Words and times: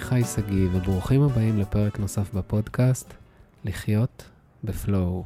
חי 0.00 0.24
שגיא, 0.24 0.68
וברוכים 0.72 1.22
הבאים 1.22 1.58
לפרק 1.58 1.98
נוסף 1.98 2.34
בפודקאסט, 2.34 3.14
לחיות 3.64 4.24
בפלואו. 4.64 5.24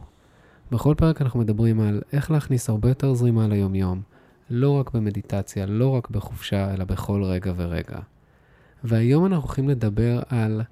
בכל 0.72 0.94
פרק 0.96 1.22
אנחנו 1.22 1.40
מדברים 1.40 1.80
על 1.80 2.02
איך 2.12 2.30
להכניס 2.30 2.68
הרבה 2.68 2.88
יותר 2.88 3.14
זרימה 3.14 3.48
ליומיום, 3.48 4.02
לא 4.50 4.70
רק 4.70 4.90
במדיטציה, 4.90 5.66
לא 5.66 5.88
רק 5.88 6.10
בחופשה, 6.10 6.74
אלא 6.74 6.84
בכל 6.84 7.22
רגע 7.24 7.52
ורגע. 7.56 7.98
והיום 8.84 9.26
אנחנו 9.26 9.44
הולכים 9.44 9.68
לדבר 9.68 10.20
על 10.28 10.62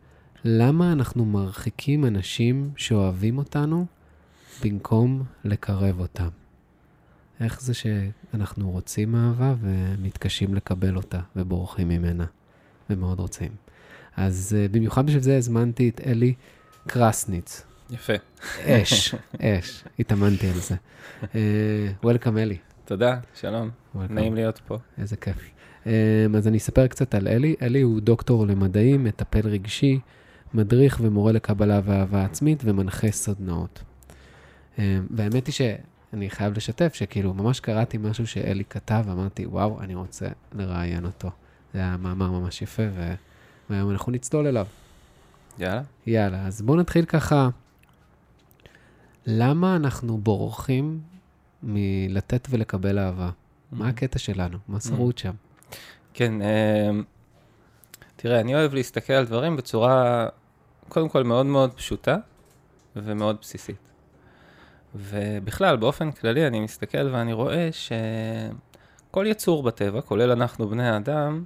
למה 0.45 0.93
אנחנו 0.93 1.25
מרחיקים 1.25 2.05
אנשים 2.05 2.71
שאוהבים 2.77 3.39
אותנו 3.39 3.87
במקום 4.65 5.23
לקרב 5.45 6.01
אותם. 6.01 6.29
איך 7.41 7.61
זה 7.63 7.75
שאנחנו 7.75 8.71
רוצים 8.71 9.15
אהבה 9.15 9.55
ומתקשים 9.61 10.55
לקבל 10.55 10.97
אותה 10.97 11.21
ובורחים 11.37 11.89
ממנה, 11.89 12.25
ומאוד 12.91 13.21
רוצים. 13.21 13.62
אז 14.17 14.57
uh, 14.57 14.73
במיוחד 14.73 15.07
בשביל 15.07 15.23
זה 15.23 15.37
הזמנתי 15.37 15.89
את 15.89 16.01
אלי 16.07 16.35
קרסניץ. 16.87 17.63
יפה. 17.91 18.13
אש, 18.65 19.15
אש, 19.41 19.85
התאמנתי 19.99 20.47
על 20.49 20.61
זה. 20.61 20.75
וולקאם 22.03 22.37
uh, 22.37 22.41
אלי. 22.41 22.57
תודה, 22.85 23.19
שלום. 23.35 23.71
Welcome. 23.95 23.99
נעים 24.11 24.35
להיות 24.35 24.61
פה. 24.67 24.79
איזה 24.99 25.17
כיף. 25.17 25.37
Um, 25.85 25.89
אז 26.37 26.49
אני 26.49 26.59
אספר 26.59 26.87
קצת 26.87 27.15
על 27.15 27.29
אלי. 27.29 27.55
אלי 27.63 27.81
הוא 27.81 28.01
דוקטור 28.01 28.47
למדעים, 28.47 29.05
מטפל 29.05 29.49
רגשי, 29.49 30.01
מדריך 30.55 30.99
ומורה 31.03 31.33
לקבלה 31.33 31.81
ואהבה 31.85 32.25
עצמית 32.25 32.63
ומנחה 32.65 33.11
סדנאות. 33.11 33.83
והאמת 35.11 35.47
היא 35.47 35.53
שאני 35.53 36.31
חייב 36.31 36.57
לשתף 36.57 36.95
שכאילו 36.95 37.35
ממש 37.35 37.61
קראתי 37.61 37.99
משהו 37.99 38.27
שאלי 38.27 38.65
כתב, 38.65 39.05
אמרתי, 39.13 39.47
וואו, 39.47 39.81
אני 39.81 39.95
רוצה 39.95 40.29
לראיין 40.53 41.05
אותו. 41.05 41.31
זה 41.75 41.79
היה 41.79 41.97
מאמר 41.97 42.31
ממש 42.31 42.63
יפה, 42.63 42.83
ו... 42.95 43.15
והיום 43.73 43.91
אנחנו 43.91 44.13
נצלול 44.13 44.47
אליו. 44.47 44.67
יאללה. 45.59 45.83
יאללה, 46.07 46.47
אז 46.47 46.63
בואו 46.63 46.81
נתחיל 46.81 47.05
ככה. 47.05 47.49
למה 49.27 49.77
אנחנו 49.77 50.19
בורחים 50.19 51.01
מלתת 51.63 52.49
ולקבל 52.51 52.99
אהבה? 52.99 53.31
מה 53.73 53.89
הקטע 53.89 54.19
שלנו? 54.19 54.59
מה 54.69 54.81
שרוט 54.81 55.19
שם? 55.19 55.33
כן, 56.15 56.33
תראה, 58.17 58.41
אני 58.41 58.55
אוהב 58.55 58.75
להסתכל 58.75 59.13
על 59.13 59.27
דברים 59.27 59.57
בצורה, 59.57 60.27
קודם 60.89 61.09
כל, 61.09 61.25
מאוד 61.25 61.47
מאוד 61.47 61.73
פשוטה 61.73 62.17
ומאוד 62.97 63.37
בסיסית. 63.41 63.91
ובכלל, 64.95 65.77
באופן 65.77 66.13
כללי, 66.13 66.47
אני 66.47 66.61
מסתכל 66.61 67.09
ואני 67.13 67.33
רואה 67.33 67.69
שכל 67.73 69.27
יצור 69.29 69.63
בטבע, 69.63 70.01
כולל 70.01 70.31
אנחנו 70.31 70.69
בני 70.69 70.89
האדם, 70.89 71.45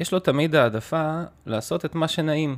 יש 0.00 0.12
לו 0.12 0.18
תמיד 0.18 0.54
העדפה 0.54 1.22
לעשות 1.46 1.84
את 1.84 1.94
מה 1.94 2.08
שנעים. 2.08 2.56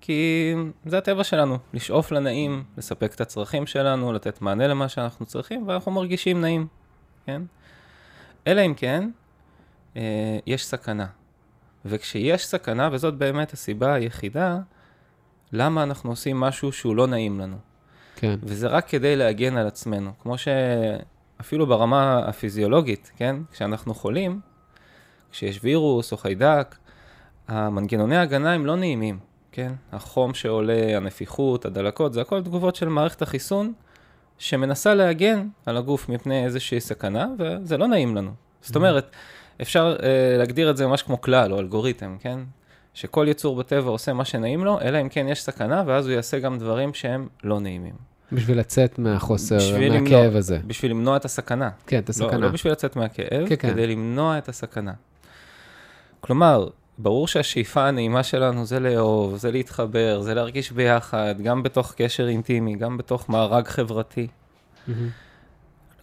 כי 0.00 0.54
זה 0.86 0.98
הטבע 0.98 1.24
שלנו, 1.24 1.58
לשאוף 1.74 2.12
לנעים, 2.12 2.64
לספק 2.76 3.14
את 3.14 3.20
הצרכים 3.20 3.66
שלנו, 3.66 4.12
לתת 4.12 4.42
מענה 4.42 4.66
למה 4.66 4.88
שאנחנו 4.88 5.26
צריכים, 5.26 5.68
ואנחנו 5.68 5.92
מרגישים 5.92 6.40
נעים, 6.40 6.66
כן? 7.26 7.42
אלא 8.46 8.66
אם 8.66 8.74
כן, 8.74 9.10
אה, 9.96 10.38
יש 10.46 10.66
סכנה. 10.66 11.06
וכשיש 11.84 12.46
סכנה, 12.46 12.88
וזאת 12.92 13.14
באמת 13.14 13.52
הסיבה 13.52 13.94
היחידה, 13.94 14.58
למה 15.52 15.82
אנחנו 15.82 16.10
עושים 16.10 16.40
משהו 16.40 16.72
שהוא 16.72 16.96
לא 16.96 17.06
נעים 17.06 17.40
לנו. 17.40 17.56
כן. 18.16 18.38
וזה 18.42 18.68
רק 18.68 18.88
כדי 18.88 19.16
להגן 19.16 19.56
על 19.56 19.66
עצמנו. 19.66 20.12
כמו 20.22 20.34
שאפילו 20.38 21.66
ברמה 21.66 22.18
הפיזיולוגית, 22.18 23.10
כן? 23.16 23.36
כשאנחנו 23.52 23.94
חולים, 23.94 24.40
כשיש 25.32 25.60
וירוס 25.62 26.12
או 26.12 26.16
חיידק, 26.16 26.76
המנגנוני 27.48 28.16
ההגנה 28.16 28.52
הם 28.52 28.66
לא 28.66 28.76
נעימים, 28.76 29.18
כן? 29.52 29.72
החום 29.92 30.34
שעולה, 30.34 30.96
הנפיחות, 30.96 31.64
הדלקות, 31.64 32.12
זה 32.12 32.20
הכל 32.20 32.42
תגובות 32.42 32.76
של 32.76 32.88
מערכת 32.88 33.22
החיסון 33.22 33.72
שמנסה 34.38 34.94
להגן 34.94 35.48
על 35.66 35.76
הגוף 35.76 36.08
מפני 36.08 36.44
איזושהי 36.44 36.80
סכנה, 36.80 37.26
וזה 37.38 37.76
לא 37.76 37.86
נעים 37.86 38.16
לנו. 38.16 38.30
זאת 38.62 38.76
אומרת, 38.76 39.10
אפשר 39.62 39.96
אה, 40.02 40.36
להגדיר 40.38 40.70
את 40.70 40.76
זה 40.76 40.86
ממש 40.86 41.02
כמו 41.02 41.20
כלל 41.20 41.52
או 41.52 41.58
אלגוריתם, 41.58 42.16
כן? 42.20 42.38
שכל 42.94 43.26
יצור 43.28 43.56
בטבע 43.56 43.90
עושה 43.90 44.12
מה 44.12 44.24
שנעים 44.24 44.64
לו, 44.64 44.80
אלא 44.80 45.00
אם 45.00 45.08
כן 45.08 45.28
יש 45.28 45.42
סכנה, 45.42 45.82
ואז 45.86 46.06
הוא 46.06 46.14
יעשה 46.14 46.38
גם 46.38 46.58
דברים 46.58 46.94
שהם 46.94 47.28
לא 47.44 47.60
נעימים. 47.60 47.94
בשביל 48.32 48.58
לצאת 48.58 48.98
מהחוסר, 48.98 49.56
מהכאב 49.56 49.92
למנוע, 49.92 50.38
הזה. 50.38 50.58
בשביל 50.66 50.90
למנוע 50.90 51.16
את 51.16 51.24
הסכנה. 51.24 51.70
כן, 51.86 51.98
את 51.98 52.08
הסכנה. 52.08 52.32
לא, 52.32 52.40
לא 52.40 52.48
בשביל 52.48 52.72
לצאת 52.72 52.96
מהכאב, 52.96 53.48
כן, 53.48 53.56
כן. 53.56 53.70
כדי 53.70 53.86
למנוע 53.86 54.38
את 54.38 54.48
הסכנה. 54.48 54.92
כלומר, 56.24 56.68
ברור 56.98 57.28
שהשאיפה 57.28 57.88
הנעימה 57.88 58.22
שלנו 58.22 58.66
זה 58.66 58.80
לאהוב, 58.80 59.36
זה 59.36 59.50
להתחבר, 59.50 60.20
זה 60.20 60.34
להרגיש 60.34 60.72
ביחד, 60.72 61.34
גם 61.42 61.62
בתוך 61.62 61.94
קשר 61.96 62.28
אינטימי, 62.28 62.76
גם 62.76 62.96
בתוך 62.96 63.28
מארג 63.28 63.66
חברתי. 63.66 64.26
Mm-hmm. 64.26 64.92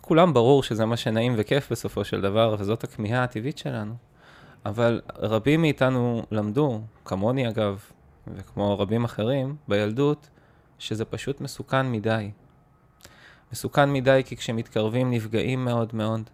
כולם 0.02 0.34
ברור 0.34 0.64
שזה 0.64 0.86
מה 0.86 0.98
שנעים 0.98 1.34
וכיף 1.38 1.72
בסופו 1.72 2.04
של 2.04 2.22
דבר, 2.22 2.56
וזאת 2.60 2.84
הכמיהה 2.84 3.24
הטבעית 3.24 3.58
שלנו. 3.58 3.94
אבל 4.66 5.02
רבים 5.16 5.62
מאיתנו 5.62 6.24
למדו, 6.32 6.82
כמוני 7.06 7.50
אגב, 7.50 7.84
וכמו 8.36 8.80
רבים 8.80 9.04
אחרים, 9.04 9.56
בילדות, 9.68 10.30
שזה 10.80 11.06
פשוט 11.06 11.42
מסוכן 11.42 11.92
מדי. 11.92 12.32
מסוכן 13.54 13.94
מדי 13.94 14.22
כי 14.26 14.38
כשמתקרבים 14.38 15.12
נפגעים 15.12 15.66
מאוד 15.66 15.90
מאוד. 15.94 16.30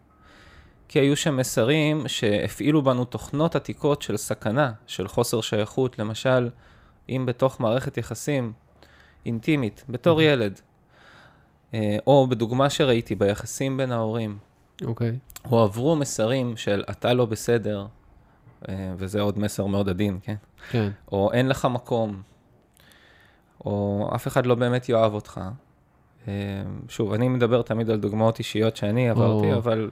כי 0.88 1.00
היו 1.00 1.16
שם 1.16 1.38
מסרים 1.38 2.08
שהפעילו 2.08 2.82
בנו 2.82 3.06
תוכנות 3.06 3.56
עתיקות 3.56 4.02
של 4.02 4.18
סכנה, 4.18 4.72
של 4.88 5.08
חוסר 5.08 5.42
שייכות, 5.42 6.00
למשל, 6.00 6.50
אם 7.10 7.26
בתוך 7.26 7.60
מערכת 7.60 7.98
יחסים 7.98 8.54
אינטימית, 9.26 9.84
בתור 9.90 10.22
ילד, 10.22 10.60
אה, 11.74 11.98
או 12.08 12.28
בדוגמה 12.28 12.70
שראיתי 12.70 13.16
ביחסים 13.16 13.78
בין 13.78 13.92
ההורים, 13.92 14.38
אוקיי. 14.86 15.10
Okay. 15.12 15.48
הועברו 15.50 15.96
מסרים 15.96 16.58
של 16.58 16.84
אתה 16.92 17.14
לא 17.14 17.26
בסדר, 17.26 17.86
אה, 18.70 18.94
וזה 18.98 19.22
עוד 19.22 19.40
מסר 19.40 19.66
מאוד 19.66 19.90
עדין, 19.90 20.20
כן? 20.22 20.36
כן. 20.70 20.90
או 21.12 21.32
אין 21.34 21.50
לך 21.50 21.66
מקום, 21.66 22.22
או 23.66 24.10
אף 24.16 24.28
אחד 24.28 24.46
לא 24.46 24.56
באמת 24.56 24.90
יאהב 24.90 25.14
אותך. 25.14 25.42
אה, 26.28 26.34
שוב, 26.90 27.14
אני 27.14 27.28
מדבר 27.28 27.62
תמיד 27.62 27.90
על 27.90 28.00
דוגמאות 28.00 28.40
אישיות 28.40 28.76
שאני 28.76 29.10
עברתי, 29.10 29.54
או... 29.54 29.58
אבל 29.58 29.90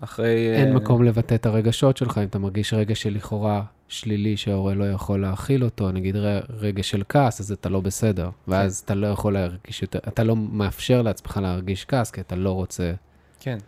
אחרי... 0.00 0.56
אין 0.56 0.72
uh... 0.72 0.76
מקום 0.76 1.02
לבטא 1.02 1.34
את 1.34 1.46
הרגשות 1.46 1.96
שלך, 1.96 2.18
אם 2.18 2.24
אתה 2.24 2.38
מרגיש 2.38 2.74
רגש 2.74 3.02
שלכאורה 3.02 3.62
שלילי 3.88 4.36
שההורה 4.36 4.74
לא 4.74 4.84
יכול 4.84 5.20
להכיל 5.20 5.64
אותו, 5.64 5.92
נגיד 5.92 6.16
רגש 6.58 6.90
של 6.90 7.02
כעס, 7.08 7.40
אז 7.40 7.52
אתה 7.52 7.68
לא 7.68 7.80
בסדר. 7.80 8.30
ואז 8.48 8.80
כן. 8.80 8.84
אתה 8.84 8.94
לא 8.94 9.06
יכול 9.06 9.34
להרגיש 9.34 9.82
יותר, 9.82 9.98
אתה 10.08 10.24
לא 10.24 10.36
מאפשר 10.36 11.02
לעצמך 11.02 11.38
להרגיש 11.42 11.84
כעס, 11.84 12.10
כי 12.10 12.20
אתה 12.20 12.36
לא 12.36 12.50
רוצה... 12.50 12.92
כן. 13.40 13.58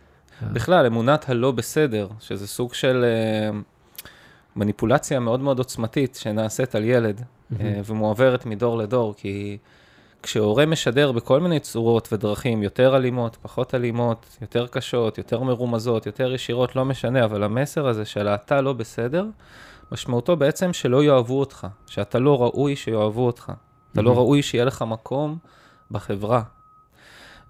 בכלל, 0.53 0.85
אמונת 0.85 1.29
הלא 1.29 1.51
בסדר, 1.51 2.07
שזה 2.19 2.47
סוג 2.47 2.73
של 2.73 3.05
uh, 3.51 3.55
מניפולציה 4.55 5.19
מאוד 5.19 5.39
מאוד 5.39 5.57
עוצמתית 5.57 6.15
שנעשית 6.15 6.75
על 6.75 6.83
ילד, 6.83 7.21
uh, 7.21 7.55
ומועברת 7.85 8.45
מדור 8.45 8.77
לדור, 8.77 9.13
כי... 9.17 9.57
כשהורה 10.27 10.65
משדר 10.65 11.11
בכל 11.11 11.39
מיני 11.39 11.59
צורות 11.59 12.13
ודרכים, 12.13 12.63
יותר 12.63 12.95
אלימות, 12.95 13.37
פחות 13.41 13.75
אלימות, 13.75 14.37
יותר 14.41 14.67
קשות, 14.67 15.17
יותר 15.17 15.43
מרומזות, 15.43 16.05
יותר 16.05 16.33
ישירות, 16.33 16.75
לא 16.75 16.85
משנה, 16.85 17.25
אבל 17.25 17.43
המסר 17.43 17.87
הזה 17.87 18.05
של 18.05 18.27
אתה 18.27 18.61
לא 18.61 18.73
בסדר, 18.73 19.25
משמעותו 19.91 20.35
בעצם 20.35 20.73
שלא 20.73 21.03
יאהבו 21.03 21.39
אותך, 21.39 21.67
שאתה 21.85 22.19
לא 22.19 22.41
ראוי 22.41 22.75
שיאהבו 22.75 23.25
אותך, 23.25 23.51
אתה 23.91 24.01
לא 24.01 24.17
ראוי 24.17 24.41
שיהיה 24.41 24.65
לך 24.65 24.81
מקום 24.87 25.37
בחברה. 25.91 26.41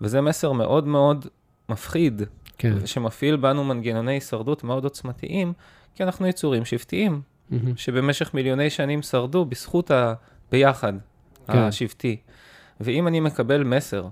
וזה 0.02 0.22
מסר 0.22 0.52
מאוד 0.52 0.88
מאוד 0.88 1.26
מפחיד, 1.70 2.22
כן. 2.58 2.86
שמפעיל 2.86 3.36
בנו 3.36 3.64
מנגנוני 3.64 4.14
הישרדות 4.14 4.64
מאוד 4.64 4.84
עוצמתיים, 4.84 5.54
כי 5.96 6.04
אנחנו 6.04 6.28
יצורים 6.28 6.66
שבטיים, 6.66 7.22
mm-hmm. 7.22 7.56
שבמשך 7.76 8.34
מיליוני 8.34 8.70
שנים 8.70 9.02
שרדו 9.02 9.46
בזכות 9.46 9.92
הביחד 9.92 10.94
כן. 11.48 11.58
השבטי. 11.58 12.18
ואם 12.82 13.08
אני 13.08 13.20
מקבל 13.20 13.64
מסר 13.64 14.06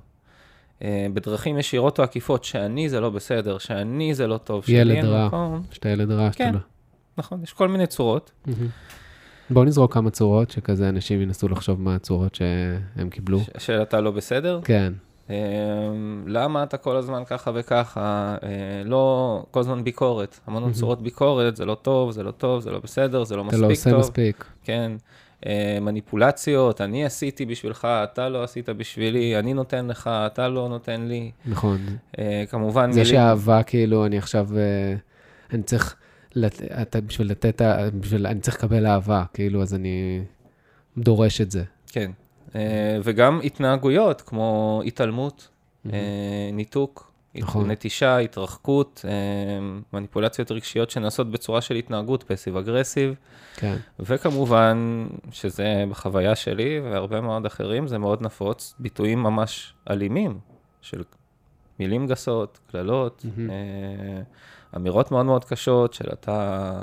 אה, 0.82 1.08
בדרכים 1.14 1.58
ישירות 1.58 2.00
או 2.00 2.04
עקיפות, 2.04 2.44
שאני 2.44 2.90
זה 2.90 3.00
לא 3.00 3.10
בסדר, 3.10 3.58
שאני 3.58 4.14
זה 4.14 4.28
לא 4.28 4.38
טוב, 4.38 4.66
ילד 4.68 5.06
רע, 5.06 5.28
מקום... 5.28 5.64
שאתה 5.72 5.90
ילד 5.90 6.12
רע, 6.12 6.30
כן, 6.32 6.46
שאתה 6.46 6.52
לא... 6.52 6.60
נכון, 7.18 7.44
יש 7.44 7.54
כל 7.54 7.68
מיני 7.68 7.88
צורות. 7.88 8.32
בואו 9.50 9.66
נזרוק 9.66 9.94
כמה 9.94 10.10
צורות, 10.10 10.52
שכזה 10.52 10.90
אנשים 10.90 11.22
ינסו 11.22 11.48
לחשוב 11.48 11.82
מה 11.82 11.96
הצורות 11.96 12.36
שהם 12.36 13.10
קיבלו. 13.10 13.40
ש- 13.40 13.50
של 13.58 13.82
אתה 13.82 14.02
לא 14.02 14.12
בסדר? 14.12 14.60
כן. 14.64 14.94
אה, 15.30 15.36
למה 16.28 16.64
אתה 16.64 16.78
כל 16.78 16.98
הזמן 16.98 17.24
ככה 17.26 17.52
וככה? 17.54 18.36
אה, 18.44 18.50
לא, 18.86 19.44
כל 19.52 19.60
הזמן 19.60 19.84
ביקורת. 19.84 20.40
המון. 20.48 20.72
צורות 20.72 21.02
ביקורת, 21.02 21.56
זה 21.56 21.66
לא 21.66 21.76
טוב, 21.76 22.12
זה 22.12 22.24
לא 22.24 22.32
טוב, 22.32 22.62
זה 22.62 22.72
לא 22.72 22.80
בסדר, 22.80 23.24
זה 23.24 23.36
לא 23.36 23.44
מספיק 23.44 23.62
טוב. 23.62 23.72
אתה 23.72 23.90
לא 23.92 23.98
עושה 23.98 24.10
מספיק. 24.10 24.46
כן. 24.64 24.92
אה, 25.46 25.78
מניפולציות, 25.82 26.82
אני 26.82 27.06
עשיתי 27.06 27.46
בשבילך, 27.46 27.86
אתה 28.04 28.30
לא 28.30 28.44
עשית 28.44 28.70
בשבילי, 28.70 29.40
אני 29.40 29.54
נותן 29.54 29.88
לך, 29.88 30.08
אתה 30.08 30.48
לא 30.48 30.70
נותן 30.70 31.02
לי. 31.02 31.32
נכון. 31.46 31.78
אה, 32.20 32.44
כמובן... 32.50 32.92
זה 32.92 33.00
מילים... 33.00 33.16
שאהבה, 33.16 33.64
כאילו, 33.64 34.06
אני 34.06 34.18
עכשיו, 34.18 34.48
אה, 34.58 34.94
אני 35.54 35.64
צריך 35.64 35.96
לת- 36.36 36.62
אתה 36.82 37.02
בשביל 37.02 37.32
לתת, 37.32 37.62
בשביל, 38.00 38.28
אני 38.28 38.40
צריך 38.40 38.58
לקבל 38.58 38.86
אהבה, 38.88 39.24
כאילו, 39.34 39.62
אז 39.62 39.74
אני 39.76 40.22
דורש 40.98 41.42
את 41.42 41.52
זה. 41.52 41.64
כן. 41.88 42.12
וגם 43.04 43.40
התנהגויות 43.44 44.22
כמו 44.22 44.82
התעלמות, 44.86 45.48
אה, 45.94 46.00
ניתוק, 46.54 47.05
נכון. 47.44 47.72
נטישה, 47.72 48.18
התרחקות, 48.18 49.06
אה, 49.08 49.12
מניפולציות 49.94 50.52
רגשיות 50.52 50.90
שנעשות 50.90 51.32
בצורה 51.32 51.62
של 51.62 51.76
התנהגות 51.76 52.24
פסיב 52.24 52.58
אגרסיב, 52.58 53.16
כן, 53.56 53.76
וכמובן 54.00 55.08
שזה 55.32 55.84
בחוויה 55.90 56.36
שלי 56.36 56.80
והרבה 56.80 57.22
מאוד 57.22 57.46
אחרים, 57.46 57.88
זה 57.88 57.98
מאוד 57.98 58.22
נפוץ, 58.22 58.76
ביטויים 58.80 59.24
ממש 59.24 59.74
אלימים 59.90 60.40
של 60.82 61.04
מילים 61.80 62.08
גסות, 62.08 62.60
קללות. 62.72 63.26
אה, 63.50 64.22
אמירות 64.76 65.12
מאוד 65.12 65.26
מאוד 65.26 65.46
קשות 65.46 65.94
של 65.94 66.06
אתה, 66.14 66.82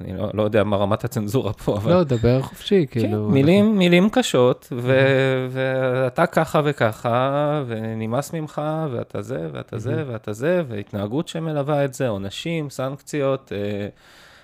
אני 0.00 0.16
לא, 0.16 0.30
לא 0.34 0.42
יודע 0.42 0.64
מה 0.64 0.76
רמת 0.76 1.04
הצנזורה 1.04 1.52
פה, 1.52 1.76
אבל... 1.76 1.92
לא, 1.92 2.04
דבר 2.04 2.42
חופשי, 2.42 2.86
כן, 2.90 3.00
כאילו. 3.00 3.28
מילים, 3.28 3.78
מילים 3.78 4.10
קשות, 4.10 4.72
ו- 4.72 5.46
ואתה 5.50 6.26
ככה 6.26 6.60
וככה, 6.64 7.62
ונמאס 7.66 8.32
ממך, 8.32 8.62
ואתה 8.92 9.22
זה, 9.22 9.48
ואתה 9.52 9.78
זה, 9.78 10.04
ואתה 10.06 10.32
זה, 10.32 10.62
והתנהגות 10.68 11.28
שמלווה 11.28 11.84
את 11.84 11.94
זה, 11.94 12.08
עונשים, 12.08 12.70
סנקציות, 12.70 13.52
אה, 13.52 13.88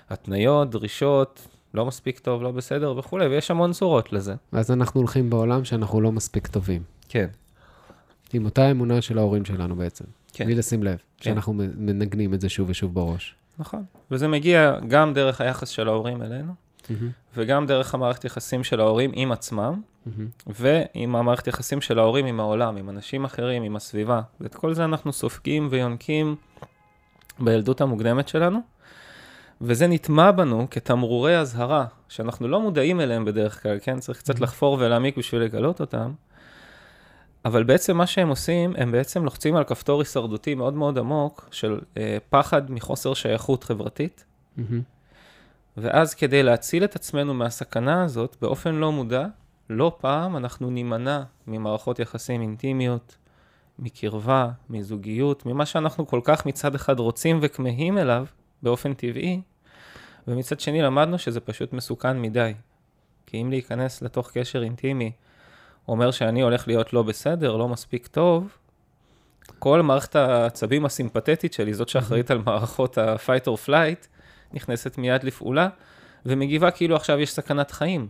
התניות, 0.09 0.69
דרישות, 0.69 1.47
לא 1.73 1.85
מספיק 1.85 2.19
טוב, 2.19 2.43
לא 2.43 2.51
בסדר 2.51 2.97
וכולי, 2.97 3.25
ויש 3.25 3.51
המון 3.51 3.73
צורות 3.73 4.13
לזה. 4.13 4.33
ואז 4.53 4.71
אנחנו 4.71 4.99
הולכים 4.99 5.29
בעולם 5.29 5.65
שאנחנו 5.65 6.01
לא 6.01 6.11
מספיק 6.11 6.47
טובים. 6.47 6.81
כן. 7.09 7.27
עם 8.33 8.45
אותה 8.45 8.71
אמונה 8.71 9.01
של 9.01 9.17
ההורים 9.17 9.45
שלנו 9.45 9.75
בעצם. 9.75 10.05
כן. 10.33 10.45
בלי 10.45 10.55
לשים 10.55 10.83
לב, 10.83 10.97
כן. 10.97 11.01
שאנחנו 11.17 11.53
מנגנים 11.77 12.33
את 12.33 12.41
זה 12.41 12.49
שוב 12.49 12.69
ושוב 12.69 12.93
בראש. 12.93 13.35
נכון. 13.59 13.83
וזה 14.11 14.27
מגיע 14.27 14.75
גם 14.87 15.13
דרך 15.13 15.41
היחס 15.41 15.69
של 15.69 15.87
ההורים 15.87 16.21
אלינו, 16.21 16.53
וגם 17.35 17.65
דרך 17.65 17.93
המערכת 17.93 18.25
יחסים 18.25 18.63
של 18.63 18.79
ההורים 18.79 19.11
עם 19.13 19.31
עצמם, 19.31 19.81
ועם 20.47 21.15
המערכת 21.15 21.47
יחסים 21.47 21.81
של 21.81 21.99
ההורים 21.99 22.25
עם 22.25 22.39
העולם, 22.39 22.77
עם 22.77 22.89
אנשים 22.89 23.25
אחרים, 23.25 23.63
עם 23.63 23.75
הסביבה. 23.75 24.21
ואת 24.41 24.55
כל 24.55 24.73
זה 24.73 24.85
אנחנו 24.85 25.13
סופגים 25.13 25.67
ויונקים 25.71 26.35
בילדות 27.39 27.81
המוקדמת 27.81 28.27
שלנו, 28.27 28.59
וזה 29.61 29.87
נטמע 29.87 30.31
בנו 30.31 30.67
כתמרורי 30.71 31.37
אזהרה, 31.37 31.85
שאנחנו 32.09 32.47
לא 32.47 32.61
מודעים 32.61 33.01
אליהם 33.01 33.25
בדרך 33.25 33.63
כלל, 33.63 33.77
כן? 33.81 33.99
צריך 33.99 34.17
קצת 34.17 34.39
לחפור 34.39 34.77
ולהעמיק 34.79 35.17
בשביל 35.17 35.41
לגלות 35.41 35.81
אותם. 35.81 36.11
אבל 37.45 37.63
בעצם 37.63 37.97
מה 37.97 38.07
שהם 38.07 38.29
עושים, 38.29 38.73
הם 38.77 38.91
בעצם 38.91 39.23
לוחצים 39.23 39.55
על 39.55 39.63
כפתור 39.63 40.01
הישרדותי 40.01 40.55
מאוד 40.55 40.73
מאוד 40.73 40.97
עמוק 40.97 41.49
של 41.51 41.79
אה, 41.97 42.17
פחד 42.29 42.71
מחוסר 42.71 43.13
שייכות 43.13 43.63
חברתית, 43.63 44.25
מהמם. 44.57 44.81
ואז 45.77 46.13
כדי 46.13 46.43
להציל 46.43 46.83
את 46.83 46.95
עצמנו 46.95 47.33
מהסכנה 47.33 48.03
הזאת, 48.03 48.35
באופן 48.41 48.75
לא 48.75 48.91
מודע, 48.91 49.25
לא 49.69 49.97
פעם 50.01 50.37
אנחנו 50.37 50.69
נימנע 50.69 51.23
ממערכות 51.47 51.99
יחסים 51.99 52.41
אינטימיות, 52.41 53.17
מקרבה, 53.79 54.49
מזוגיות, 54.69 55.45
ממה 55.45 55.65
שאנחנו 55.65 56.07
כל 56.07 56.19
כך 56.23 56.45
מצד 56.45 56.75
אחד 56.75 56.99
רוצים 56.99 57.39
וכמהים 57.41 57.97
אליו 57.97 58.25
באופן 58.63 58.93
טבעי, 58.93 59.41
ומצד 60.27 60.59
שני 60.59 60.81
למדנו 60.81 61.17
שזה 61.17 61.39
פשוט 61.39 61.73
מסוכן 61.73 62.21
מדי. 62.21 62.53
כי 63.25 63.41
אם 63.41 63.49
להיכנס 63.49 64.01
לתוך 64.01 64.31
קשר 64.31 64.63
אינטימי 64.63 65.11
אומר 65.87 66.11
שאני 66.11 66.41
הולך 66.41 66.67
להיות 66.67 66.93
לא 66.93 67.03
בסדר, 67.03 67.55
לא 67.55 67.67
מספיק 67.67 68.07
טוב, 68.07 68.57
כל 69.59 69.81
מערכת 69.81 70.15
העצבים 70.15 70.85
הסימפתטית 70.85 71.53
שלי, 71.53 71.73
זאת 71.73 71.89
שאחראית 71.89 72.31
על 72.31 72.41
מערכות 72.45 72.97
ה-fight 72.97 73.47
or 73.47 73.67
flight, 73.67 74.07
נכנסת 74.53 74.97
מיד 74.97 75.23
לפעולה, 75.23 75.69
ומגיבה 76.25 76.71
כאילו 76.71 76.95
עכשיו 76.95 77.19
יש 77.19 77.31
סכנת 77.31 77.71
חיים. 77.71 78.07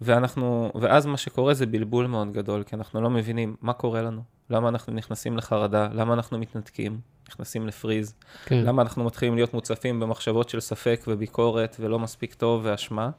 ואנחנו, 0.00 0.72
ואז 0.74 1.06
מה 1.06 1.16
שקורה 1.16 1.54
זה 1.54 1.66
בלבול 1.66 2.06
מאוד 2.06 2.32
גדול, 2.32 2.62
כי 2.62 2.76
אנחנו 2.76 3.00
לא 3.00 3.10
מבינים 3.10 3.56
מה 3.62 3.72
קורה 3.72 4.02
לנו, 4.02 4.22
למה 4.50 4.68
אנחנו 4.68 4.92
נכנסים 4.92 5.36
לחרדה, 5.36 5.88
למה 5.92 6.14
אנחנו 6.14 6.38
מתנתקים, 6.38 7.00
נכנסים 7.28 7.66
לפריז, 7.66 8.14
כן. 8.44 8.64
למה 8.64 8.82
אנחנו 8.82 9.04
מתחילים 9.04 9.34
להיות 9.34 9.54
מוצפים 9.54 10.00
במחשבות 10.00 10.48
של 10.48 10.60
ספק 10.60 11.00
וביקורת 11.08 11.76
ולא 11.80 11.98
מספיק 11.98 12.34
טוב 12.34 12.60
ואשמה. 12.64 13.10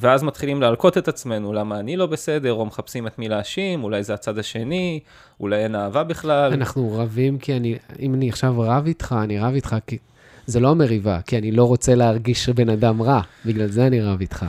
ואז 0.00 0.22
מתחילים 0.22 0.62
להלקות 0.62 0.98
את 0.98 1.08
עצמנו, 1.08 1.52
למה 1.52 1.78
אני 1.78 1.96
לא 1.96 2.06
בסדר, 2.06 2.52
או 2.52 2.66
מחפשים 2.66 3.06
את 3.06 3.18
מי 3.18 3.28
להאשים, 3.28 3.84
אולי 3.84 4.02
זה 4.02 4.14
הצד 4.14 4.38
השני, 4.38 5.00
אולי 5.40 5.56
אין 5.56 5.74
אהבה 5.74 6.04
בכלל. 6.04 6.52
אנחנו 6.52 6.92
רבים 6.98 7.38
כי 7.38 7.56
אני, 7.56 7.76
אם 8.00 8.14
אני 8.14 8.28
עכשיו 8.28 8.54
רב 8.58 8.86
איתך, 8.86 9.16
אני 9.22 9.38
רב 9.38 9.54
איתך 9.54 9.76
כי... 9.86 9.98
זה 10.46 10.60
לא 10.60 10.74
מריבה, 10.74 11.20
כי 11.26 11.38
אני 11.38 11.52
לא 11.52 11.64
רוצה 11.64 11.94
להרגיש 11.94 12.48
בן 12.48 12.68
אדם 12.68 13.02
רע, 13.02 13.20
בגלל 13.46 13.66
זה 13.66 13.86
אני 13.86 14.00
רב 14.00 14.20
איתך. 14.20 14.46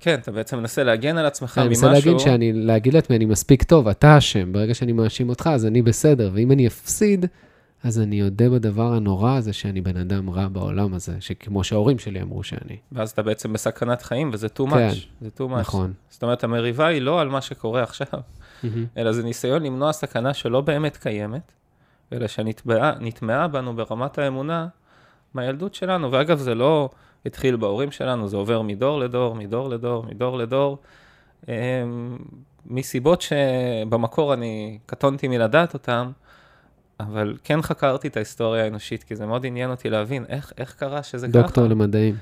כן, 0.00 0.18
אתה 0.22 0.32
בעצם 0.32 0.58
מנסה 0.58 0.84
להגן 0.84 1.16
על 1.16 1.26
עצמך 1.26 1.58
אני 1.58 1.68
ממשהו. 1.68 1.88
מנסה 1.88 1.98
להגיד 1.98 2.18
שאני, 2.18 2.52
להגיד 2.52 2.94
לעצמי, 2.94 3.16
אני 3.16 3.24
מספיק 3.24 3.62
טוב, 3.62 3.88
אתה 3.88 4.18
אשם. 4.18 4.52
ברגע 4.52 4.74
שאני 4.74 4.92
מאשים 4.92 5.28
אותך, 5.28 5.50
אז 5.52 5.66
אני 5.66 5.82
בסדר, 5.82 6.30
ואם 6.34 6.52
אני 6.52 6.66
אפסיד, 6.66 7.26
אז 7.84 8.00
אני 8.00 8.22
אודה 8.22 8.50
בדבר 8.50 8.92
הנורא 8.92 9.36
הזה 9.36 9.52
שאני 9.52 9.80
בן 9.80 9.96
אדם 9.96 10.30
רע 10.30 10.48
בעולם 10.48 10.94
הזה, 10.94 11.16
שכמו 11.20 11.64
שההורים 11.64 11.98
שלי 11.98 12.22
אמרו 12.22 12.42
שאני. 12.42 12.76
ואז 12.92 13.10
אתה 13.10 13.22
בעצם 13.22 13.52
בסכנת 13.52 14.02
חיים, 14.02 14.30
וזה 14.32 14.46
too 14.46 14.62
much. 14.66 14.74
כן, 14.74 14.90
זה 15.20 15.28
too 15.38 15.40
much. 15.40 15.60
נכון. 15.60 15.92
זאת 16.08 16.22
אומרת, 16.22 16.44
המריבה 16.44 16.86
היא 16.86 17.02
לא 17.02 17.20
על 17.20 17.28
מה 17.28 17.40
שקורה 17.40 17.82
עכשיו, 17.82 18.20
אלא 18.96 19.12
זה 19.12 19.22
ניסיון 19.22 19.62
למנוע 19.62 19.92
סכנה 19.92 20.34
שלא 20.34 20.60
באמת 20.60 20.96
קיימת, 20.96 21.52
אלא 22.12 22.26
שנטמעה 22.26 23.48
בנו 23.48 23.76
ברמת 23.76 24.18
האמונה 24.18 24.68
מהילדות 25.34 25.74
שלנו. 25.74 26.12
ואגב, 26.12 26.38
זה 26.38 26.54
לא 26.54 26.90
התחיל 27.26 27.56
בהורים 27.56 27.90
שלנו, 27.90 28.28
זה 28.28 28.36
עובר 28.36 28.62
מדור 28.62 28.98
לדור, 28.98 29.34
מדור 29.34 29.68
לדור, 29.68 30.06
מדור 30.06 30.38
לדור, 30.38 30.78
אמ, 31.48 31.52
מסיבות 32.66 33.20
שבמקור 33.22 34.34
אני 34.34 34.78
קטונתי 34.86 35.28
מלדעת 35.28 35.74
אותן, 35.74 36.10
אבל 37.00 37.36
כן 37.44 37.62
חקרתי 37.62 38.08
את 38.08 38.16
ההיסטוריה 38.16 38.64
האנושית, 38.64 39.02
כי 39.02 39.16
זה 39.16 39.26
מאוד 39.26 39.46
עניין 39.46 39.70
אותי 39.70 39.90
להבין 39.90 40.24
איך, 40.28 40.52
איך 40.58 40.74
קרה 40.74 41.02
שזה 41.02 41.28
ככה. 41.28 41.42
דוקטור 41.42 41.66
למדעים. 41.66 42.16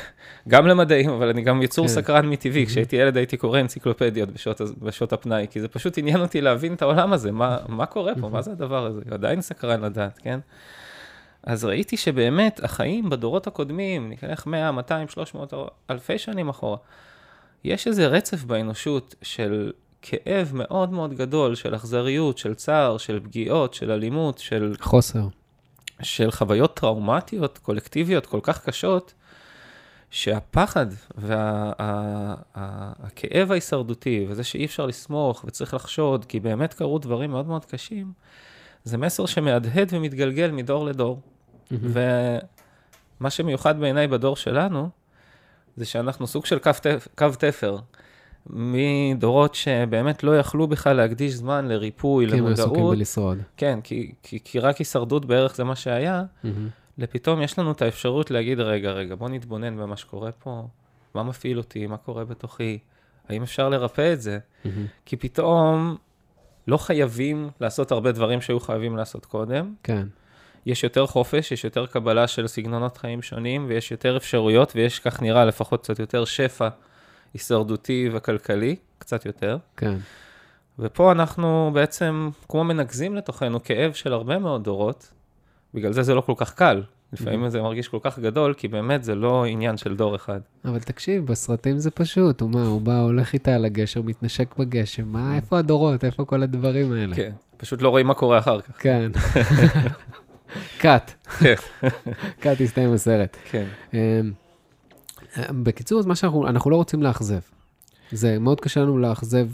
גם 0.48 0.66
למדעים, 0.66 1.10
אבל 1.10 1.28
אני 1.28 1.42
גם 1.42 1.62
יצור 1.62 1.86
כן. 1.86 1.92
סקרן 1.92 2.26
מטבעי. 2.30 2.66
כשהייתי 2.66 2.96
ילד 2.96 3.16
הייתי 3.16 3.36
קורא 3.36 3.60
אנציקלופדיות 3.60 4.30
בשעות, 4.30 4.60
בשעות 4.78 5.12
הפנאי, 5.12 5.46
כי 5.50 5.60
זה 5.60 5.68
פשוט 5.68 5.98
עניין 5.98 6.20
אותי 6.20 6.40
להבין 6.40 6.74
את 6.74 6.82
העולם 6.82 7.12
הזה, 7.12 7.32
מה, 7.32 7.58
מה 7.68 7.86
קורה 7.86 8.12
פה, 8.20 8.28
מה 8.28 8.42
זה 8.42 8.52
הדבר 8.52 8.86
הזה, 8.86 9.00
עדיין 9.10 9.42
סקרן 9.42 9.80
לדעת, 9.80 10.18
כן? 10.18 10.40
אז 11.42 11.64
ראיתי 11.64 11.96
שבאמת 11.96 12.64
החיים 12.64 13.10
בדורות 13.10 13.46
הקודמים, 13.46 14.08
ניקח 14.08 14.46
100, 14.46 14.72
200, 14.72 15.08
300, 15.08 15.52
אלפי 15.90 16.18
שנים 16.18 16.48
אחורה, 16.48 16.76
יש 17.64 17.86
איזה 17.86 18.06
רצף 18.06 18.44
באנושות 18.44 19.14
של 19.22 19.72
כאב 20.10 20.50
מאוד 20.54 20.92
מאוד 20.92 21.14
גדול, 21.14 21.54
של 21.54 21.74
אכזריות, 21.74 22.38
של 22.38 22.54
צער, 22.54 22.98
של 22.98 23.20
פגיעות, 23.20 23.74
של 23.74 23.90
אלימות, 23.90 24.38
של 24.38 24.74
חוסר. 24.80 25.26
של 26.02 26.30
חוויות 26.30 26.76
טראומטיות, 26.76 27.58
קולקטיביות, 27.58 28.26
כל 28.26 28.40
כך 28.42 28.64
קשות, 28.64 29.14
שהפחד 30.10 30.86
והכאב 32.54 33.50
ההישרדותי, 33.50 34.26
וזה 34.28 34.44
שאי 34.44 34.64
אפשר 34.64 34.86
לסמוך 34.86 35.44
וצריך 35.44 35.74
לחשוד, 35.74 36.24
כי 36.24 36.40
באמת 36.40 36.74
קרו 36.74 36.98
דברים 36.98 37.30
מאוד 37.30 37.46
מאוד 37.46 37.64
קשים, 37.64 38.12
זה 38.84 38.98
מסר 38.98 39.26
שמהדהד 39.26 39.88
ומתגלגל 39.92 40.50
מדור 40.50 40.84
לדור. 40.84 41.20
ומה 41.70 43.30
שמיוחד 43.30 43.80
בעיניי 43.80 44.06
בדור 44.06 44.36
שלנו, 44.36 44.88
זה 45.76 45.84
שאנחנו 45.84 46.26
סוג 46.26 46.46
של 46.46 46.58
קו, 46.58 46.70
תפ... 46.82 47.08
קו 47.18 47.26
תפר, 47.38 47.78
מדורות 48.50 49.54
שבאמת 49.54 50.22
לא 50.22 50.38
יכלו 50.38 50.66
בכלל 50.66 50.96
להקדיש 50.96 51.32
זמן 51.32 51.68
לריפוי, 51.68 52.30
כי 52.30 52.38
הם 52.38 52.46
עסוקים 52.46 52.74
למודעות. 52.74 52.98
בלשרוד. 52.98 53.38
כן, 53.56 53.78
כי, 53.84 54.12
כי, 54.22 54.38
כי 54.44 54.60
רק 54.60 54.76
הישרדות 54.76 55.24
בערך 55.24 55.56
זה 55.56 55.64
מה 55.64 55.76
שהיה, 55.76 56.24
מהמם. 56.44 56.68
לפתאום 56.98 57.42
יש 57.42 57.58
לנו 57.58 57.72
את 57.72 57.82
האפשרות 57.82 58.30
להגיד, 58.30 58.60
רגע, 58.60 58.90
רגע, 58.90 59.14
בוא 59.14 59.28
נתבונן 59.28 59.76
במה 59.76 59.96
שקורה 59.96 60.32
פה, 60.32 60.66
מה 61.14 61.22
מפעיל 61.22 61.58
אותי, 61.58 61.86
מה 61.86 61.96
קורה 61.96 62.24
בתוכי, 62.24 62.78
האם 63.28 63.42
אפשר 63.42 63.68
לרפא 63.68 64.12
את 64.12 64.20
זה? 64.20 64.38
מהמם. 64.64 64.86
כי 65.06 65.16
פתאום 65.16 65.96
לא 66.68 66.76
חייבים 66.76 67.50
לעשות 67.60 67.92
הרבה 67.92 68.12
דברים 68.12 68.40
שהיו 68.40 68.60
חייבים 68.60 68.96
לעשות 68.96 69.26
קודם. 69.26 69.74
כן. 69.82 70.06
יש 70.66 70.84
יותר 70.84 71.06
חופש, 71.06 71.52
יש 71.52 71.64
יותר 71.64 71.86
קבלה 71.86 72.26
של 72.26 72.46
סגנונות 72.46 72.96
חיים 72.96 73.22
שונים, 73.22 73.64
ויש 73.68 73.90
יותר 73.90 74.16
אפשרויות, 74.16 74.72
ויש, 74.76 74.98
כך 74.98 75.22
נראה, 75.22 75.44
לפחות 75.44 75.82
קצת 75.82 75.98
יותר 75.98 76.24
שפע 76.24 76.68
הישרדותי 77.34 78.08
וכלכלי, 78.12 78.76
קצת 78.98 79.26
יותר. 79.26 79.58
כן. 79.76 79.96
ופה 80.78 81.12
אנחנו 81.12 81.70
בעצם 81.74 82.30
כמו 82.48 82.64
מנקזים 82.64 83.16
לתוכנו 83.16 83.62
כאב 83.62 83.92
של 83.92 84.12
הרבה 84.12 84.38
מאוד 84.38 84.64
דורות, 84.64 85.10
בגלל 85.74 85.92
זה 85.92 86.02
זה 86.02 86.14
לא 86.14 86.20
כל 86.20 86.34
כך 86.36 86.54
קל. 86.54 86.82
לפעמים 87.12 87.48
זה 87.48 87.62
מרגיש 87.62 87.88
כל 87.88 87.98
כך 88.02 88.18
גדול, 88.18 88.54
כי 88.54 88.68
באמת 88.68 89.04
זה 89.04 89.14
לא 89.14 89.44
עניין 89.44 89.76
של 89.76 89.96
דור 89.96 90.16
אחד. 90.16 90.40
אבל 90.64 90.78
תקשיב, 90.78 91.26
בסרטים 91.26 91.78
זה 91.78 91.90
פשוט, 91.90 92.40
הוא 92.40 92.50
מה, 92.50 92.66
הוא 92.66 92.80
בא, 92.80 93.00
הולך 93.00 93.32
איתה 93.32 93.54
על 93.54 93.64
הגשר, 93.64 94.02
מתנשק 94.02 94.56
בגשם, 94.58 95.08
מה, 95.08 95.36
איפה 95.36 95.58
הדורות, 95.58 96.04
איפה 96.04 96.24
כל 96.24 96.42
הדברים 96.42 96.92
האלה? 96.92 97.16
כן, 97.16 97.32
פשוט 97.56 97.82
לא 97.82 97.88
רואים 97.88 98.06
מה 98.06 98.14
קורה 98.14 98.38
אחר 98.38 98.60
כך. 98.60 98.82
כן. 98.82 99.10
קאט. 100.80 101.12
כן. 101.38 101.54
קאט 102.40 102.60
הסתיים 102.60 102.92
הסרט. 102.92 103.36
כן. 103.50 103.66
בקיצור, 105.62 105.98
אז 105.98 106.06
מה 106.06 106.16
שאנחנו, 106.16 106.46
אנחנו 106.46 106.70
לא 106.70 106.76
רוצים 106.76 107.02
לאכזב. 107.02 107.40
זה 108.12 108.38
מאוד 108.38 108.60
קשה 108.60 108.80
לנו 108.80 108.98
לאכזב, 108.98 109.48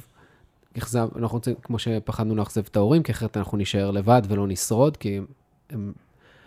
אכזב, 0.78 1.08
אנחנו 1.16 1.36
רוצים, 1.36 1.54
כמו 1.62 1.78
שפחדנו 1.78 2.34
לאכזב 2.34 2.62
את 2.70 2.76
ההורים, 2.76 3.02
כי 3.02 3.12
אחרת 3.12 3.36
אנחנו 3.36 3.58
נישאר 3.58 3.90
לבד 3.90 4.22
ולא 4.28 4.46
נשרוד, 4.46 4.96
כי 4.96 5.20
הם, 5.70 5.92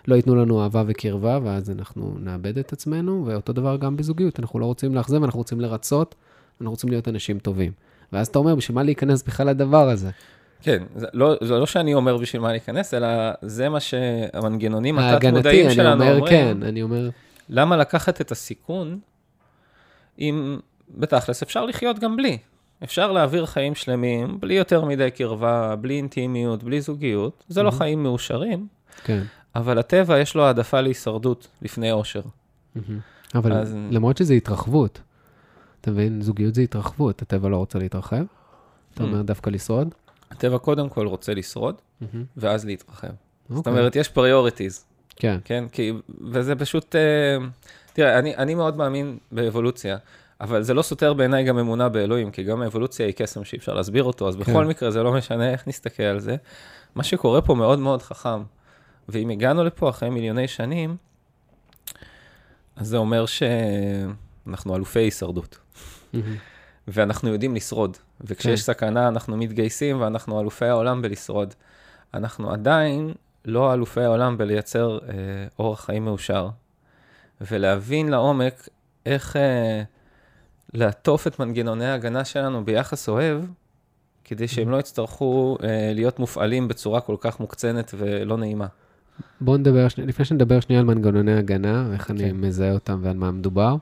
לא 0.08 0.16
ייתנו 0.16 0.36
לנו 0.36 0.64
אהבה 0.64 0.84
וקרבה, 0.88 1.40
ואז 1.44 1.70
אנחנו 1.70 2.16
נאבד 2.20 2.58
את 2.58 2.74
עצמנו, 2.74 3.24
ואותו 3.26 3.54
דבר 3.54 3.78
גם 3.78 3.98
בזוגיות, 3.98 4.40
אנחנו 4.40 4.60
לא 4.60 4.66
רוצים 4.66 4.96
לאכזב, 4.96 5.24
אנחנו 5.24 5.40
רוצים 5.40 5.62
לרצות, 5.62 6.16
אנחנו 6.62 6.72
רוצים 6.72 6.90
להיות 6.90 7.08
אנשים 7.08 7.40
טובים. 7.40 7.72
ואז 8.14 8.28
אתה 8.28 8.40
אומר, 8.40 8.56
בשביל 8.56 8.76
מה 8.76 8.84
להיכנס 8.84 9.24
בכלל 9.24 9.48
לדבר 9.48 9.90
הזה? 9.90 10.10
כן, 10.62 10.84
זה 10.96 11.06
לא, 11.14 11.36
זה 11.42 11.54
לא 11.54 11.66
שאני 11.66 11.94
אומר 11.94 12.18
בשביל 12.18 12.42
מה 12.42 12.52
להיכנס, 12.52 12.94
אלא 12.94 13.08
זה 13.42 13.70
מה 13.70 13.80
שהמנגנונים 13.80 15.00
ההגנתי, 15.00 15.28
התת-מודעים 15.28 15.66
אני 15.66 15.76
שלנו 15.76 16.04
אומר, 16.04 16.16
אומרים. 16.16 16.30
כן, 16.30 16.64
אני 16.64 16.82
אומר, 16.82 17.10
למה 17.50 17.78
לקחת 17.78 18.22
את 18.22 18.32
הסיכון 18.32 19.00
אם 20.20 20.60
בתכלס 20.98 21.44
אפשר 21.44 21.66
לחיות 21.66 22.00
גם 22.00 22.16
בלי? 22.18 22.38
אפשר 22.84 23.12
להעביר 23.12 23.46
חיים 23.46 23.76
שלמים 23.76 24.40
בלי 24.40 24.54
יותר 24.54 24.86
מדי 24.86 25.12
קרבה, 25.12 25.76
בלי 25.76 25.94
אינטימיות, 25.98 26.64
בלי 26.64 26.82
זוגיות. 26.82 27.44
זה 27.48 27.64
לא 27.64 27.70
מהמם. 27.70 27.78
חיים 27.80 28.04
מאושרים, 28.04 28.68
כן. 29.04 29.24
אבל 29.56 29.78
הטבע 29.78 30.20
יש 30.20 30.36
לו 30.36 30.46
העדפה 30.46 30.82
להישרדות 30.82 31.48
לפני 31.62 31.92
אושר. 31.92 32.22
מהמם. 32.76 33.00
אבל 33.36 33.54
אז- 33.54 33.76
למרות 33.92 34.18
שזה 34.18 34.34
התרחבות, 34.34 35.02
אתה 35.82 35.92
מבין? 35.92 36.22
זוגיות 36.22 36.56
זה 36.56 36.62
התרחבות, 36.62 37.22
הטבע 37.22 37.50
לא 37.50 37.58
רוצה 37.58 37.80
להתרחב, 37.80 38.24
אתה 38.94 39.04
Mm. 39.04 39.08
אומר 39.08 39.22
דווקא 39.22 39.50
לשרוד. 39.50 39.96
הטבע 40.32 40.58
קודם 40.58 40.90
כל 40.90 41.08
רוצה 41.08 41.34
לשרוד, 41.34 41.76
מהמם. 42.02 42.26
ואז 42.38 42.66
להתרחב. 42.66 43.08
זאת 43.50 43.58
אוקיי. 43.58 43.72
אומרת, 43.74 43.96
יש 43.96 44.08
priorities, 44.10 44.86
כן, 45.16 45.38
כן? 45.46 45.64
כי, 45.72 45.92
וזה 46.32 46.56
פשוט, 46.56 46.96
אה, 46.96 47.38
תראה, 47.98 48.20
אני, 48.20 48.36
אני 48.36 48.56
מאוד 48.56 48.78
מאמין 48.78 49.18
באבולוציה, 49.32 49.98
אבל 50.42 50.64
זה 50.64 50.74
לא 50.74 50.82
סותר 50.82 51.14
בעיניי 51.14 51.44
גם 51.44 51.58
אמונה 51.58 51.90
באלוהים, 51.90 52.32
כי 52.32 52.44
גם 52.44 52.62
האבולוציה 52.62 53.06
היא 53.06 53.14
קסם 53.18 53.44
שאי 53.44 53.58
אפשר 53.58 53.74
להסביר 53.74 54.04
אותו, 54.04 54.28
אז 54.28 54.36
בכל 54.36 54.52
כן. 54.52 54.68
מקרה 54.68 54.92
זה 54.92 55.04
לא 55.04 55.14
משנה 55.14 55.50
איך 55.50 55.68
נסתכל 55.68 56.04
על 56.04 56.20
זה. 56.20 56.36
מה 56.96 57.04
שקורה 57.04 57.42
פה 57.42 57.56
מאוד 57.56 57.80
מאוד 57.80 58.02
חכם, 58.02 58.44
ואם 59.10 59.30
הגענו 59.30 59.64
לפה 59.64 59.90
אחרי 59.90 60.10
מיליוני 60.10 60.48
שנים, 60.48 60.98
אז 62.76 62.88
זה 62.88 62.98
אומר 62.98 63.26
שאנחנו 63.26 64.76
אלופי 64.76 65.00
הישרדות. 65.00 65.58
מהמם. 66.14 66.36
ואנחנו 66.88 67.30
יודעים 67.30 67.56
לשרוד. 67.56 67.98
וכשיש 68.22 68.60
כן. 68.60 68.74
סכנה, 68.74 69.08
אנחנו 69.08 69.38
מתגייסים 69.38 70.02
ואנחנו 70.02 70.42
אלופי 70.42 70.66
העולם 70.66 71.02
בלשרוד. 71.02 71.54
אנחנו 72.14 72.52
עדיין 72.52 73.14
לא 73.46 73.74
אלופי 73.74 74.02
העולם 74.02 74.38
בלייצר 74.38 74.98
אה, 74.98 75.14
אורח 75.60 75.86
חיים 75.86 76.06
מאושר, 76.06 76.50
ולהבין 77.42 78.10
לעומק 78.10 78.70
איך 79.06 79.36
אה, 79.36 79.84
לעטוף 80.74 81.28
את 81.28 81.40
מנגנוני 81.40 81.86
ההגנה 81.86 82.26
שלנו 82.26 82.66
ביחס 82.66 83.10
אוהב, 83.10 83.42
כדי 84.24 84.48
שהם 84.48 84.70
לא 84.70 84.78
יצטרכו 84.78 85.58
אה, 85.64 85.92
להיות 85.94 86.20
מופעלים 86.20 86.68
בצורה 86.68 87.02
כל 87.02 87.16
כך 87.20 87.40
מוקצנת 87.40 87.94
ולא 87.98 88.38
נעימה. 88.38 88.68
בואו 89.42 89.58
נדבר, 89.58 89.88
שני- 89.88 90.06
לפני 90.06 90.26
שנדבר 90.26 90.60
שנייה 90.60 90.82
על 90.82 90.88
מנגנוני 90.88 91.34
הגנה, 91.34 91.88
ואיך 91.90 92.12
אני 92.12 92.20
כן. 92.20 92.36
מזהה 92.36 92.72
אותם 92.72 93.00
ועל 93.04 93.18
מה 93.18 93.32
מדובר, 93.32 93.76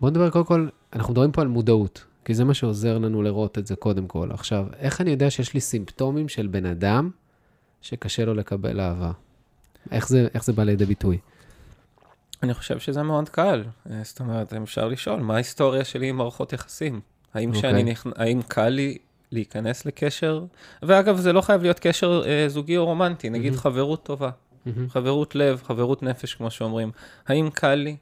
בואו 0.00 0.10
נדבר 0.10 0.30
קודם 0.30 0.44
כל, 0.44 0.68
אנחנו 0.92 1.12
מדברים 1.12 1.32
פה 1.32 1.42
על 1.42 1.48
מודעות, 1.48 2.04
כי 2.24 2.34
זה 2.34 2.44
מה 2.44 2.54
שעוזר 2.54 2.98
לנו 2.98 3.22
לראות 3.22 3.58
את 3.58 3.66
זה 3.66 3.76
קודם 3.76 4.06
כל. 4.06 4.28
עכשיו, 4.32 4.66
איך 4.78 5.00
אני 5.00 5.10
יודע 5.10 5.30
שיש 5.30 5.54
לי 5.54 5.60
סימפטומים 5.60 6.28
של 6.28 6.46
בן 6.46 6.66
אדם 6.66 7.10
שקשה 7.82 8.24
לו 8.24 8.34
לקבל 8.34 8.80
אהבה? 8.80 9.10
איך 9.90 10.08
זה, 10.08 10.28
איך 10.34 10.44
זה 10.44 10.52
בא 10.52 10.64
לידי 10.64 10.84
ביטוי? 10.84 11.18
אני 12.44 12.54
חושב 12.54 12.78
שזה 12.78 13.02
מאוד 13.02 13.28
קל. 13.28 13.64
אה, 13.90 14.00
זאת 14.02 14.20
אומרת, 14.20 14.52
אפשר 14.52 14.88
לשאול, 14.88 15.20
מה 15.20 15.34
ההיסטוריה 15.34 15.84
שלי 15.84 16.08
עם 16.08 16.16
מערכות 16.16 16.52
יחסים? 16.52 17.00
האם, 17.34 17.48
אוקיי. 17.48 17.62
שאני 17.62 17.82
נכ... 17.82 18.06
האם 18.16 18.42
קל 18.48 18.68
לי 18.68 18.98
להיכנס 19.32 19.86
לקשר? 19.86 20.44
ואגב, 20.82 21.16
זה 21.16 21.32
לא 21.32 21.40
חייב 21.40 21.62
להיות 21.62 21.78
קשר 21.78 22.22
אה, 22.26 22.48
זוגי 22.48 22.76
או 22.76 22.84
רומנטי, 22.84 23.30
נגיד 23.30 23.50
מהמם. 23.50 23.62
חברות 23.62 24.02
טובה, 24.02 24.30
מהמם. 24.66 24.90
חברות 24.90 25.34
לב, 25.34 25.62
חברות 25.66 26.02
נפש, 26.02 26.34
כמו 26.34 26.50
שאומרים. 26.50 26.90
האם 27.26 27.50
קל 27.50 27.74
לי? 27.74 27.96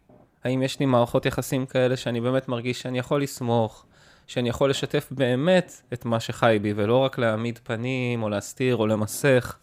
האם 0.44 0.62
יש 0.62 0.80
לי 0.80 0.86
מערכות 0.86 1.26
יחסים 1.26 1.66
כאלה 1.66 1.96
שאני 1.96 2.20
באמת 2.20 2.48
מרגיש 2.48 2.82
שאני 2.82 2.98
יכול 2.98 3.22
לסמוך, 3.22 3.84
שאני 4.26 4.48
יכול 4.48 4.70
לשתף 4.70 5.08
באמת 5.10 5.82
את 5.92 6.04
מה 6.04 6.20
שחי 6.20 6.58
בי, 6.62 6.72
ולא 6.76 6.96
רק 6.96 7.18
להעמיד 7.18 7.58
פנים, 7.62 8.22
או 8.22 8.28
להסתיר, 8.28 8.76
או 8.76 8.86
למסך? 8.86 9.56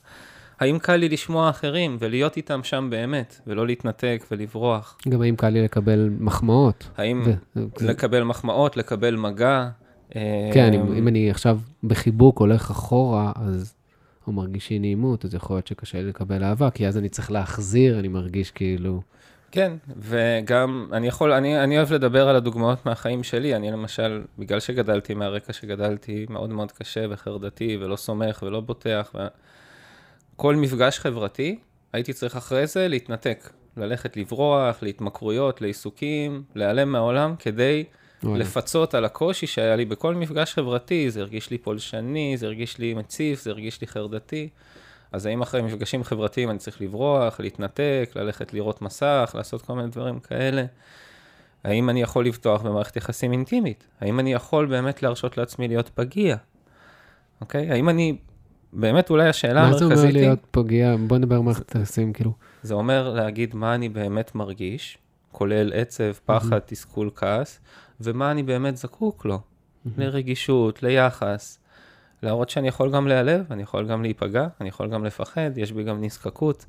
האם 0.59 0.79
קל 0.79 0.95
לי 0.95 1.09
לשמוע 1.09 1.49
אחרים 1.49 1.97
ולהיות 1.99 2.37
איתם 2.37 2.63
שם 2.63 2.87
באמת, 2.91 3.41
ולא 3.47 3.67
להתנתק 3.67 4.25
ולברוח? 4.31 4.97
גם 5.09 5.21
האם 5.21 5.35
קל 5.35 5.49
לי 5.49 5.63
לקבל 5.63 6.09
מחמאות? 6.19 6.89
האם 6.97 7.23
ו- 7.55 7.61
לקבל 7.81 8.23
מחמאות, 8.23 8.77
לקבל 8.77 9.15
מגע? 9.15 9.69
אה, 10.15 10.49
כן, 10.53 10.73
אם, 10.73 10.93
אם 10.93 11.07
אני 11.07 11.31
עכשיו 11.31 11.59
בחיבוק 11.83 12.39
הולך 12.39 12.71
אחורה, 12.71 13.31
אז, 13.35 13.73
או 14.27 14.31
מרגיש 14.31 14.71
אי 14.71 14.79
נעימות, 14.79 15.25
אז 15.25 15.35
יכול 15.35 15.55
להיות 15.55 15.67
שקשה 15.67 16.01
לי 16.01 16.07
לקבל 16.07 16.43
אהבה, 16.43 16.69
כי 16.69 16.87
אז 16.87 16.97
אני 16.97 17.09
צריך 17.09 17.31
להחזיר, 17.31 17.99
אני 17.99 18.07
מרגיש 18.07 18.51
כאילו... 18.51 19.01
כן, 19.51 19.73
וגם 19.97 20.89
אני 20.93 21.07
יכול, 21.07 21.31
אני, 21.31 21.63
אני 21.63 21.77
אוהב 21.77 21.93
לדבר 21.93 22.29
על 22.29 22.35
הדוגמאות 22.35 22.85
מהחיים 22.85 23.23
שלי. 23.23 23.55
אני 23.55 23.71
למשל, 23.71 24.21
בגלל 24.39 24.59
שגדלתי 24.59 25.13
מהרקע 25.13 25.53
שגדלתי, 25.53 26.25
מאוד 26.29 26.49
מאוד 26.49 26.71
קשה 26.71 27.05
וחרדתי, 27.09 27.77
ולא 27.81 27.95
סומך 27.95 28.43
ולא 28.47 28.59
בוטח, 28.59 29.11
כל 30.41 30.55
מפגש 30.55 30.99
חברתי, 30.99 31.59
הייתי 31.93 32.13
צריך 32.13 32.35
אחרי 32.35 32.67
זה 32.67 32.87
להתנתק. 32.87 33.49
ללכת 33.77 34.17
לברוח, 34.17 34.83
להתמכרויות, 34.83 35.61
לעיסוקים, 35.61 36.43
להיעלם 36.55 36.91
מהעולם, 36.91 37.35
כדי. 37.39 37.83
לפצות 38.23 38.93
על 38.93 39.05
הקושי 39.05 39.47
שהיה 39.47 39.75
לי 39.75 39.85
בכל 39.85 40.15
מפגש 40.15 40.53
חברתי, 40.53 41.11
זה 41.11 41.21
הרגיש 41.21 41.49
לי 41.49 41.57
פולשני, 41.57 42.37
זה 42.37 42.45
הרגיש 42.45 42.77
לי 42.77 42.93
מציף, 42.93 43.43
זה 43.43 43.49
הרגיש 43.49 43.81
לי 43.81 43.87
חרדתי. 43.87 44.49
אז 45.11 45.25
האם 45.25 45.41
אחרי 45.41 45.61
מפגשים 45.61 46.03
חברתיים 46.03 46.49
אני 46.49 46.57
צריך 46.57 46.81
לברוח, 46.81 47.39
להתנתק, 47.39 48.09
ללכת 48.15 48.53
לראות 48.53 48.81
מסך, 48.81 49.31
לעשות 49.35 49.61
כל 49.61 49.73
מיני 49.73 49.87
דברים 49.87 50.19
כאלה? 50.19 50.65
האם 51.63 51.89
אני 51.89 52.01
יכול 52.01 52.25
לפתוח 52.25 52.61
במערכת 52.61 52.95
יחסים 52.95 53.31
אינטימית? 53.31 53.87
האם 54.01 54.19
אני 54.19 54.33
יכול 54.33 54.65
באמת 54.65 55.03
להרשות 55.03 55.37
לעצמי 55.37 55.67
להיות 55.67 55.89
פגיע? 55.89 56.35
אוקיי? 57.41 57.71
האם 57.71 57.89
אני, 57.89 58.17
באמת 58.73 59.09
אולי 59.09 59.29
השאלה 59.29 59.61
מה 59.61 59.77
זה 59.77 59.85
אומר 59.85 59.95
המרכזית 59.95 60.15
היא, 60.15 60.23
להיות 60.23 60.39
פגיע? 60.51 60.95
בוא 61.07 61.17
נדבר 61.17 61.35
על 61.35 61.41
מערכת 61.41 61.75
היחסים, 61.75 62.13
כאילו. 62.13 62.33
זה 62.63 62.73
אומר 62.73 63.13
להגיד 63.13 63.55
מה 63.55 63.75
אני 63.75 63.89
באמת 63.89 64.35
מרגיש, 64.35 64.97
כולל 65.31 65.73
עצב, 65.73 66.11
פחד, 66.25 66.59
תסכול, 66.59 67.09
כעס, 67.15 67.59
ומה 68.01 68.31
אני 68.31 68.43
באמת 68.43 68.77
זקוק 68.77 69.25
לו. 69.25 69.39
לרגישות, 69.97 70.83
ליחס, 70.83 71.59
להראות 72.23 72.49
שאני 72.49 72.67
יכול 72.67 72.91
גם 72.91 73.07
להיעלב, 73.07 73.45
אני 73.51 73.63
יכול 73.63 73.87
גם 73.87 74.01
להיפגע, 74.01 74.47
אני 74.61 74.69
יכול 74.69 74.87
גם 74.87 75.05
לפחד, 75.05 75.51
יש 75.55 75.71
בי 75.71 75.83
גם 75.83 76.03
נזקקות. 76.03 76.65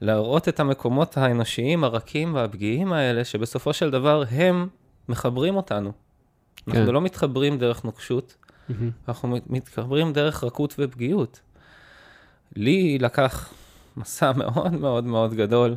להראות 0.00 0.48
את 0.48 0.60
המקומות 0.60 1.16
האנושיים 1.16 1.84
הרכים 1.84 2.34
והפגיעים 2.34 2.92
האלה, 2.92 3.24
שבסופו 3.24 3.72
של 3.72 3.90
דבר 3.90 4.22
הם 4.30 4.68
מחברים 5.08 5.56
אותנו. 5.56 5.92
אנחנו 6.68 6.86
כן. 6.86 6.92
לא 6.92 7.00
מתחברים 7.00 7.58
דרך 7.58 7.84
נוקשות, 7.84 8.36
מהמם. 8.78 8.90
אנחנו 9.08 9.28
מת- 9.28 9.50
מתחברים 9.50 10.12
דרך 10.12 10.44
רכות 10.44 10.74
ופגיעות. 10.78 11.40
לי 12.56 12.98
לקח 12.98 13.52
מסע 13.96 14.32
מאוד 14.42 14.72
מאוד 14.72 15.04
מאוד 15.04 15.34
גדול 15.34 15.76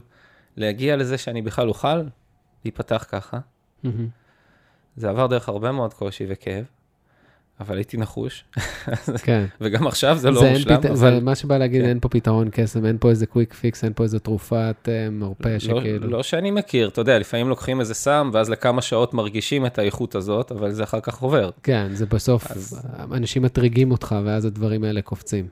להגיע 0.57 0.95
לזה 0.95 1.17
שאני 1.17 1.41
בכלל 1.41 1.67
אוכל 1.69 2.01
להיפתח 2.65 3.05
ככה. 3.09 3.39
מהמם. 3.83 4.07
זה 4.95 5.09
עבר 5.09 5.27
דרך 5.27 5.49
הרבה 5.49 5.71
מאוד 5.71 5.93
קושי 5.93 6.25
וכאב, 6.29 6.65
אבל 7.59 7.75
הייתי 7.75 7.97
נחוש, 7.97 8.43
כן. 9.23 9.45
וגם 9.61 9.87
עכשיו 9.87 10.17
זה 10.17 10.31
לא 10.31 10.43
אין 10.43 10.53
מושלם, 10.53 10.77
פת- 10.77 10.85
אבל 10.85 10.95
זה 10.95 11.19
מה 11.21 11.35
שבא 11.35 11.57
להגיד, 11.57 11.81
כן. 11.81 11.87
אין 11.87 11.99
פה 11.99 12.09
פתרון 12.09 12.49
קסם, 12.51 12.85
אין 12.85 12.97
פה 12.99 13.09
איזה 13.09 13.25
quick 13.25 13.53
fix, 13.53 13.83
אין 13.83 13.93
פה 13.95 14.03
איזה 14.03 14.19
תרופת 14.19 14.75
אה, 14.87 15.09
מרפא 15.11 15.47
לא, 15.49 15.59
שכאילו... 15.59 16.07
לא 16.09 16.23
שאני 16.23 16.51
מכיר, 16.51 16.87
אתה 16.87 17.01
יודע, 17.01 17.19
לפעמים 17.19 17.49
לוקחים 17.49 17.79
איזה 17.79 17.93
סם, 17.93 18.29
ואז 18.33 18.49
לכמה 18.49 18.81
שעות 18.81 19.13
מרגישים 19.13 19.65
את 19.65 19.79
האיכות 19.79 20.15
הזאת, 20.15 20.51
אבל 20.51 20.71
זה 20.71 20.83
אחר 20.83 20.99
כך 20.99 21.21
עובר. 21.21 21.49
כן, 21.63 21.87
זה 21.93 22.05
בסוף, 22.05 22.51
אז- 22.51 22.87
אנשים 23.11 23.41
מטריגים 23.41 23.91
אותך, 23.91 24.15
ואז 24.25 24.45
הדברים 24.45 24.83
האלה 24.83 25.01
קופצים. 25.01 25.47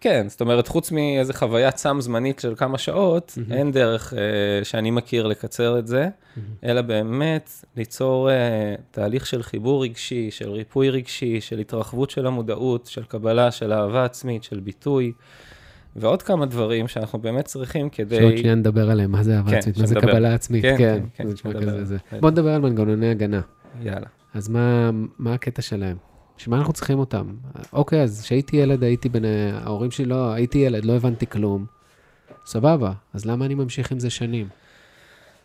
כן, 0.00 0.26
זאת 0.28 0.40
אומרת, 0.40 0.68
חוץ 0.68 0.92
מאיזה 0.92 1.32
חוויית 1.32 1.76
סם 1.76 2.00
זמנית 2.00 2.38
של 2.38 2.54
כמה 2.56 2.78
שעות, 2.78 3.32
מהמם. 3.36 3.52
אין 3.52 3.72
דרך 3.72 4.14
אה, 4.14 4.64
שאני 4.64 4.90
מכיר 4.90 5.26
לקצר 5.26 5.78
את 5.78 5.86
זה, 5.86 6.08
אלא 6.64 6.82
באמת 6.82 7.50
ליצור 7.76 8.30
אה, 8.30 8.74
תהליך 8.90 9.26
של 9.26 9.42
חיבור 9.42 9.82
רגשי, 9.84 10.30
של 10.30 10.50
ריפוי 10.50 10.90
רגשי, 10.90 11.40
של 11.40 11.58
התרחבות 11.58 12.10
של 12.10 12.26
המודעות, 12.26 12.86
של 12.86 13.04
קבלה, 13.04 13.50
של 13.50 13.72
אהבה 13.72 14.04
עצמית, 14.04 14.44
של 14.44 14.60
ביטוי, 14.60 15.12
ועוד 15.96 16.22
כמה 16.22 16.46
דברים 16.46 16.88
שאנחנו 16.88 17.18
באמת 17.18 17.44
צריכים 17.44 17.88
כדי... 17.88 18.16
שעוד 18.16 18.36
שנייה 18.36 18.54
נדבר 18.54 18.90
עליהם, 18.90 19.12
מה 19.12 19.22
זה 19.22 19.36
אהבה 19.36 19.50
כן, 19.50 19.56
עצמית, 19.56 19.78
מה 19.78 19.86
זה. 19.86 19.94
קבלה 19.94 20.34
עצמית, 20.34 20.62
כן, 20.62 20.76
כן, 20.78 20.98
כן, 21.00 21.06
כן, 21.14 21.26
זה 21.26 21.32
נשמע 21.34 21.52
שנדבר. 21.52 21.72
כזה 21.72 21.84
זה. 21.84 21.96
כן. 22.10 22.20
בוא 22.20 22.30
נדבר 22.30 22.50
על 22.50 22.60
מנגנוני 22.60 23.10
הגנה. 23.10 23.40
יאללה. 23.82 24.06
אז 24.34 24.48
מה, 24.48 24.90
מה 25.18 25.34
הקטע 25.34 25.62
שלהם? 25.62 25.96
בשביל 26.38 26.54
מה 26.54 26.58
אנחנו 26.58 26.72
צריכים 26.72 26.98
אותם? 26.98 27.34
אוקיי, 27.72 28.02
אז 28.02 28.22
כשהייתי 28.22 28.56
ילד, 28.56 28.82
הייתי 28.82 29.08
בין... 29.08 29.24
ההורים 29.64 29.90
שלי 29.90 30.04
לא... 30.04 30.32
הייתי 30.32 30.58
ילד, 30.58 30.84
לא 30.84 30.92
הבנתי 30.92 31.26
כלום. 31.26 31.66
סבבה, 32.46 32.92
אז 33.14 33.24
למה 33.26 33.44
אני 33.44 33.54
ממשיך 33.54 33.92
עם 33.92 34.00
זה 34.00 34.10
שנים? 34.10 34.48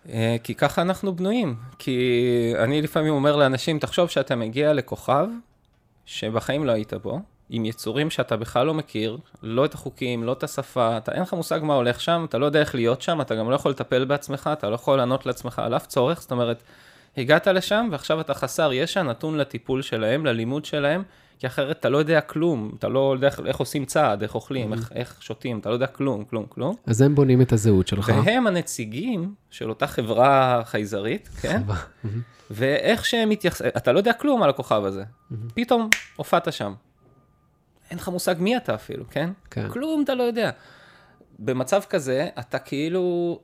אה, 0.09 0.35
כי 0.43 0.55
ככה 0.55 0.81
אנחנו 0.81 1.15
בנויים. 1.15 1.55
כי 1.79 2.53
אני 2.63 2.81
לפעמים 2.81 3.13
אומר 3.13 3.35
לאנשים, 3.35 3.79
תחשוב 3.79 4.09
שאתה 4.09 4.35
מגיע 4.35 4.73
לכוכב 4.73 5.27
שבחיים 6.05 6.65
לא 6.65 6.71
היית 6.71 6.93
בו, 6.93 7.19
עם 7.49 7.65
יצורים 7.65 8.09
שאתה 8.09 8.37
בכלל 8.37 8.65
לא 8.65 8.73
מכיר, 8.73 9.17
לא 9.43 9.65
את 9.65 9.73
החוקים, 9.73 10.23
לא 10.23 10.31
את 10.31 10.43
השפה, 10.43 10.97
אתה 10.97 11.11
אין 11.11 11.21
לך 11.21 11.33
מושג 11.33 11.59
מה 11.63 11.73
הולך 11.73 12.01
שם, 12.01 12.25
אתה 12.29 12.37
לא 12.37 12.45
יודע 12.45 12.59
איך 12.59 12.75
להיות 12.75 13.01
שם, 13.01 13.21
אתה 13.21 13.35
גם 13.35 13.49
לא 13.49 13.55
יכול 13.55 13.71
לטפל 13.71 14.05
בעצמך, 14.05 14.49
אתה 14.53 14.69
לא 14.69 14.75
יכול 14.75 14.97
לענות 14.97 15.25
לעצמך 15.25 15.59
על 15.59 15.75
אף 15.75 15.87
צורך, 15.87 16.21
זאת 16.21 16.31
אומרת, 16.31 16.63
הגעת 17.17 17.47
לשם 17.47 17.87
ועכשיו 17.91 18.21
אתה 18.21 18.33
חסר 18.33 18.73
ישע, 18.73 19.03
נתון 19.03 19.37
לטיפול 19.37 19.81
שלהם, 19.81 20.25
ללימוד 20.25 20.65
שלהם, 20.65 21.03
כי 21.39 21.47
אחרת 21.47 21.79
אתה 21.79 21.89
לא 21.89 21.97
יודע 21.97 22.21
כלום, 22.21 22.71
אתה 22.79 22.87
לא 22.87 23.13
יודע 23.13 23.29
איך, 23.45 23.57
עושים 23.57 23.85
צעד, 23.85 24.21
איך 24.21 24.35
אוכלים, 24.35 24.73
איך, 24.73 24.91
איך 24.95 25.23
שותים, 25.23 25.59
אתה 25.59 25.69
לא 25.69 25.73
יודע 25.73 25.87
כלום, 25.87 26.25
כלום, 26.25 26.45
כלום. 26.49 26.75
אז 26.85 27.01
הם 27.01 27.15
בונים 27.15 27.41
את 27.41 27.51
הזהות 27.51 27.87
שלך. 27.87 28.11
והם 28.25 28.47
הנציגים 28.47 29.33
של 29.49 29.69
אותה 29.69 29.87
חברה 29.87 30.61
חייזרית, 30.65 31.29
כן? 31.41 31.61
ואיך 32.51 33.05
שהם 33.05 33.29
מתייחסים, 33.29 33.67
אתה 33.77 33.91
לא 33.91 33.97
יודע 33.97 34.13
כלום 34.13 34.43
על 34.43 34.49
הכוכב 34.49 34.85
הזה. 34.85 35.03
פתאום 35.53 35.89
הופעת 36.15 36.53
שם. 36.53 36.73
אין 37.89 37.97
לך 37.97 38.09
מושג 38.09 38.35
מי 38.39 38.57
אתה 38.57 38.75
אפילו, 38.75 39.05
כן? 39.09 39.29
כן. 39.51 39.69
כלום 39.69 40.03
אתה 40.03 40.15
לא 40.15 40.23
יודע. 40.23 40.51
במצב 41.39 41.81
כזה, 41.89 42.29
אתה 42.39 42.59
כאילו, 42.59 43.39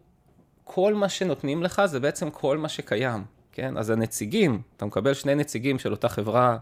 כל 0.64 0.94
מה 0.94 1.10
שנותנים 1.10 1.64
לך 1.64 1.82
זה 1.86 2.00
בעצם 2.00 2.30
כל 2.30 2.58
מה 2.58 2.70
שקיים, 2.70 3.24
כן? 3.58 3.78
אז 3.78 3.90
הנציגים, 3.90 4.62
אתה 4.78 4.86
מקבל 4.86 5.14
שני 5.14 5.36
נציגים 5.36 5.80
של 5.80 5.92
אותה 5.92 6.10
חברה, 6.10 6.58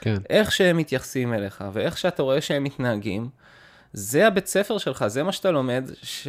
כן. 0.00 0.14
איך 0.30 0.52
שהם 0.52 0.76
מתייחסים 0.76 1.34
אליך, 1.34 1.64
ואיך 1.72 1.98
שאתה 1.98 2.22
רואה 2.22 2.40
שהם 2.40 2.64
מתנהגים, 2.64 3.28
זה 3.92 4.26
הבית 4.26 4.46
ספר 4.46 4.78
שלך, 4.78 5.06
זה 5.06 5.22
מה 5.22 5.32
שאתה 5.32 5.50
לומד, 5.50 5.90
ש... 6.02 6.28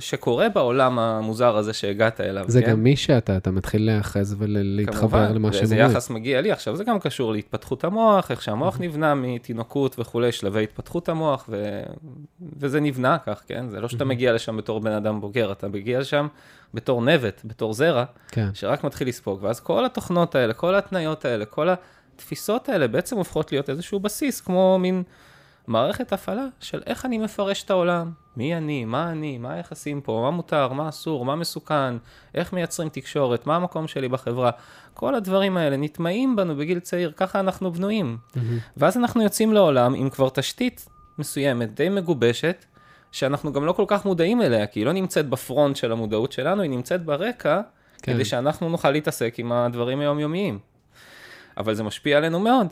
שקורה 0.00 0.48
בעולם 0.48 0.98
המוזר 0.98 1.56
הזה 1.56 1.72
שהגעת 1.72 2.20
אליו. 2.20 2.44
זה 2.48 2.62
כן? 2.62 2.70
גם 2.70 2.82
מי 2.82 2.96
שאתה, 2.96 3.36
אתה 3.36 3.50
מתחיל 3.50 3.86
להיאחז 3.86 4.36
ולהתחבר 4.38 5.32
למה 5.32 5.48
ואיזה 5.52 5.74
אומרים. 5.74 5.90
יחס 5.90 6.10
מגיע 6.10 6.40
לי. 6.40 6.52
עכשיו, 6.52 6.76
זה 6.76 6.84
גם 6.84 6.98
קשור 7.00 7.32
להתפתחות 7.32 7.84
המוח, 7.84 8.30
איך 8.30 8.42
שהמוח 8.42 8.80
נבנה 8.80 9.14
מתינוקות 9.14 9.98
וכולי, 9.98 10.32
שלבי 10.32 10.62
התפתחות 10.62 11.08
המוח, 11.08 11.44
ו... 11.48 11.82
וזה 12.56 12.80
נבנה 12.80 13.18
כך, 13.26 13.42
כן? 13.46 13.68
זה 13.68 13.80
לא 13.80 13.88
שאתה 13.88 14.04
מגיע 14.04 14.32
לשם 14.32 14.56
בתור 14.56 14.80
בן 14.80 14.92
אדם 14.92 15.20
בוגר, 15.20 15.52
אתה 15.52 15.68
מגיע 15.68 16.00
לשם 16.00 16.26
בתור 16.74 17.02
נבט, 17.02 17.40
בתור 17.44 17.74
זרע, 17.74 18.04
כן, 18.28 18.48
שרק 18.54 18.84
מתחיל 18.84 19.08
לספוג. 19.08 19.38
ואז 19.42 19.60
כל 19.60 19.84
התוכנות 19.84 20.34
האלה, 20.34 20.52
כל 20.52 20.74
ההתניות 20.74 21.24
האלה, 21.24 21.44
כל 21.44 21.68
התפיסות 22.14 22.68
האלה 22.68 22.88
בעצם 22.88 23.16
הופכות 23.16 23.52
להיות 23.52 23.70
איזשהו 23.70 24.00
בסיס, 24.00 24.40
כמו 24.40 24.78
מין 24.80 25.02
מערכת 25.70 26.12
הפעלה 26.12 26.46
של 26.60 26.82
איך 26.86 27.06
אני 27.06 27.18
מפרש 27.18 27.62
את 27.62 27.70
העולם, 27.70 28.10
מי 28.36 28.56
אני, 28.56 28.84
מה 28.84 29.10
אני, 29.10 29.38
מה 29.38 29.52
היחסים 29.52 30.00
פה, 30.00 30.20
מה 30.24 30.30
מותר, 30.30 30.72
מה 30.72 30.88
אסור, 30.88 31.24
מה 31.24 31.36
מסוכן, 31.36 31.96
איך 32.34 32.52
מייצרים 32.52 32.88
תקשורת, 32.88 33.46
מה 33.46 33.56
המקום 33.56 33.88
שלי 33.88 34.08
בחברה. 34.08 34.50
כל 34.94 35.14
הדברים 35.14 35.56
האלה 35.56 35.76
נטמעים 35.76 36.36
בנו 36.36 36.56
בגיל 36.56 36.78
צעיר, 36.78 37.12
ככה 37.16 37.40
אנחנו 37.40 37.72
בנויים. 37.72 38.18
ואז 38.76 38.96
אנחנו 38.96 39.22
יוצאים 39.22 39.52
לעולם 39.52 39.94
עם 39.94 40.10
כבר 40.10 40.28
תשתית 40.28 40.88
מסוימת, 41.18 41.74
די 41.74 41.88
מגובשת, 41.88 42.64
שאנחנו 43.12 43.52
גם 43.52 43.64
לא 43.64 43.72
כל 43.72 43.84
כך 43.86 44.04
מודעים 44.04 44.42
אליה, 44.42 44.66
כי 44.66 44.80
היא 44.80 44.86
לא 44.86 44.92
נמצאת 44.92 45.28
בפרונט 45.28 45.76
של 45.76 45.92
המודעות 45.92 46.32
שלנו, 46.32 46.62
היא 46.62 46.70
נמצאת 46.70 47.04
ברקע, 47.04 47.60
כן. 48.02 48.12
כדי 48.12 48.24
שאנחנו 48.24 48.68
נוכל 48.68 48.90
להתעסק 48.90 49.34
עם 49.38 49.52
הדברים 49.52 50.00
היומיומיים. 50.00 50.58
אבל 51.56 51.74
זה 51.74 51.82
משפיע 51.82 52.16
עלינו 52.16 52.40
מאוד. 52.40 52.66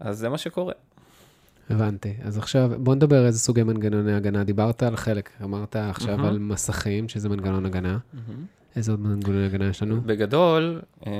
אז 0.00 0.18
זה 0.18 0.28
מה 0.28 0.38
שקורה. 0.38 0.72
הבנתי. 1.70 2.14
אז 2.22 2.38
עכשיו, 2.38 2.70
בוא 2.78 2.94
נדבר 2.94 3.26
איזה 3.26 3.38
סוגי 3.38 3.62
מנגנוני 3.62 4.12
הגנה. 4.12 4.44
דיברת 4.44 4.82
על 4.82 4.96
חלק, 4.96 5.30
אמרת 5.42 5.76
עכשיו 5.76 6.16
מהמם. 6.16 6.28
על 6.28 6.38
מסכים, 6.38 7.08
שזה 7.08 7.28
מנגנון 7.28 7.66
הגנה. 7.66 7.98
איזה 8.76 8.92
עוד 8.92 9.00
מנגנוני 9.00 9.46
הגנה 9.46 9.68
יש 9.68 9.82
לנו? 9.82 10.00
בגדול, 10.00 10.80
אה, 11.06 11.12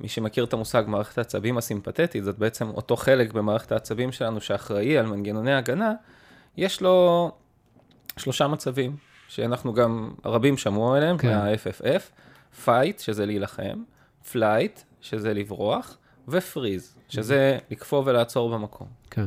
מי 0.00 0.08
שמכיר 0.08 0.44
את 0.44 0.52
המושג 0.52 0.84
מערכת 0.86 1.18
העצבים 1.18 1.58
הסימפתטית, 1.58 2.24
זאת 2.24 2.38
בעצם 2.38 2.68
אותו 2.68 2.96
חלק 2.96 3.32
במערכת 3.32 3.72
העצבים 3.72 4.12
שלנו 4.12 4.40
שאחראי 4.40 4.98
על 4.98 5.06
מנגנוני 5.06 5.54
הגנה, 5.54 5.92
יש 6.56 6.80
לו 6.80 7.30
שלושה 8.16 8.46
מצבים, 8.48 8.96
שאנחנו 9.28 9.72
גם, 9.72 10.10
רבים 10.24 10.56
שמעו 10.56 10.94
עליהם, 10.94 11.18
כן. 11.18 11.28
מה-FFF, 11.28 12.02
fight, 12.66 13.02
שזה 13.02 13.26
להילחם, 13.26 13.82
flight, 14.32 14.80
שזה 15.00 15.34
לברוח, 15.34 15.96
ו-freeze, 16.28 16.98
שזה 17.08 17.58
לקפוא 17.70 18.02
ולעצור 18.06 18.50
במקום. 18.50 18.88
כן. 19.10 19.26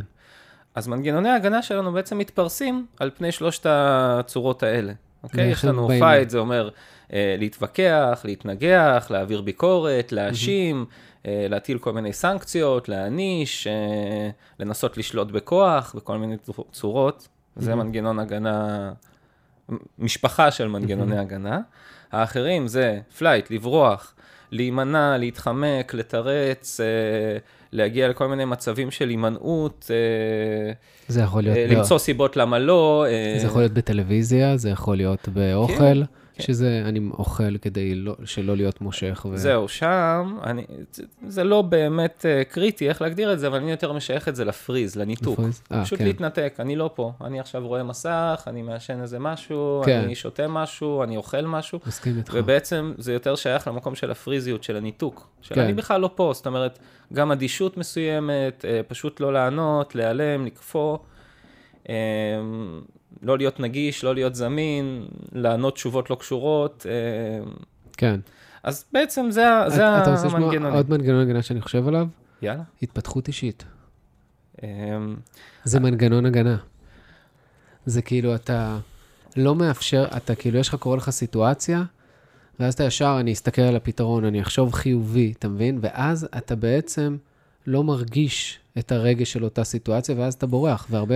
אז 0.76 0.88
מנגנוני 0.88 1.30
ההגנה 1.30 1.62
שלנו 1.62 1.92
בעצם 1.92 2.18
מתפרסים 2.18 2.86
על 3.00 3.12
פני 3.18 3.32
שלושת 3.32 3.66
הצורות 3.70 4.64
האלה. 4.64 4.94
אוקיי? 5.24 5.48
יש 5.52 5.66
לנו? 5.66 5.88
Fight, 5.88 6.30
זה 6.30 6.38
אומר 6.40 6.70
אה, 7.14 7.36
להתווכח, 7.40 8.22
להתנגח, 8.26 9.08
להעביר 9.10 9.42
ביקורת, 9.42 10.12
להאשים, 10.12 10.86
אה, 11.26 11.46
להטיל 11.50 11.78
כל 11.78 11.94
מיני 11.94 12.14
סנקציות, 12.14 12.90
להעניש, 12.90 13.68
אה, 13.68 14.30
לנסות 14.60 14.98
לשלוט 14.98 15.32
בכוח, 15.32 15.96
בכל 15.98 16.18
מיני 16.18 16.38
צור- 16.38 16.66
צורות. 16.72 17.28
זה 17.56 17.76
מנגנון 17.76 18.20
הגנה, 18.20 18.92
משפחה 20.00 20.52
של 20.52 20.68
מנגנוני 20.68 21.18
הגנה. 21.18 21.60
האחרים 22.12 22.68
זה 22.68 23.00
flight, 23.18 23.52
לברוח, 23.52 24.14
להימנע, 24.52 25.18
להתחמק, 25.18 25.94
לתרץ, 25.94 26.80
אה, 26.80 26.86
להגיע 27.74 28.08
לכל 28.08 28.28
מיני 28.28 28.46
מצבים 28.46 28.92
של 28.92 29.10
הימנעות, 29.10 29.92
אה, 29.92 30.72
זה 31.08 31.22
יכול 31.22 31.44
להיות... 31.44 31.58
אה, 31.58 31.68
למצוא 31.68 31.98
סיבות 31.98 32.38
למה 32.38 32.60
לא. 32.60 33.06
אה, 33.10 33.40
זה 33.40 33.48
יכול 33.48 33.62
להיות 33.62 33.74
בטלוויזיה, 33.74 34.58
זה 34.58 34.70
יכול 34.70 34.98
להיות 34.98 35.30
באוכל, 35.30 35.76
כן. 35.76 36.02
שזה, 36.42 36.82
אני 36.86 37.00
אוכל 37.14 37.58
כדי 37.58 37.96
לא, 37.96 38.16
שלא 38.26 38.56
להיות 38.56 38.82
מושך. 38.82 39.26
ו... 39.32 39.38
זהו, 39.38 39.68
שם, 39.68 40.38
אני, 40.44 40.66
זה, 40.92 41.04
זה 41.28 41.44
לא 41.44 41.62
באמת 41.62 42.26
uh, 42.26 42.54
קריטי 42.54 42.90
איך 42.90 43.02
להגדיר 43.02 43.34
את 43.34 43.40
זה, 43.40 43.48
אבל 43.48 43.58
אני 43.58 43.72
יותר 43.72 43.94
משייך 43.94 44.28
את 44.28 44.36
זה 44.36 44.46
ל 44.46 44.52
freeze, 44.52 44.96
לניתוק. 44.96 45.40
ל 45.40 45.42
freeze? 45.43 45.62
אה, 45.72 45.84
פשוט 45.84 46.00
כן. 46.00 46.06
להתנתק, 46.06 46.54
אני 46.60 46.76
לא 46.76 46.90
פה, 46.96 47.12
אני 47.22 47.40
עכשיו 47.40 47.68
רואה 47.68 47.84
מסך, 47.84 48.44
אני 48.48 48.62
מעשן 48.62 49.02
איזה 49.02 49.20
משהו, 49.20 49.82
כן. 49.86 50.02
אני 50.04 50.16
שותה 50.16 50.48
משהו, 50.48 51.04
אני 51.04 51.18
אוכל 51.18 51.42
משהו, 51.42 51.80
מסכים 51.88 52.18
איתך. 52.18 52.34
ובעצם 52.36 52.94
זה 52.98 53.14
יותר 53.14 53.36
שייך 53.36 53.68
למקום 53.68 53.96
של 53.96 54.12
הפריזיות, 54.12 54.64
של 54.64 54.76
הניתוק, 54.76 55.28
של 55.42 55.56
כן. 55.56 55.62
אני 55.62 55.74
בכלל 55.74 56.02
לא 56.02 56.10
פה, 56.16 56.32
זאת 56.36 56.48
אומרת, 56.48 56.80
גם 57.14 57.32
אדישות 57.32 57.78
מסוימת, 57.78 58.66
אה, 58.68 58.82
פשוט 58.88 59.20
לא 59.20 59.34
לענות, 59.34 59.96
להיעלם, 59.96 60.46
לקפוא, 60.46 60.98
אה, 61.90 61.96
לא 63.22 63.38
להיות 63.38 63.60
נגיש, 63.60 64.04
לא 64.04 64.14
להיות 64.16 64.36
זמין, 64.36 65.06
לענות 65.32 65.74
תשובות 65.76 66.10
לא 66.10 66.16
קשורות, 66.16 66.86
אה, 66.90 67.52
כן. 67.98 68.20
אז 68.64 68.86
בעצם 68.94 69.26
זה, 69.32 69.50
ה- 69.50 69.70
זה 69.70 70.02
אתה 70.02 70.12
רוצה 70.12 70.28
לשמוע. 70.28 70.70
עוד 70.76 70.90
מנגנון 70.90 71.22
הגנה 71.22 71.42
שאני 71.42 71.62
חושב 71.62 71.88
עליו? 71.88 72.08
יאללה. 72.42 72.64
התפתחות 72.84 73.28
אישית. 73.28 73.66
אמ, 74.64 75.16
זה 75.64 75.80
מנגנון 75.80 76.26
הגנה. 76.26 76.58
זה 77.86 78.02
כאילו, 78.02 78.36
אתה 78.36 78.78
לא 79.38 79.56
מאפשר, 79.56 80.06
אתה 80.18 80.36
כאילו, 80.36 80.60
יש 80.60 80.70
לך, 80.70 80.76
קורה 80.76 80.98
לך 80.98 81.10
סיטואציה, 81.10 81.84
ואז 82.60 82.74
אתה 82.74 82.84
ישר, 82.84 83.18
אני 83.20 83.34
אסתכל 83.34 83.62
על 83.62 83.76
הפתרון, 83.76 84.26
אני 84.26 84.42
אחשוב 84.42 84.74
חיובי, 84.74 85.34
אתה 85.40 85.48
מבין? 85.48 85.80
ואז 85.82 86.28
אתה 86.38 86.56
בעצם 86.56 87.18
לא 87.68 87.84
מרגיש 87.84 88.60
את 88.80 88.92
הרגש 88.92 89.32
של 89.34 89.44
אותה 89.44 89.64
סיטואציה, 89.64 90.16
ואז 90.18 90.34
אתה 90.34 90.46
בורח. 90.48 90.88
והרבה 90.90 91.16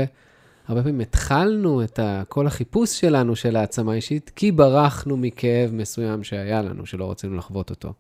הרבה 0.67 0.83
פעמים 0.83 0.99
התחלנו 0.99 1.83
את 1.83 1.99
ה, 1.99 2.23
כל 2.29 2.47
החיפוש 2.47 2.99
שלנו 2.99 3.35
של 3.35 3.55
העצמה 3.55 3.93
אישית, 3.93 4.31
כי 4.35 4.51
ברחנו 4.51 5.17
מכאב 5.17 5.69
מסוים 5.73 6.23
שהיה 6.23 6.61
לנו, 6.61 6.85
שלא 6.85 7.11
רצינו 7.11 7.37
לחוות 7.37 7.69
אותו. 7.69 7.93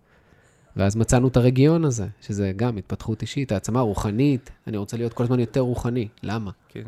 ואז 0.75 0.95
מצאנו 0.95 1.27
את 1.27 1.37
הרגיון 1.37 1.85
הזה, 1.85 2.07
שזה 2.21 2.51
גם 2.55 2.77
התפתחות 2.77 3.21
אישית, 3.21 3.51
העצמה 3.51 3.81
רוחנית, 3.81 4.49
אני 4.67 4.77
רוצה 4.77 4.97
להיות 4.97 5.13
כל 5.13 5.23
הזמן 5.23 5.39
יותר 5.39 5.59
רוחני. 5.59 6.07
למה? 6.23 6.51
כן. 6.69 6.83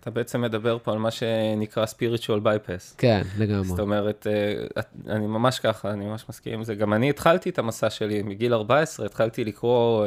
אתה 0.00 0.10
בעצם 0.10 0.40
מדבר 0.40 0.78
פה 0.82 0.92
על 0.92 0.98
מה 0.98 1.10
שנקרא 1.10 1.84
spiritual 1.84 2.40
bypass. 2.44 2.94
כן, 2.98 3.22
לגמרי. 3.38 3.64
זאת 3.64 3.80
אומרת, 3.80 4.26
אה, 4.26 4.82
אני 5.14 5.26
ממש 5.26 5.58
ככה, 5.58 5.90
אני 5.90 6.06
ממש 6.06 6.24
מסכים 6.28 6.54
עם 6.54 6.64
זה. 6.64 6.74
גם 6.74 6.92
אני 6.92 7.10
התחלתי 7.10 7.50
את 7.50 7.58
המסע 7.58 7.90
שלי 7.90 8.22
מגיל 8.22 8.54
14, 8.54 9.06
התחלתי 9.06 9.44
לקרוא 9.44 10.06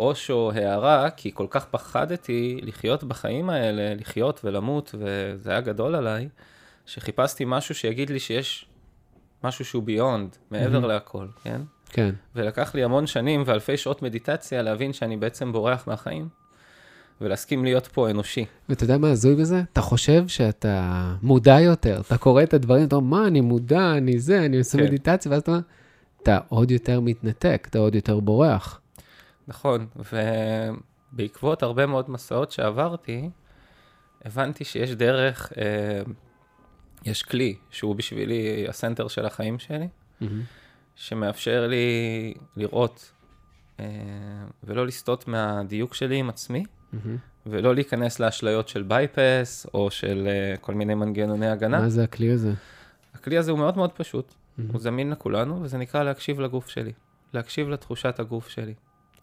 אה, 0.00 0.04
אושו, 0.04 0.50
הערה, 0.54 1.10
כי 1.10 1.30
כל 1.34 1.46
כך 1.50 1.64
פחדתי 1.64 2.60
לחיות 2.62 3.04
בחיים 3.04 3.50
האלה, 3.50 3.94
לחיות 3.94 4.40
ולמות, 4.44 4.94
וזה 4.98 5.50
היה 5.50 5.60
גדול 5.60 5.94
עליי, 5.94 6.28
שחיפשתי 6.86 7.44
משהו 7.46 7.74
שיגיד 7.74 8.10
לי 8.10 8.18
שיש 8.18 8.66
משהו 9.44 9.64
שהוא 9.64 9.82
ביונד, 9.82 10.36
מעבר 10.50 10.72
מהמם. 10.72 10.84
להכל, 10.88 11.26
כן? 11.42 11.60
כן, 11.90 12.14
ולקח 12.34 12.74
לי 12.74 12.84
המון 12.84 13.06
שנים 13.06 13.42
ואלפי 13.46 13.76
שעות 13.76 14.02
מדיטציה 14.02 14.62
להבין 14.62 14.92
שאני 14.92 15.16
בעצם 15.16 15.52
בורח 15.52 15.86
מהחיים, 15.86 16.28
ולהסכים 17.20 17.64
להיות 17.64 17.86
פה 17.86 18.10
אנושי. 18.10 18.44
ואתה 18.68 18.84
יודע 18.84 18.98
מה 18.98 19.10
הזוי 19.10 19.34
בזה? 19.34 19.62
אתה 19.72 19.80
חושב 19.80 20.28
שאתה 20.28 21.14
מודע 21.22 21.60
יותר, 21.60 22.00
אתה 22.06 22.18
קורא 22.18 22.42
את 22.42 22.54
הדברים, 22.54 22.84
אתה 22.86 22.96
אומר, 22.96 23.18
מה, 23.18 23.26
אני 23.26 23.40
מודע, 23.40 23.92
אני 23.96 24.18
זה, 24.18 24.44
אני 24.44 24.58
עושה 24.58 24.78
כן. 24.78 24.84
מדיטציה, 24.84 25.32
ואז 25.32 25.42
אתה 25.42 25.50
אומר, 25.50 25.62
אתה 26.22 26.38
עוד 26.48 26.70
יותר 26.70 27.00
מתנתק, 27.00 27.66
אתה 27.70 27.78
עוד 27.78 27.94
יותר 27.94 28.20
בורח. 28.20 28.80
נכון, 29.48 29.86
ובעקבות 31.12 31.62
הרבה 31.62 31.86
מאוד 31.86 32.10
מסעות 32.10 32.52
שעברתי, 32.52 33.30
הבנתי 34.24 34.64
שיש 34.64 34.90
דרך 34.90 35.52
אה, 35.56 36.02
יש 37.04 37.22
כלי 37.22 37.56
שהוא 37.70 37.96
בשבילי 37.96 38.68
הסנטר 38.68 39.08
של 39.08 39.26
החיים 39.26 39.58
שלי, 39.58 39.88
מהמם. 40.20 40.42
שמאפשר 40.96 41.66
לי 41.66 42.34
לראות 42.56 43.12
אה, 43.80 43.86
ולא 44.64 44.86
לסטות 44.86 45.28
מהדיוק 45.28 45.94
שלי 45.94 46.16
עם 46.16 46.28
עצמי, 46.28 46.64
מהמם. 46.92 47.16
ולא 47.46 47.74
להיכנס 47.74 48.20
לאשליות 48.20 48.68
של 48.68 48.82
בייפס 48.82 49.66
או 49.74 49.90
של 49.90 50.28
אה, 50.30 50.56
כל 50.56 50.74
מיני 50.74 50.94
מנגנוני 50.94 51.48
הגנה. 51.48 51.80
מה 51.80 51.88
זה 51.88 52.04
הכלי 52.04 52.30
הזה? 52.30 52.52
הכלי 53.14 53.38
הזה 53.38 53.50
הוא 53.50 53.58
מאוד 53.58 53.76
מאוד 53.76 53.92
פשוט, 53.92 54.34
מהמם. 54.58 54.70
הוא 54.70 54.80
זמין 54.80 55.10
לכולנו, 55.10 55.62
וזה 55.62 55.78
נקרא 55.78 56.02
להקשיב 56.02 56.40
לגוף 56.40 56.68
שלי, 56.68 56.92
להקשיב 57.34 57.68
לתחושת 57.68 58.20
הגוף 58.20 58.48
שלי. 58.48 58.74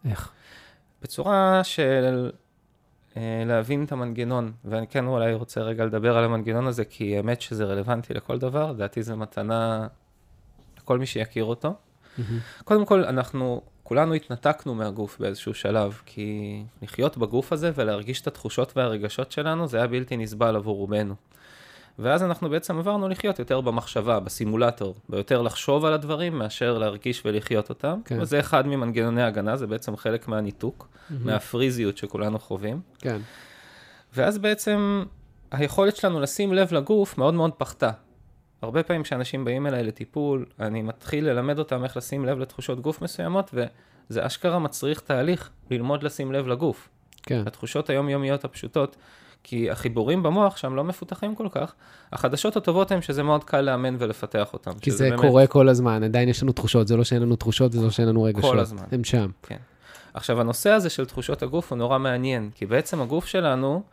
איך? 0.09 0.31
בצורה 1.01 1.63
של 1.63 2.31
אה, 3.17 3.43
להבין 3.45 3.83
את 3.83 3.91
המנגנון, 3.91 4.51
ואני 4.65 4.87
כן 4.87 5.05
אולי 5.05 5.33
רוצה 5.33 5.61
רגע 5.61 5.85
לדבר 5.85 6.17
על 6.17 6.23
המנגנון 6.23 6.67
הזה, 6.67 6.85
כי 6.85 7.17
האמת 7.17 7.41
שזה 7.41 7.65
רלוונטי 7.65 8.13
לכל 8.13 8.39
דבר, 8.39 8.71
לדעתי 8.71 9.03
זו 9.03 9.17
מתנה 9.17 9.87
לכל 10.77 10.99
מי 10.99 11.05
שיכיר 11.05 11.43
אותו. 11.43 11.73
מהמם. 12.17 12.39
קודם 12.63 12.85
כל, 12.85 13.03
אנחנו 13.05 13.61
כולנו 13.83 14.13
התנתקנו 14.13 14.75
מהגוף 14.75 15.19
באיזשהו 15.19 15.53
שלב, 15.53 16.01
כי 16.05 16.63
לחיות 16.81 17.17
בגוף 17.17 17.53
הזה 17.53 17.71
ולהרגיש 17.75 18.21
את 18.21 18.27
התחושות 18.27 18.77
והרגשות 18.77 19.31
שלנו, 19.31 19.67
זה 19.67 19.77
היה 19.77 19.87
בלתי 19.87 20.17
נסבל 20.17 20.55
עבור 20.55 20.77
רובנו. 20.77 21.15
ואז 21.99 22.23
אנחנו 22.23 22.49
בעצם 22.49 22.77
עברנו 22.77 23.09
לחיות 23.09 23.39
יותר 23.39 23.61
במחשבה, 23.61 24.19
בסימולטור, 24.19 24.95
ביותר 25.09 25.41
לחשוב 25.41 25.85
על 25.85 25.93
הדברים 25.93 26.37
מאשר 26.37 26.77
להרגיש 26.77 27.21
ולחיות 27.25 27.69
אותם. 27.69 27.99
כן. 28.05 28.21
וזה 28.21 28.39
אחד 28.39 28.67
ממנגנוני 28.67 29.21
ההגנה, 29.21 29.57
זה 29.57 29.67
בעצם 29.67 29.97
חלק 29.97 30.27
מהניתוק, 30.27 30.87
מהמם. 31.09 31.25
מהפריזיות 31.25 31.97
שכולנו 31.97 32.39
חווים. 32.39 32.81
כן. 32.99 33.17
ואז 34.13 34.37
בעצם 34.37 35.03
היכולת 35.51 35.95
שלנו 35.95 36.19
לשים 36.19 36.53
לב 36.53 36.73
לגוף 36.73 37.17
מאוד 37.17 37.33
מאוד 37.33 37.51
פחתה. 37.57 37.91
הרבה 38.61 38.83
פעמים 38.83 39.03
כשאנשים 39.03 39.45
באים 39.45 39.67
אליי 39.67 39.83
לטיפול, 39.83 40.45
אני 40.59 40.81
מתחיל 40.81 41.29
ללמד 41.29 41.59
אותם 41.59 41.83
איך 41.83 41.97
לשים 41.97 42.25
לב 42.25 42.39
לתחושות 42.39 42.79
גוף 42.79 43.01
מסוימות, 43.01 43.53
וזה 43.53 44.25
אשכרה 44.27 44.59
מצריך 44.59 44.99
תהליך 44.99 45.49
ללמוד 45.71 46.03
לשים 46.03 46.31
לב 46.31 46.47
לגוף. 46.47 46.89
כן. 47.23 47.43
התחושות 47.47 47.89
היומיומיות 47.89 48.45
הפשוטות, 48.45 48.95
כי 49.43 49.71
החיבורים 49.71 50.23
במוח 50.23 50.57
שם 50.57 50.75
לא 50.75 50.83
מפותחים 50.83 51.35
כל 51.35 51.47
כך. 51.51 51.73
החדשות 52.13 52.55
הטובות 52.57 52.91
הן 52.91 53.01
שזה 53.01 53.23
מאוד 53.23 53.43
קל 53.43 53.61
לאמן 53.61 53.95
ולפתח 53.99 54.53
אותם. 54.53 54.71
כי 54.81 54.91
זה 54.91 55.09
באמת- 55.09 55.21
קורה 55.21 55.47
כל 55.47 55.69
הזמן, 55.69 56.03
עדיין 56.03 56.29
יש 56.29 56.43
לנו 56.43 56.51
תחושות, 56.51 56.87
זה 56.87 56.97
לא 56.97 57.03
שאין 57.03 57.21
לנו 57.21 57.35
תחושות, 57.35 57.71
זה 57.71 57.81
לא 57.81 57.89
שאין 57.89 58.07
לנו 58.07 58.23
רגשות. 58.23 58.57
הזמן. 58.57 58.83
הם 58.91 59.03
שם. 59.03 59.29
עכשיו, 60.13 60.41
הנושא 60.41 60.69
הזה 60.69 60.89
של 60.89 61.05
תחושות 61.05 61.43
הגוף 61.43 61.71
הוא 61.71 61.77
נורא 61.77 61.97
מעניין, 61.97 62.49
כי 62.55 62.65
בעצם 62.65 63.01
הגוף 63.01 63.25
שלנו, 63.25 63.83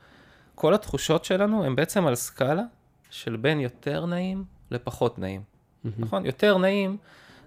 כל 0.54 0.74
התחושות 0.74 1.24
שלנו 1.24 1.64
הן 1.64 1.76
בעצם 1.76 2.06
על 2.06 2.14
סקאלה 2.14 2.62
של 3.10 3.36
בין 3.36 3.60
יותר 3.60 4.06
נעים 4.06 4.44
לפחות 4.70 5.18
נעים. 5.18 5.40
מהמם. 5.84 5.94
נכון? 5.98 6.26
יותר 6.26 6.58
נעים 6.58 6.96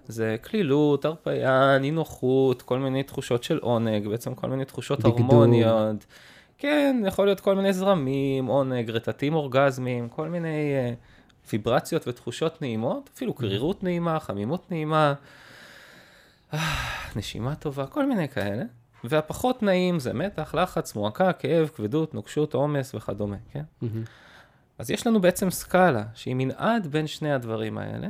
זה 0.08 0.36
קלילות, 0.42 1.04
הרפאיה, 1.04 1.78
נינוחות, 1.78 2.62
כל 2.62 2.78
מיני 2.78 3.02
תחושות 3.02 3.44
של 3.44 3.58
עונג, 3.62 4.08
בעצם 4.08 4.34
כל 4.34 4.46
מיני 4.48 4.64
תחושות. 4.64 5.04
הרמוניות. 5.04 6.06
כן, 6.62 7.02
יכול 7.06 7.26
להיות 7.26 7.40
כל 7.40 7.56
מיני 7.56 7.72
זרמים, 7.72 8.46
עונג, 8.46 8.90
רטטים 8.90 9.34
אורגזמיים, 9.34 10.08
כל 10.08 10.28
מיני 10.28 10.74
אה, 10.74 10.94
ויברציות 11.52 12.08
ותחושות 12.08 12.62
נעימות, 12.62 13.10
אפילו 13.14 13.34
קרירות 13.34 13.82
נעימה, 13.82 14.20
חמימות 14.20 14.70
נעימה, 14.70 15.14
אה, 16.54 16.58
נשימה 17.16 17.54
טובה, 17.54 17.86
כל 17.86 18.06
מיני 18.06 18.28
כאלה. 18.28 18.62
והפחות 19.04 19.62
נעים 19.62 20.00
זה 20.00 20.12
מתח, 20.12 20.54
לחץ, 20.54 20.94
מועקה, 20.94 21.32
כאב, 21.32 21.70
כבדות, 21.74 22.14
נוקשות, 22.14 22.54
עומס 22.54 22.94
וכדומה, 22.94 23.36
כן? 23.52 23.62
מהמם. 23.82 24.04
אז 24.78 24.90
יש 24.90 25.06
לנו 25.06 25.20
בעצם 25.20 25.50
סקאלה 25.50 26.04
שהיא 26.14 26.34
מנעד 26.34 26.86
בין 26.86 27.06
שני 27.06 27.32
הדברים 27.32 27.78
האלה, 27.78 28.08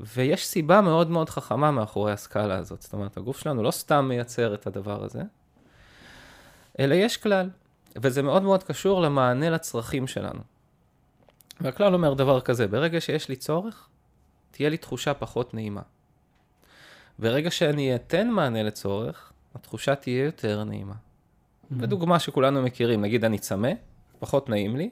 ויש 0.00 0.46
סיבה 0.46 0.80
מאוד 0.80 1.10
מאוד 1.10 1.30
חכמה 1.30 1.70
מאחורי 1.70 2.12
הסקאלה 2.12 2.58
הזאת. 2.58 2.82
זאת 2.82 2.92
אומרת, 2.92 3.16
הגוף 3.16 3.38
שלנו 3.38 3.62
לא 3.62 3.70
סתם 3.70 4.04
מייצר 4.08 4.54
את 4.54 4.66
הדבר 4.66 5.04
הזה, 5.04 5.22
אלא 6.80 6.94
יש 6.94 7.16
כלל, 7.16 7.50
וזה 7.96 8.22
מאוד 8.22 8.42
מאוד 8.42 8.62
קשור 8.62 9.00
למענה 9.00 9.50
לצרכים 9.50 10.06
שלנו. 10.06 10.40
והכלל 11.60 11.94
אומר 11.94 12.14
דבר 12.14 12.40
כזה, 12.40 12.66
ברגע 12.68 13.00
שיש 13.00 13.28
לי 13.28 13.36
צורך, 13.36 13.88
תהיה 14.50 14.68
לי 14.68 14.76
תחושה 14.76 15.14
פחות 15.14 15.54
נעימה. 15.54 15.82
ברגע 17.18 17.50
שאני 17.50 17.94
אתן 17.94 18.28
מענה 18.28 18.62
לצורך, 18.62 19.32
התחושה 19.54 19.94
תהיה 19.94 20.24
יותר 20.24 20.64
נעימה. 20.64 20.94
ודוגמה 21.70 22.18
שכולנו 22.18 22.62
מכירים, 22.62 23.00
נגיד 23.02 23.24
אני 23.24 23.38
צמא, 23.38 23.70
פחות 24.18 24.48
נעים 24.48 24.76
לי, 24.76 24.90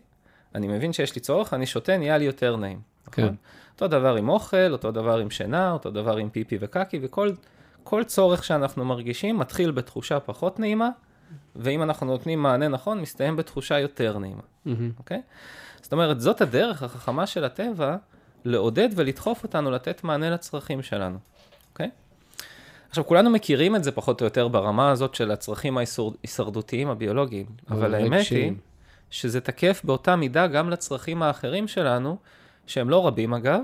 אני 0.54 0.68
מבין 0.68 0.92
שיש 0.92 1.14
לי 1.14 1.20
צורך, 1.20 1.54
אני 1.54 1.66
שותה, 1.66 1.96
נהיה 1.96 2.18
לי 2.18 2.24
יותר 2.24 2.56
נעים. 2.56 2.80
כן. 3.12 3.22
נכון? 3.22 3.36
אותו 3.72 3.88
דבר 3.88 4.16
עם 4.16 4.28
אוכל, 4.28 4.72
אותו 4.72 4.90
דבר 4.90 5.18
עם 5.18 5.30
שינה, 5.30 5.72
אותו 5.72 5.90
דבר 5.90 6.16
עם 6.16 6.30
פיפי 6.30 6.58
וקקי, 6.60 6.98
וכל 7.02 7.32
כל 7.82 8.04
צורך 8.04 8.44
שאנחנו 8.44 8.84
מרגישים 8.84 9.38
מתחיל 9.38 9.70
בתחושה 9.70 10.20
פחות 10.20 10.60
נעימה, 10.60 10.88
ואם 11.56 11.82
אנחנו 11.82 12.06
נותנים 12.06 12.42
מענה 12.42 12.68
נכון, 12.68 13.00
מסתיים 13.00 13.36
בתחושה 13.36 13.78
יותר 13.78 14.18
נעימה. 14.18 14.42
אוקיי? 14.98 15.22
זאת 15.82 15.92
אומרת, 15.92 16.20
זאת 16.20 16.40
הדרך 16.40 16.82
החכמה 16.82 17.26
של 17.26 17.44
הטבע 17.44 17.96
לעודד 18.44 18.88
ולדחוף 18.94 19.42
אותנו 19.42 19.70
לתת 19.70 20.04
מענה 20.04 20.30
לצרכים 20.30 20.82
שלנו, 20.82 21.18
אוקיי? 21.72 21.90
עכשיו, 22.88 23.06
כולנו 23.06 23.30
מכירים 23.30 23.76
את 23.76 23.84
זה 23.84 23.92
פחות 23.92 24.20
או 24.20 24.26
יותר 24.26 24.48
ברמה 24.48 24.90
הזאת 24.90 25.14
של 25.14 25.30
הצרכים 25.30 25.78
ההישרדותיים 25.78 26.88
הביולוגיים, 26.88 27.46
אבל 27.70 27.94
האמת 27.94 28.26
היא. 28.30 28.52
שזה 29.10 29.40
תקף 29.40 29.80
באותה 29.84 30.16
מידה 30.16 30.46
גם 30.46 30.70
לצרכים 30.70 31.22
האחרים 31.22 31.68
שלנו, 31.68 32.16
שהם 32.66 32.90
לא 32.90 33.06
רבים 33.06 33.34
אגב. 33.34 33.60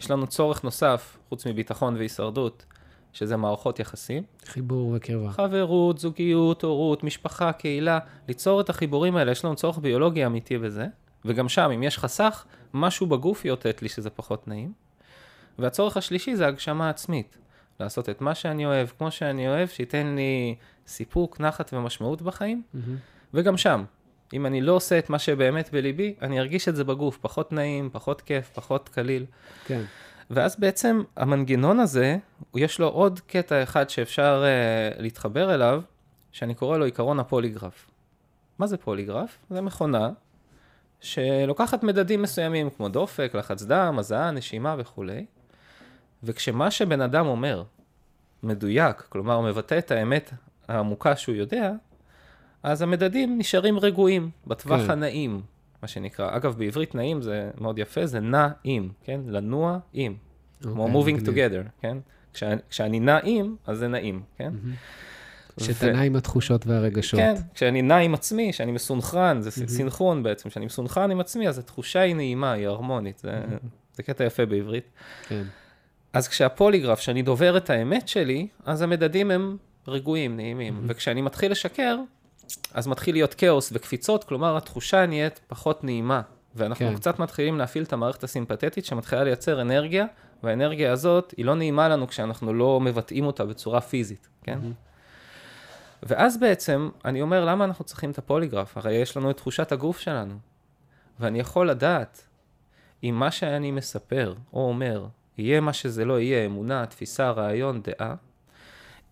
יש 0.00 0.10
לנו 0.10 0.26
צורך 0.26 0.64
נוסף, 0.64 1.16
חוץ 1.28 1.46
מביטחון 1.46 1.96
והישרדות, 1.96 2.64
שזה 3.12 3.36
מערכות 3.36 3.80
יחסים. 3.80 4.22
חיבור 4.44 4.92
וקרבה. 4.96 5.30
חברות, 5.30 5.98
זוגיות, 5.98 6.62
הורות, 6.62 7.04
משפחה, 7.04 7.52
קהילה, 7.52 7.98
ליצור 8.28 8.60
את 8.60 8.70
החיבורים 8.70 9.16
האלה, 9.16 9.32
יש 9.32 9.44
לנו 9.44 9.56
צורך 9.56 9.78
ביולוגי 9.78 10.26
אמיתי 10.26 10.58
בזה. 10.58 10.86
וגם 11.24 11.48
שם, 11.48 11.70
אם 11.70 11.82
יש 11.82 11.98
חסך, 11.98 12.44
משהו 12.74 13.06
בגוף 13.06 13.44
יאותת 13.44 13.82
לי 13.82 13.88
שזה 13.88 14.10
פחות 14.10 14.48
נעים. 14.48 14.72
והצורך 15.58 15.96
השלישי 15.96 16.36
זה 16.36 16.46
הגשמה 16.46 16.90
עצמית. 16.90 17.38
לעשות 17.80 18.08
את 18.08 18.20
מה 18.20 18.34
שאני 18.34 18.66
אוהב, 18.66 18.88
כמו 18.98 19.10
שאני 19.10 19.48
אוהב, 19.48 19.68
שייתן 19.68 20.14
לי 20.16 20.54
סיפוק, 20.86 21.40
נחת 21.40 21.70
ומשמעות 21.74 22.22
בחיים. 22.22 22.62
מהמם. 22.74 22.96
וגם 23.34 23.56
שם, 23.56 23.84
אם 24.32 24.46
אני 24.46 24.60
לא 24.60 24.72
עושה 24.72 24.98
את 24.98 25.10
מה 25.10 25.18
שבאמת 25.18 25.70
בליבי, 25.72 26.14
אני 26.22 26.40
ארגיש 26.40 26.68
את 26.68 26.76
זה 26.76 26.84
בגוף, 26.84 27.18
פחות 27.20 27.52
נעים, 27.52 27.90
פחות 27.92 28.20
כיף, 28.20 28.50
פחות 28.54 28.88
קליל. 28.88 29.24
כן. 29.64 29.82
ואז 30.32 30.56
בעצם 30.58 31.02
המנגנון 31.16 31.80
הזה, 31.80 32.16
יש 32.54 32.78
לו 32.78 32.88
עוד 32.88 33.20
קטע 33.20 33.62
אחד 33.62 33.90
שאפשר 33.90 34.44
uh, 34.44 35.02
להתחבר 35.02 35.54
אליו, 35.54 35.82
שאני 36.32 36.54
קורא 36.54 36.78
לו 36.78 36.84
עיקרון 36.84 37.20
הפוליגרף. 37.20 37.90
מה 38.58 38.66
זה 38.66 38.76
פוליגרף? 38.76 39.38
זה 39.50 39.60
מכונה 39.60 40.10
שלוקחת 41.00 41.82
מדדים 41.82 42.22
מסוימים, 42.22 42.70
כמו 42.70 42.88
דופק, 42.88 43.34
לחץ 43.34 43.62
דם, 43.62 43.96
הזעה, 43.98 44.30
נשימה 44.30 44.74
וכולי, 44.78 45.24
וכשמה 46.22 46.70
שבן 46.70 47.00
אדם 47.00 47.26
אומר 47.26 47.62
מדויק, 48.42 49.00
כלומר 49.08 49.40
מבטא 49.40 49.78
את 49.78 49.90
האמת 49.90 50.32
העמוקה 50.68 51.16
שהוא 51.16 51.34
יודע, 51.34 51.72
אז 52.62 52.82
המדדים 52.82 53.38
נשארים 53.38 53.78
רגועים, 53.78 54.30
בטווח 54.46 54.80
כן. 54.80 54.86
כן. 54.86 54.92
הנעים, 54.92 55.40
מה 55.82 55.88
שנקרא. 55.88 56.36
אגב, 56.36 56.54
בעברית 56.58 56.94
נעים 56.94 57.22
זה 57.22 57.50
מאוד 57.60 57.78
יפה, 57.78 58.06
זה 58.06 58.20
נע 58.20 58.48
עם, 58.64 58.88
כן? 59.04 59.20
לנוע 59.26 59.78
עם. 59.92 60.14
כמו 60.62 60.86
אוקיי, 60.98 61.14
moving 61.14 61.16
מגניב. 61.20 61.52
together, 61.52 61.68
כן? 61.80 61.96
כשאני, 62.34 62.56
כשאני 62.70 63.00
נע 63.00 63.18
עם, 63.24 63.54
אז 63.66 63.78
זה 63.78 63.88
נעים, 63.88 64.22
כן? 64.38 64.52
מהמם. 64.52 64.74
שתנע 65.60 66.00
עם 66.02 66.16
התחושות 66.16 66.66
והרגשות. 66.66 67.20
כן, 67.20 67.34
כשאני 67.54 67.82
נע 67.82 67.96
עם 67.96 68.14
עצמי, 68.14 68.52
כשאני 68.52 68.72
מסונכרן, 68.72 69.40
זה 69.40 69.50
ס- 69.50 69.66
סינכרון 69.66 70.22
בעצם, 70.22 70.48
כשאני 70.48 70.66
מסונכרן 70.66 71.10
עם 71.10 71.20
עצמי, 71.20 71.48
אז 71.48 71.58
התחושה 71.58 72.00
היא 72.00 72.14
נעימה, 72.16 72.52
היא 72.52 72.66
הרמונית, 72.66 73.18
זה, 73.18 73.40
זה 73.94 74.02
קטע 74.02 74.24
יפה 74.24 74.46
בעברית. 74.46 74.84
כן. 75.28 75.42
אז 76.12 76.28
כשהפוליגרף, 76.28 77.00
שאני 77.00 77.22
דובר 77.22 77.56
את 77.56 77.70
האמת 77.70 78.08
שלי, 78.08 78.46
אז 78.64 78.82
המדדים 78.82 79.30
הם 79.30 79.56
רגועים, 79.88 80.36
נעימים. 80.36 80.84
וכשאני 80.86 81.22
מתחיל 81.22 81.52
לשקר, 81.52 81.96
אז 82.74 82.86
מתחיל 82.86 83.14
להיות 83.14 83.34
כאוס 83.34 83.70
וקפיצות, 83.72 84.24
כלומר 84.24 84.56
התחושה 84.56 85.06
נהיית 85.06 85.40
פחות 85.46 85.84
נעימה. 85.84 86.22
ואנחנו 86.54 86.88
כן. 86.88 86.96
קצת 86.96 87.18
מתחילים 87.18 87.58
להפעיל 87.58 87.84
את 87.84 87.92
המערכת 87.92 88.24
הסימפתטית 88.24 88.84
שמתחילה 88.84 89.24
לייצר 89.24 89.60
אנרגיה, 89.60 90.06
והאנרגיה 90.42 90.92
הזאת 90.92 91.34
היא 91.36 91.44
לא 91.44 91.54
נעימה 91.54 91.88
לנו 91.88 92.08
כשאנחנו 92.08 92.54
לא 92.54 92.80
מבטאים 92.80 93.26
אותה 93.26 93.44
בצורה 93.44 93.80
פיזית, 93.80 94.28
כן? 94.42 94.58
ואז 96.02 96.40
בעצם, 96.40 96.88
אני 97.04 97.22
אומר, 97.22 97.44
למה 97.44 97.64
אנחנו 97.64 97.84
צריכים 97.84 98.10
את 98.10 98.18
הפוליגרף? 98.18 98.76
הרי 98.76 98.92
יש 98.92 99.16
לנו 99.16 99.30
את 99.30 99.36
תחושת 99.36 99.72
הגוף 99.72 99.98
שלנו. 99.98 100.34
ואני 101.20 101.40
יכול 101.40 101.70
לדעת 101.70 102.26
אם 103.04 103.14
מה 103.18 103.30
שאני 103.30 103.70
מספר 103.70 104.34
או 104.52 104.68
אומר, 104.68 105.06
יהיה 105.38 105.60
מה 105.60 105.72
שזה 105.72 106.04
לא 106.04 106.20
יהיה, 106.20 106.46
אמונה, 106.46 106.86
תפיסה, 106.86 107.30
רעיון, 107.30 107.82
דעה, 107.82 108.14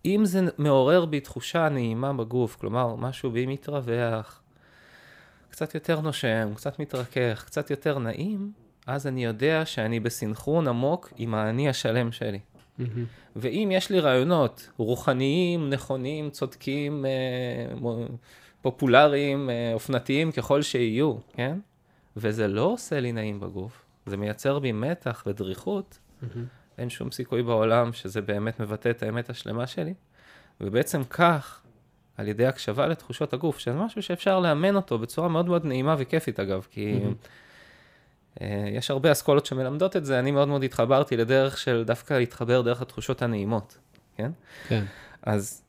אם 0.05 0.21
זה 0.25 0.41
מעורר 0.57 1.05
בי 1.05 1.19
תחושה 1.19 1.69
נעימה 1.69 2.13
בגוף, 2.13 2.55
כלומר, 2.55 2.95
משהו 2.95 3.31
בי 3.31 3.45
מתרווח, 3.45 4.41
קצת 5.49 5.75
יותר 5.75 6.01
נושם, 6.01 6.51
קצת 6.55 6.79
מתרכך, 6.79 7.43
קצת 7.45 7.69
יותר 7.69 7.99
נעים, 7.99 8.51
אז 8.87 9.07
אני 9.07 9.25
יודע 9.25 9.65
שאני 9.65 9.99
בסנכרון 9.99 10.67
עמוק 10.67 11.13
עם 11.17 11.33
האני 11.33 11.69
השלם 11.69 12.11
שלי. 12.11 12.39
מהמם. 12.77 13.05
ואם 13.35 13.69
יש 13.71 13.89
לי 13.89 13.99
רעיונות 13.99 14.69
רוחניים, 14.77 15.69
נכונים, 15.69 16.29
צודקים, 16.29 17.05
אה, 17.05 17.89
פופולריים, 18.61 19.49
אה, 19.49 19.73
אופנתיים 19.73 20.31
ככל 20.31 20.61
שיהיו, 20.61 21.15
כן? 21.33 21.59
וזה 22.17 22.47
לא 22.47 22.63
עושה 22.63 22.99
לי 22.99 23.11
נעים 23.11 23.39
בגוף, 23.39 23.85
זה 24.05 24.17
מייצר 24.17 24.59
בי 24.59 24.71
מתח 24.71 25.23
ודריכות, 25.27 25.99
מהמם. 26.21 26.45
אין 26.81 26.89
שום 26.89 27.11
סיכוי 27.11 27.43
בעולם 27.43 27.93
שזה 27.93 28.21
באמת 28.21 28.59
מבטא 28.59 28.89
את 28.89 29.03
האמת 29.03 29.29
השלמה 29.29 29.67
שלי. 29.67 29.93
ובעצם 30.61 31.03
כך, 31.03 31.61
על 32.17 32.27
ידי 32.27 32.45
הקשבה 32.45 32.87
לתחושות 32.87 33.33
הגוף, 33.33 33.59
שזה 33.59 33.73
משהו 33.73 34.01
שאפשר 34.01 34.39
לאמן 34.39 34.75
אותו 34.75 34.99
בצורה 34.99 35.27
מאוד 35.27 35.45
מאוד 35.45 35.65
נעימה 35.65 35.95
וכיפית 35.97 36.39
אגב, 36.39 36.67
כי. 36.71 36.99
אה, 38.41 38.69
יש 38.71 38.91
הרבה 38.91 39.11
אסכולות 39.11 39.45
שמלמדות 39.45 39.95
את 39.95 40.05
זה, 40.05 40.19
אני 40.19 40.31
מאוד 40.31 40.47
מאוד 40.47 40.63
התחברתי 40.63 41.17
לדרך 41.17 41.57
של 41.57 41.83
דווקא 41.87 42.13
להתחבר 42.13 42.61
דרך 42.61 42.81
התחושות 42.81 43.21
הנעימות, 43.21 43.77
כן? 44.15 44.31
כן. 44.67 44.83
אז 45.21 45.63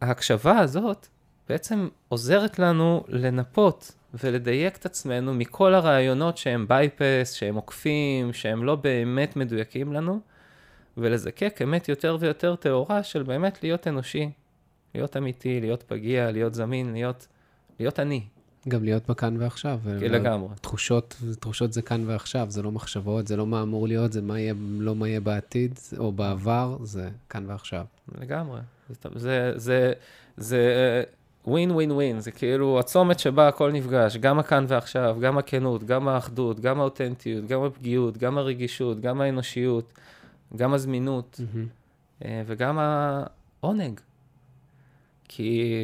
ההקשבה 0.00 0.58
הזאת 0.58 1.06
בעצם 1.48 1.88
עוזרת 2.08 2.58
לנו 2.58 3.04
לנפות 3.08 3.92
ולדייק 4.14 4.76
את 4.76 4.86
עצמנו 4.86 5.34
מכל 5.34 5.74
הרעיונות 5.74 6.36
שהם 6.36 6.68
בייפס, 6.68 7.32
שהם 7.32 7.54
עוקפים, 7.54 8.32
שהם 8.32 8.64
לא 8.64 8.76
באמת 8.76 9.36
מדויקים 9.36 9.92
לנו, 9.92 10.20
ולזקק 10.96 11.60
אמת 11.62 11.88
יותר 11.88 12.16
ויותר 12.20 12.56
טהורה 12.56 13.02
של 13.02 13.22
באמת 13.22 13.62
להיות 13.62 13.86
אנושי, 13.86 14.30
להיות 14.94 15.16
אמיתי, 15.16 15.60
להיות 15.60 15.82
פגיע, 15.82 16.30
להיות 16.30 16.54
זמין, 16.54 16.92
להיות, 16.92 17.26
להיות 17.78 18.00
אני, 18.00 18.22
גם 18.68 18.84
להיות 18.84 19.10
בכאן 19.10 19.36
ועכשיו. 19.38 19.78
ו- 19.82 20.08
לגמרי. 20.08 20.48
תחושות, 20.60 21.16
תחושות 21.40 21.72
זה 21.72 21.82
כאן 21.82 22.04
ועכשיו, 22.06 22.46
זה 22.50 22.62
לא 22.62 22.72
מחשבות, 22.72 23.26
זה 23.26 23.36
לא 23.36 23.46
מה 23.46 23.62
אמור 23.62 23.88
להיות, 23.88 24.12
זה 24.12 24.22
מה 24.22 24.40
יהיה, 24.40 24.54
לא 24.78 24.94
מה 24.94 25.08
יהיה 25.08 25.20
בעתיד 25.20 25.78
או 25.98 26.12
בעבר, 26.12 26.76
זה 26.82 27.08
כאן 27.28 27.44
ועכשיו. 27.50 27.84
לגמרי. 28.20 28.60
זה, 28.88 29.08
זה, 29.16 29.52
זה, 29.56 29.92
זה 30.36 31.02
ווין 31.46 31.70
ווין 31.70 31.90
ווין, 31.92 32.20
זה 32.20 32.30
כאילו 32.30 32.78
הצומת 32.80 33.18
שבה 33.18 33.48
הכל 33.48 33.72
נפגש, 33.72 34.16
גם 34.16 34.38
הכאן 34.38 34.64
ועכשיו, 34.68 35.16
גם 35.20 35.38
הכנות, 35.38 35.84
גם 35.84 36.08
האחדות, 36.08 36.60
גם 36.60 36.80
האותנטיות, 36.80 37.46
גם 37.46 37.62
הפגיעות, 37.62 38.18
גם 38.18 38.38
הרגישות, 38.38 39.00
גם 39.00 39.20
האנושיות, 39.20 39.92
גם 40.56 40.74
הזמינות. 40.74 41.40
אה, 42.24 42.42
וגם 42.46 42.78
העונג. 42.78 44.00
כי 45.32 45.74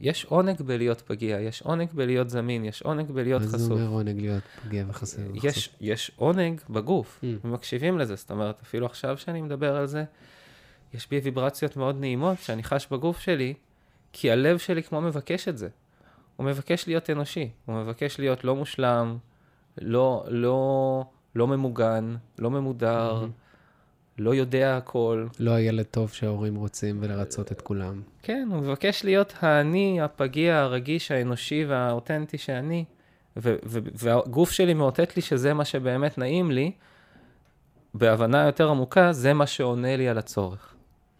יש 0.00 0.24
עונג 0.24 0.62
בלהיות 0.62 1.00
פגיע, 1.00 1.40
יש 1.40 1.62
עונג 1.62 1.88
בלהיות 1.94 2.30
זמין, 2.30 2.64
יש 2.64 2.82
עונג 2.82 3.10
בלהיות 3.10 3.42
מה 3.42 3.48
זה 3.48 3.56
חשוף. 3.56 3.70
אומר 3.70 3.86
עונג 3.88 4.20
להיות 4.20 4.42
פגיע 4.64 4.84
וחסר? 4.88 5.22
יש, 5.42 5.70
יש 5.80 6.10
עונג 6.16 6.60
בגוף, 6.70 7.20
Mm. 7.22 7.26
ומקשיבים 7.44 7.98
לזה, 7.98 8.14
זאת 8.14 8.30
אומרת, 8.30 8.60
אפילו 8.62 8.86
עכשיו 8.86 9.18
שאני 9.18 9.42
מדבר 9.42 9.76
על 9.76 9.86
זה, 9.86 10.04
יש 10.94 11.08
בי 11.10 11.18
ויברציות 11.18 11.76
מאוד 11.76 12.00
נעימות 12.00 12.38
שאני 12.38 12.62
חש 12.62 12.86
בגוף 12.90 13.18
שלי, 13.20 13.54
כי 14.12 14.30
הלב 14.30 14.58
שלי 14.58 14.82
כמו 14.82 15.00
מבקש 15.00 15.48
את 15.48 15.58
זה. 15.58 15.68
הוא 16.36 16.46
מבקש 16.46 16.86
להיות 16.86 17.10
אנושי, 17.10 17.50
הוא 17.66 17.76
מבקש 17.76 18.18
להיות 18.18 18.44
לא 18.44 18.56
מושלם, 18.56 19.18
לא, 19.78 20.24
לא, 20.28 21.04
לא 21.34 21.46
ממוגן, 21.46 22.16
לא 22.38 22.50
ממודר, 22.50 23.26
לא 24.18 24.34
יודע 24.34 24.76
הכל. 24.76 25.26
לא 25.38 25.50
הילד 25.50 25.84
טוב 25.84 26.10
שההורים 26.12 26.56
רוצים 26.56 26.98
ולרצות 27.02 27.52
את 27.52 27.60
כולם. 27.60 28.02
כן, 28.22 28.48
הוא 28.50 28.60
מבקש 28.60 29.04
להיות 29.04 29.34
האני, 29.40 30.00
הפגיע, 30.00 30.58
הרגיש, 30.58 31.10
האנושי 31.10 31.64
והאותנטי 31.68 32.38
שאני, 32.38 32.84
ו- 33.36 33.56
ו- 33.66 33.78
והגוף 33.94 34.50
שלי 34.50 34.74
מאותת 34.74 35.16
לי 35.16 35.22
שזה 35.22 35.54
מה 35.54 35.64
שבאמת 35.64 36.18
נעים 36.18 36.50
לי, 36.50 36.72
בהבנה 37.94 38.46
יותר 38.46 38.70
עמוקה, 38.70 39.12
זה 39.12 39.32
מה 39.32 39.46
שעונה 39.46 39.96
לי 39.96 40.08
על 40.08 40.18
הצורך. 40.18 40.69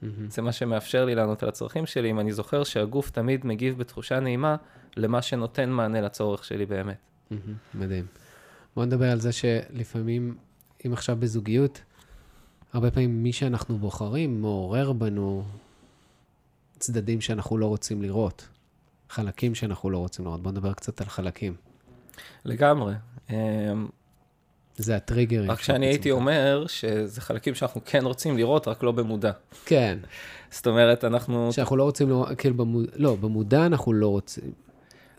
מהמם. 0.03 0.31
זה 0.31 0.43
מה 0.43 0.53
שמאפשר 0.53 1.05
לי 1.05 1.15
לענות 1.15 1.43
על 1.43 1.49
הצרכים 1.49 1.87
שלי, 1.87 2.11
אם 2.11 2.21
אני 2.21 2.33
זוכר 2.33 2.65
שהגוף 2.65 3.11
תמיד 3.11 3.47
מגיב 3.47 3.79
בתחושה 3.79 4.21
נעימה 4.21 4.57
למה 4.97 5.23
שנותן 5.23 5.71
מענה 5.71 6.01
לצורך 6.01 6.45
שלי 6.45 6.67
באמת. 6.67 6.97
מהמם. 7.31 7.55
מדהים. 7.75 8.07
בוא 8.77 8.85
נדבר 8.85 9.11
על 9.11 9.21
זה 9.21 9.33
שלפעמים, 9.33 10.37
אם 10.87 10.93
עכשיו 10.93 11.17
בזוגיות, 11.17 11.83
הרבה 12.73 12.91
פעמים 12.91 13.23
מי 13.23 13.33
שאנחנו 13.33 13.79
בוחרים 13.79 14.41
מעורר 14.41 14.93
בנו 14.93 15.45
צדדים 16.79 17.21
שאנחנו 17.21 17.59
לא 17.59 17.67
רוצים 17.67 18.03
לראות. 18.03 18.49
חלקים 19.09 19.55
שאנחנו 19.55 19.91
לא 19.91 19.99
רוצים 19.99 20.25
לראות. 20.25 20.43
בוא 20.43 20.51
נדבר 20.51 20.73
קצת 20.73 21.01
על 21.01 21.07
חלקים. 21.07 21.55
לגמרי. 22.45 22.95
זה 24.81 24.97
הטריגרים. 24.97 25.51
רק 25.51 25.61
שאני 25.61 25.87
הייתי. 25.87 26.11
אומר 26.11 26.65
שזה 26.67 27.21
חלקים 27.21 27.55
שאנחנו 27.55 27.81
כן 27.85 28.05
רוצים 28.05 28.37
לראות, 28.37 28.69
רק 28.69 28.83
לא 28.83 28.93
במודע. 28.93 29.33
כן, 29.65 29.99
זאת 30.51 30.67
אומרת, 30.67 31.05
אנחנו 31.05 31.53
שאנחנו 31.53 31.77
לא 31.77 31.85
רוצים 31.85 32.09
לראות, 32.09 32.29
כאילו, 32.39 32.55
במוד... 32.55 32.87
לא, 32.97 33.17
במודע 33.21 33.67
אנחנו 33.67 33.93
לא 33.93 34.09
רוצים. 34.09 34.53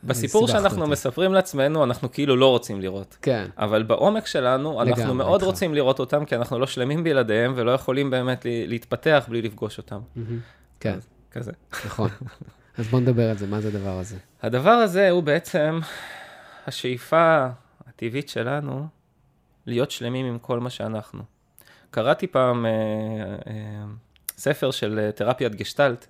בסיפור 0.04 0.47
שאנחנו 0.47 0.82
אותי. 0.82 0.91
מספרים 0.91 1.34
לעצמנו, 1.34 1.84
אנחנו 1.84 2.12
כאילו 2.12 2.36
לא 2.36 2.50
רוצים 2.50 2.82
לראות. 2.82 3.17
כן, 3.21 3.45
אבל 3.58 3.84
בעומק 3.84 4.26
שלנו, 4.28 4.82
אנחנו 4.82 5.04
לגמרי, 5.04 5.15
מאוד 5.15 5.41
איתך. 5.41 5.45
רוצים 5.45 5.74
לראות 5.74 6.00
אותם, 6.00 6.26
כי 6.26 6.36
אנחנו 6.36 6.60
לא 6.60 6.67
שלמים 6.67 7.04
בלעדיהם, 7.04 7.54
ולא 7.56 7.71
יכולים 7.71 8.10
באמת 8.10 8.45
להתפתח 8.67 9.26
בלי 9.30 9.41
לפגוש 9.41 9.78
אותם. 9.78 10.00
כן, 10.80 11.00
כזה. 11.32 11.52
נכון. 11.86 12.10
אז 12.78 12.88
בוא 12.88 13.00
נדבר 13.00 13.30
על 13.30 13.38
זה, 13.38 13.47
מה 13.47 13.62
זה 13.62 13.67
הדבר 13.67 14.00
הזה? 14.00 14.15
הדבר 14.41 14.69
הזה 14.69 15.10
הוא 15.10 15.24
בעצם 15.24 15.80
השאיפה 16.67 17.47
הטבעית 17.88 18.30
שלנו 18.30 18.88
להיות 19.65 19.91
שלמים 19.91 20.26
עם 20.26 20.39
כל 20.39 20.60
מה 20.60 20.69
שאנחנו. 20.69 21.24
קראתי 21.91 22.28
פעם 22.28 22.65
אה, 22.65 22.71
אה, 23.47 23.84
ספר 24.38 24.71
של 24.71 25.00
אה, 25.00 25.12
תרפיית 25.12 25.56
גשטלט, 25.56 26.08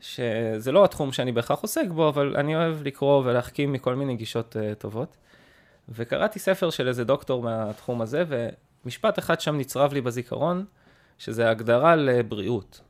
שזה 0.00 0.72
לא 0.72 0.84
התחום 0.84 1.12
שאני 1.12 1.32
בהכרח 1.32 1.60
עוסק 1.60 1.86
בו, 1.88 2.08
אבל 2.08 2.36
אני 2.36 2.56
אוהב 2.56 2.82
לקרוא 2.82 3.22
ולהחכים 3.24 3.72
מכל 3.72 3.94
מיני 3.94 4.16
גישות 4.16 4.56
אה, 4.56 4.74
טובות. 4.74 5.16
וקראתי 5.88 6.38
ספר 6.38 6.70
של 6.70 6.88
איזה 6.88 7.04
דוקטור 7.04 7.42
מהתחום 7.42 8.00
הזה, 8.00 8.24
ומשפט 8.84 9.18
אחד 9.18 9.40
שם 9.40 9.58
נצרב 9.58 9.92
לי 9.92 10.00
בזיכרון, 10.00 10.64
שזה 11.18 11.50
הגדרה 11.50 11.96
לבריאות. 11.96 12.80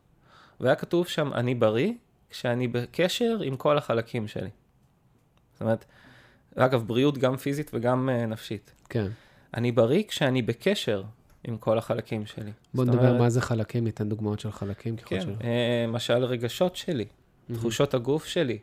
והיה 0.60 0.74
כתוב 0.74 1.08
שם, 1.08 1.32
אני 1.32 1.54
בריא 1.54 1.92
כשאני 2.30 2.68
בקשר 2.68 3.38
עם 3.44 3.56
כל 3.56 3.78
החלקים 3.78 4.28
שלי. 4.28 4.50
זאת 5.52 5.60
אומרת, 5.60 5.84
אגב, 6.56 6.82
בריאות 6.86 7.18
גם 7.18 7.36
פיזית 7.36 7.70
וגם 7.74 8.08
uh, 8.08 8.26
נפשית. 8.26 8.74
כן. 8.88 9.06
אני 9.54 9.72
בריא 9.72 10.02
כשאני 10.08 10.42
בקשר 10.42 11.02
עם 11.44 11.56
כל 11.56 11.78
החלקים 11.78 12.26
שלי. 12.26 12.50
בוא 12.74 12.84
נדבר 12.84 12.98
אומרת, 12.98 13.20
מה 13.20 13.30
זה 13.30 13.40
חלקים, 13.40 13.84
ניתן 13.84 14.08
דוגמאות 14.08 14.40
של 14.40 14.52
חלקים 14.52 14.96
ככל 14.96 15.08
כן, 15.08 15.20
שלא. 15.20 15.34
אה, 15.44 15.84
למשל 15.88 16.24
רגשות 16.24 16.76
שלי, 16.76 17.04
מהמם. 17.48 17.60
תחושות 17.60 17.94
הגוף 17.94 18.24
שלי, 18.24 18.58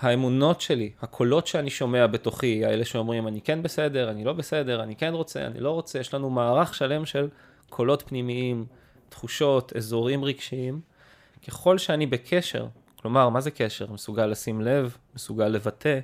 האמונות 0.00 0.60
שלי, 0.60 0.90
הקולות 1.02 1.46
שאני 1.46 1.70
שומע 1.70 2.06
בתוכי, 2.06 2.64
האלה 2.64 2.84
שאומרים, 2.84 3.28
אני 3.28 3.40
כן 3.40 3.62
בסדר, 3.62 4.10
אני 4.10 4.24
לא 4.24 4.32
בסדר, 4.32 4.82
אני 4.82 4.96
כן 4.96 5.14
רוצה, 5.14 5.46
אני 5.46 5.60
לא 5.60 5.70
רוצה, 5.70 5.98
יש 5.98 6.14
לנו 6.14 6.30
מערך 6.30 6.74
שלם 6.74 7.06
של 7.06 7.28
קולות 7.68 8.02
פנימיים, 8.06 8.66
תחושות, 9.08 9.76
אזורים 9.76 10.24
רגשיים. 10.24 10.80
ככל 11.48 11.78
שאני 11.78 12.06
בקשר, 12.06 12.66
כלומר, 12.96 13.28
מה 13.28 13.40
זה 13.40 13.50
קשר? 13.50 13.92
מסוגל 13.92 14.26
לשים 14.26 14.60
לב, 14.60 14.96
מסוגל 15.14 15.48
לבטא, 15.48 15.98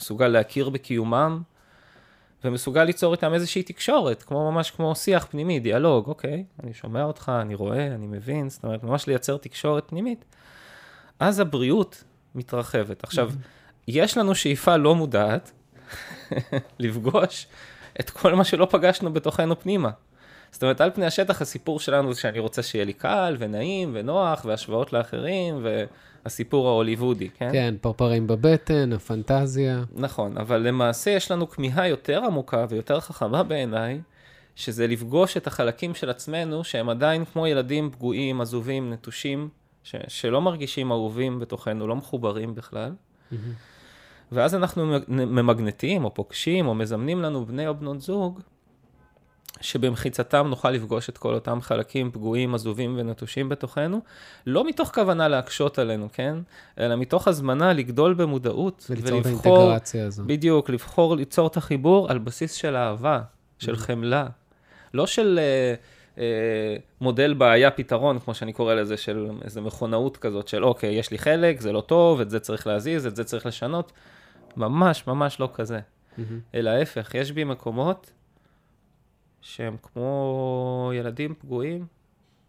מסוגל 0.00 0.28
להכיר 0.28 0.68
בקיומם, 0.68 1.42
ומסוגל 2.44 2.84
ליצור 2.84 3.14
איתם 3.14 3.34
איזושהי 3.34 3.62
תקשורת, 3.62 4.22
כמו 4.22 4.52
ממש 4.52 4.70
כמו 4.70 4.94
שיח 4.94 5.26
פנימי, 5.30 5.60
דיאלוג, 5.60 6.06
אוקיי, 6.08 6.44
אני 6.62 6.74
שומע 6.74 7.04
אותך, 7.04 7.32
אני 7.40 7.54
רואה, 7.54 7.86
אני 7.86 8.06
מבין, 8.06 8.50
זאת 8.50 8.64
אומרת, 8.64 8.82
ממש 8.82 9.06
לייצר 9.06 9.36
תקשורת 9.36 9.84
פנימית. 9.88 10.24
אז 11.20 11.40
הבריאות 11.40 12.04
מתרחבת. 12.34 13.04
עכשיו, 13.04 13.30
יש 13.88 14.18
לנו 14.18 14.34
שאיפה 14.34 14.76
לא 14.76 14.94
מודעת 14.94 15.52
לפגוש 16.78 17.46
את 18.00 18.10
כל 18.10 18.34
מה 18.34 18.44
שלא 18.44 18.66
פגשנו 18.70 19.12
בתוכנו 19.12 19.60
פנימה. 19.60 19.90
זאת 20.52 20.62
אומרת, 20.62 20.80
על 20.80 20.90
פני 20.90 21.06
השטח 21.06 21.42
הסיפור 21.42 21.80
שלנו 21.80 22.12
זה 22.14 22.20
שאני 22.20 22.38
רוצה 22.38 22.62
שיהיה 22.62 22.84
לי 22.84 22.92
קל 22.92 23.36
ונעים 23.38 23.90
ונוח 23.94 24.44
והשוואות 24.44 24.92
לאחרים 24.92 25.60
והסיפור 26.24 26.68
ההוליוודי, 26.68 27.28
כן? 27.28 27.48
כן, 27.52 27.74
פרפרים 27.80 28.26
בבטן, 28.26 28.92
הפנטזיה. 28.92 29.84
נכון, 29.94 30.38
אבל 30.38 30.58
למעשה 30.68 31.10
יש 31.10 31.30
לנו 31.30 31.48
כמיהה 31.50 31.88
יותר 31.88 32.22
עמוקה 32.24 32.66
ויותר 32.68 33.00
חכמה 33.00 33.42
בעיניי, 33.42 34.00
שזה 34.56 34.86
לפגוש 34.86 35.36
את 35.36 35.46
החלקים 35.46 35.94
של 35.94 36.10
עצמנו 36.10 36.64
שהם 36.64 36.88
עדיין 36.88 37.24
כמו 37.24 37.46
ילדים 37.46 37.90
פגועים, 37.90 38.40
עזובים, 38.40 38.92
נטושים, 38.92 39.48
ש- 39.84 39.94
שלא 40.08 40.40
מרגישים 40.40 40.90
אהובים 40.90 41.38
בתוכנו, 41.40 41.86
לא 41.86 41.96
מחוברים 41.96 42.54
בכלל. 42.54 42.92
ואז 44.32 44.54
אנחנו 44.54 44.98
ממגנטים 45.08 46.04
או 46.04 46.14
פוגשים 46.14 46.66
או 46.66 46.74
מזמנים 46.74 47.22
לנו 47.22 47.46
בני 47.46 47.66
או 47.68 47.74
בנות 47.74 48.00
זוג, 48.00 48.40
שבמחיצתם 49.62 50.46
נוכל 50.46 50.70
לפגוש 50.70 51.08
את 51.08 51.18
כל 51.18 51.34
אותם 51.34 51.60
חלקים 51.60 52.10
פגועים, 52.10 52.54
עזובים 52.54 52.94
ונטושים 52.98 53.48
בתוכנו, 53.48 54.00
לא 54.46 54.66
מתוך 54.66 54.90
כוונה 54.94 55.28
להקשות 55.28 55.78
עלינו, 55.78 56.08
כן? 56.12 56.36
אלא 56.78 56.96
מתוך 56.96 57.28
הזמנה 57.28 57.72
לגדול 57.72 58.14
במודעות 58.14 58.86
וליצור 58.90 59.20
את 59.20 59.26
ולבחור, 59.26 59.58
האינטגרציה 59.58 60.06
הזו. 60.06 60.22
בדיוק, 60.26 60.70
לבחור 60.70 61.16
ליצור 61.16 61.46
את 61.46 61.56
החיבור 61.56 62.10
על 62.10 62.18
בסיס 62.18 62.52
של 62.52 62.76
אהבה, 62.76 63.20
של 63.58 63.76
חמלה, 63.76 64.26
לא 64.94 65.06
של 65.06 65.40
אה, 66.18 66.76
מודל 67.00 67.34
בעיה 67.34 67.70
פתרון, 67.70 68.18
כמו 68.18 68.34
שאני 68.34 68.52
קורא 68.52 68.74
לזה, 68.74 68.96
של 68.96 69.30
איזו 69.44 69.62
מכונאות 69.62 70.16
כזאת, 70.16 70.48
של 70.48 70.64
אוקיי, 70.64 70.94
יש 70.94 71.10
לי 71.10 71.18
חלק, 71.18 71.60
זה 71.60 71.72
לא 71.72 71.80
טוב, 71.80 72.20
את 72.20 72.30
זה 72.30 72.40
צריך 72.40 72.66
להזיז, 72.66 73.06
את 73.06 73.16
זה 73.16 73.24
צריך 73.24 73.46
לשנות. 73.46 73.92
ממש, 74.56 75.06
ממש 75.06 75.40
לא 75.40 75.48
כזה. 75.54 75.80
מהמם. 76.18 76.40
אלא 76.54 76.70
ההפך, 76.70 77.14
יש 77.14 77.32
בי 77.32 77.44
מקומות 77.44 78.10
שהם 79.42 79.76
כמו 79.82 80.90
ילדים 80.94 81.34
פגועים, 81.38 81.86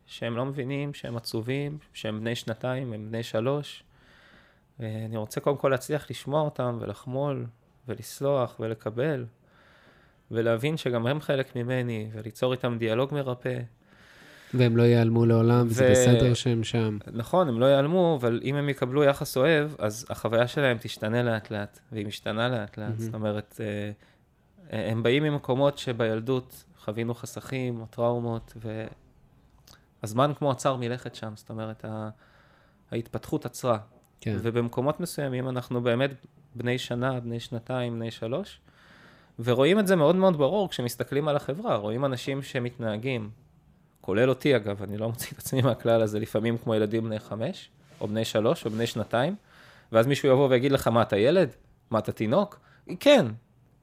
שהם 0.06 0.38
לא 0.38 0.46
מבינים, 0.46 0.94
שהם 0.94 1.18
עצובים, 1.18 1.78
שהם 1.94 2.20
בני 2.20 2.36
שנתיים, 2.36 2.94
הם 2.94 3.08
בני 3.10 3.24
שלוש. 3.24 3.84
ואני 4.80 5.18
רוצה 5.18 5.42
קודם 5.42 5.58
כל 5.58 5.70
להצליח 5.70 6.10
לשמוע 6.10 6.42
אותם 6.42 6.78
ולחמול 6.82 7.46
ולסלוח 7.88 8.56
ולקבל, 8.60 9.26
ולהבין 10.32 10.78
שגם 10.78 11.08
הם 11.08 11.22
חלק 11.22 11.56
ממני, 11.56 12.10
וליצור 12.14 12.52
איתם 12.52 12.76
דיאלוג 12.80 13.14
מרפא. 13.14 13.60
והם 14.54 14.78
לא 14.78 14.84
ייעלמו 14.84 15.26
לעולם, 15.26 15.68
ו- 15.70 15.92
בסדר 15.92 16.34
שהם 16.34 16.64
שם. 16.64 16.98
נכון, 17.12 17.48
הם 17.48 17.60
לא 17.60 17.66
ייעלמו, 17.66 18.18
אבל 18.22 18.40
אם 18.44 18.56
הם 18.56 18.70
יקבלו 18.70 19.04
יחס 19.04 19.38
אוהב, 19.38 19.72
אז 19.80 20.06
החוויה 20.10 20.48
שלהם 20.48 20.78
תשתנה 20.82 21.24
לאט-לאט, 21.24 21.80
והיא 21.92 22.06
משתנה 22.06 22.50
לאט-לאט. 22.50 22.90
מהמם. 22.90 23.00
זאת 23.00 23.14
אומרת, 23.14 23.62
אה, 24.72 24.90
הם 24.90 25.04
באים 25.04 25.24
ממקומות 25.24 25.78
שבילדות 25.78 26.64
חווינו 26.86 27.14
חסכים 27.14 27.82
או 27.82 27.86
טראומות, 27.86 28.54
והזמן 30.02 30.32
כמו 30.38 30.52
עצר 30.52 30.76
מלכת 30.76 31.16
שם, 31.16 31.34
זאת 31.36 31.50
אומרת, 31.50 31.86
ה- 31.86 32.10
ההתפתחות 32.92 33.46
עצרה. 33.46 33.78
כן. 34.22 34.38
ובמקומות 34.42 35.00
מסוימים 35.00 35.50
אנחנו 35.50 35.82
באמת 35.82 36.12
בני 36.56 36.78
שנה, 36.78 37.20
בני 37.20 37.40
שנתיים, 37.40 37.94
בני 37.94 38.12
שלוש, 38.12 38.60
ורואים 39.40 39.80
את 39.80 39.88
זה 39.88 39.96
מאוד 39.96 40.16
מאוד 40.16 40.38
ברור 40.38 40.70
כשמסתכלים 40.70 41.28
על 41.28 41.36
החברה, 41.36 41.76
רואים 41.76 42.06
אנשים 42.06 42.42
שמתנהגים, 42.42 43.30
כולל 44.02 44.30
אותי 44.30 44.56
אגב, 44.56 44.84
אני 44.84 44.98
לא 44.98 45.08
מוציא 45.10 45.28
את 45.34 45.38
עצמי 45.38 45.62
מהכלל 45.62 46.02
הזה, 46.02 46.20
לפעמים 46.20 46.58
כמו 46.58 46.76
ילדים 46.76 47.04
בני 47.04 47.20
חמש, 47.20 47.70
או 48.02 48.08
בני 48.08 48.26
שלוש, 48.26 48.66
או 48.66 48.70
בני 48.72 48.88
שנתיים, 48.88 49.36
ואז 49.92 50.08
מישהו 50.08 50.30
יבוא 50.30 50.48
ויגיד 50.50 50.72
לך, 50.72 50.88
מה, 50.88 51.02
אתה 51.02 51.18
ילד? 51.18 51.50
מה, 51.92 52.00
אתה 52.00 52.12
תינוק? 52.12 52.60
כן, 53.00 53.26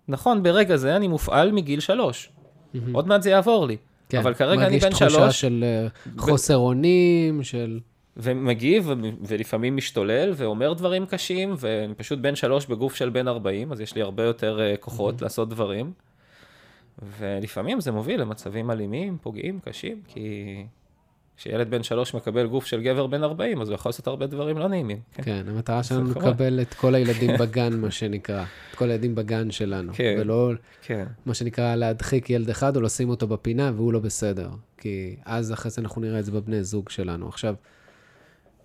נכון, 0.08 0.42
ברגע 0.42 0.76
זה 0.76 0.96
אני 0.96 1.08
מופעל 1.08 1.52
מגיל 1.52 1.80
שלוש. 1.80 2.32
מהמם. 2.74 2.96
עוד 2.96 3.08
מעט 3.08 3.22
זה 3.22 3.30
יעבור 3.30 3.66
לי. 3.66 3.76
כן. 4.08 4.18
אבל 4.18 4.34
כרגע 4.34 4.66
אני 4.66 4.78
בן 4.78 4.84
מרגיש 4.84 4.84
תחושה 4.84 5.10
שלוש, 5.10 5.40
של 5.40 5.64
אה, 5.64 5.88
חוסר 6.18 6.56
אונים, 6.56 7.42
של... 7.42 7.80
ומגיב, 8.16 8.90
ולפעמים 9.22 9.76
משתולל, 9.76 10.32
ואומר 10.36 10.72
דברים 10.72 11.06
קשים, 11.06 11.54
ואני 11.58 11.94
פשוט 11.94 12.18
בן 12.18 12.36
שלוש 12.36 12.66
בגוף 12.66 12.94
של 12.94 13.10
בן 13.10 13.28
40, 13.28 13.72
אז 13.72 13.80
יש 13.80 13.94
לי 13.94 14.02
הרבה 14.02 14.22
יותר 14.22 14.60
אה, 14.60 14.76
כוחות 14.76 15.22
לעשות 15.22 15.48
דברים. 15.48 15.92
ולפעמים 17.18 17.80
זה 17.80 17.92
מוביל 17.92 18.20
למצבים 18.20 18.70
אלימים, 18.70 19.18
פוגעים, 19.22 19.60
קשים, 19.64 20.00
כי 20.08 20.54
כשילד 21.40 21.70
בן 21.70 21.82
שלוש 21.82 22.14
מקבל 22.14 22.46
גוף 22.46 22.66
של 22.66 22.82
גבר 22.82 23.06
בן 23.06 23.22
40, 23.24 23.60
אז 23.60 23.68
הוא 23.68 23.74
יכול 23.74 23.88
לעשות 23.88 24.06
הרבה 24.06 24.26
דברים 24.26 24.58
לא 24.58 24.68
נעימים. 24.68 25.00
כן. 25.12 25.22
כן, 25.22 25.44
המטרה 25.48 25.82
שלנו. 25.82 26.10
לקבל 26.10 26.60
את 26.60 26.74
כל 26.74 26.94
הילדים 26.94 27.30
בגן, 27.38 27.76
מה 27.76 27.90
שנקרא. 27.90 28.42
את 28.42 28.76
כל 28.76 28.90
הילדים 28.90 29.14
בגן 29.14 29.50
שלנו. 29.50 29.92
כן. 29.94 30.16
ולא, 30.20 30.50
כן. 30.82 31.06
מה 31.26 31.34
שנקרא, 31.34 31.74
להדחיק 31.74 32.30
ילד 32.30 32.50
אחד 32.50 32.76
או 32.76 32.80
לשים 32.80 33.08
אותו 33.10 33.26
בפינה 33.26 33.72
והוא 33.76 33.92
לא 33.92 34.00
בסדר. 34.00 34.50
כי 34.78 35.16
אז 35.24 35.52
אחרי 35.52 35.70
זה 35.70 35.80
אנחנו 35.80 36.00
נראה 36.00 36.18
את 36.18 36.24
זה 36.24 36.32
בבני 36.32 36.64
זוג 36.64 36.88
שלנו. 36.88 37.28
עכשיו, 37.28 37.54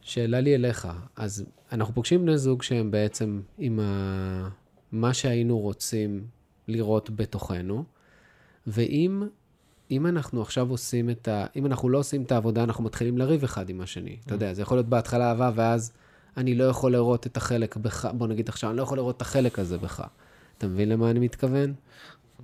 שאלה 0.02 0.40
לי 0.40 0.56
אליך, 0.56 0.88
אז 1.16 1.46
אנחנו 1.72 1.94
פוגשים 1.94 2.22
בני 2.22 2.38
זוג 2.38 2.64
שהם 2.64 2.92
בעצם 2.92 3.42
עם 3.58 3.80
ה... 3.80 4.50
מה 4.92 5.14
שהיינו 5.14 5.60
רוצים 5.60 6.28
לראות 6.68 7.10
בתוכנו, 7.10 7.84
ואם 8.68 9.24
אם 9.92 10.08
אנחנו 10.08 10.42
עכשיו 10.42 10.70
עושים 10.70 11.10
את 11.10 11.28
ה... 11.28 11.46
אם 11.56 11.66
אנחנו 11.66 11.90
לא 11.90 11.98
עושים 11.98 12.22
את 12.22 12.32
העבודה, 12.32 12.64
אנחנו 12.64 12.84
מתחילים 12.84 13.18
לריב 13.18 13.44
אחד 13.44 13.70
עם 13.70 13.82
השני. 13.82 14.18
אתה 14.26 14.36
יודע, 14.36 14.54
זה 14.54 14.62
יכול 14.62 14.78
להיות 14.78 14.90
בהתחלה 14.90 15.30
אהבה, 15.30 15.52
ואז 15.56 15.92
אני 16.38 16.56
לא 16.56 16.64
יכול 16.64 16.92
לראות 16.92 17.28
את 17.28 17.38
החלק 17.38 17.78
בך, 17.78 18.10
בוא 18.14 18.28
נגיד 18.28 18.50
עכשיו, 18.50 18.70
אני 18.70 18.78
לא 18.78 18.84
יכול 18.84 18.98
לראות 18.98 19.18
את 19.18 19.22
החלק 19.22 19.60
הזה 19.60 19.78
בך. 19.78 20.04
אתה 20.58 20.68
מבין 20.68 20.90
למה 20.90 21.12
אני 21.12 21.20
מתכוון? 21.20 21.74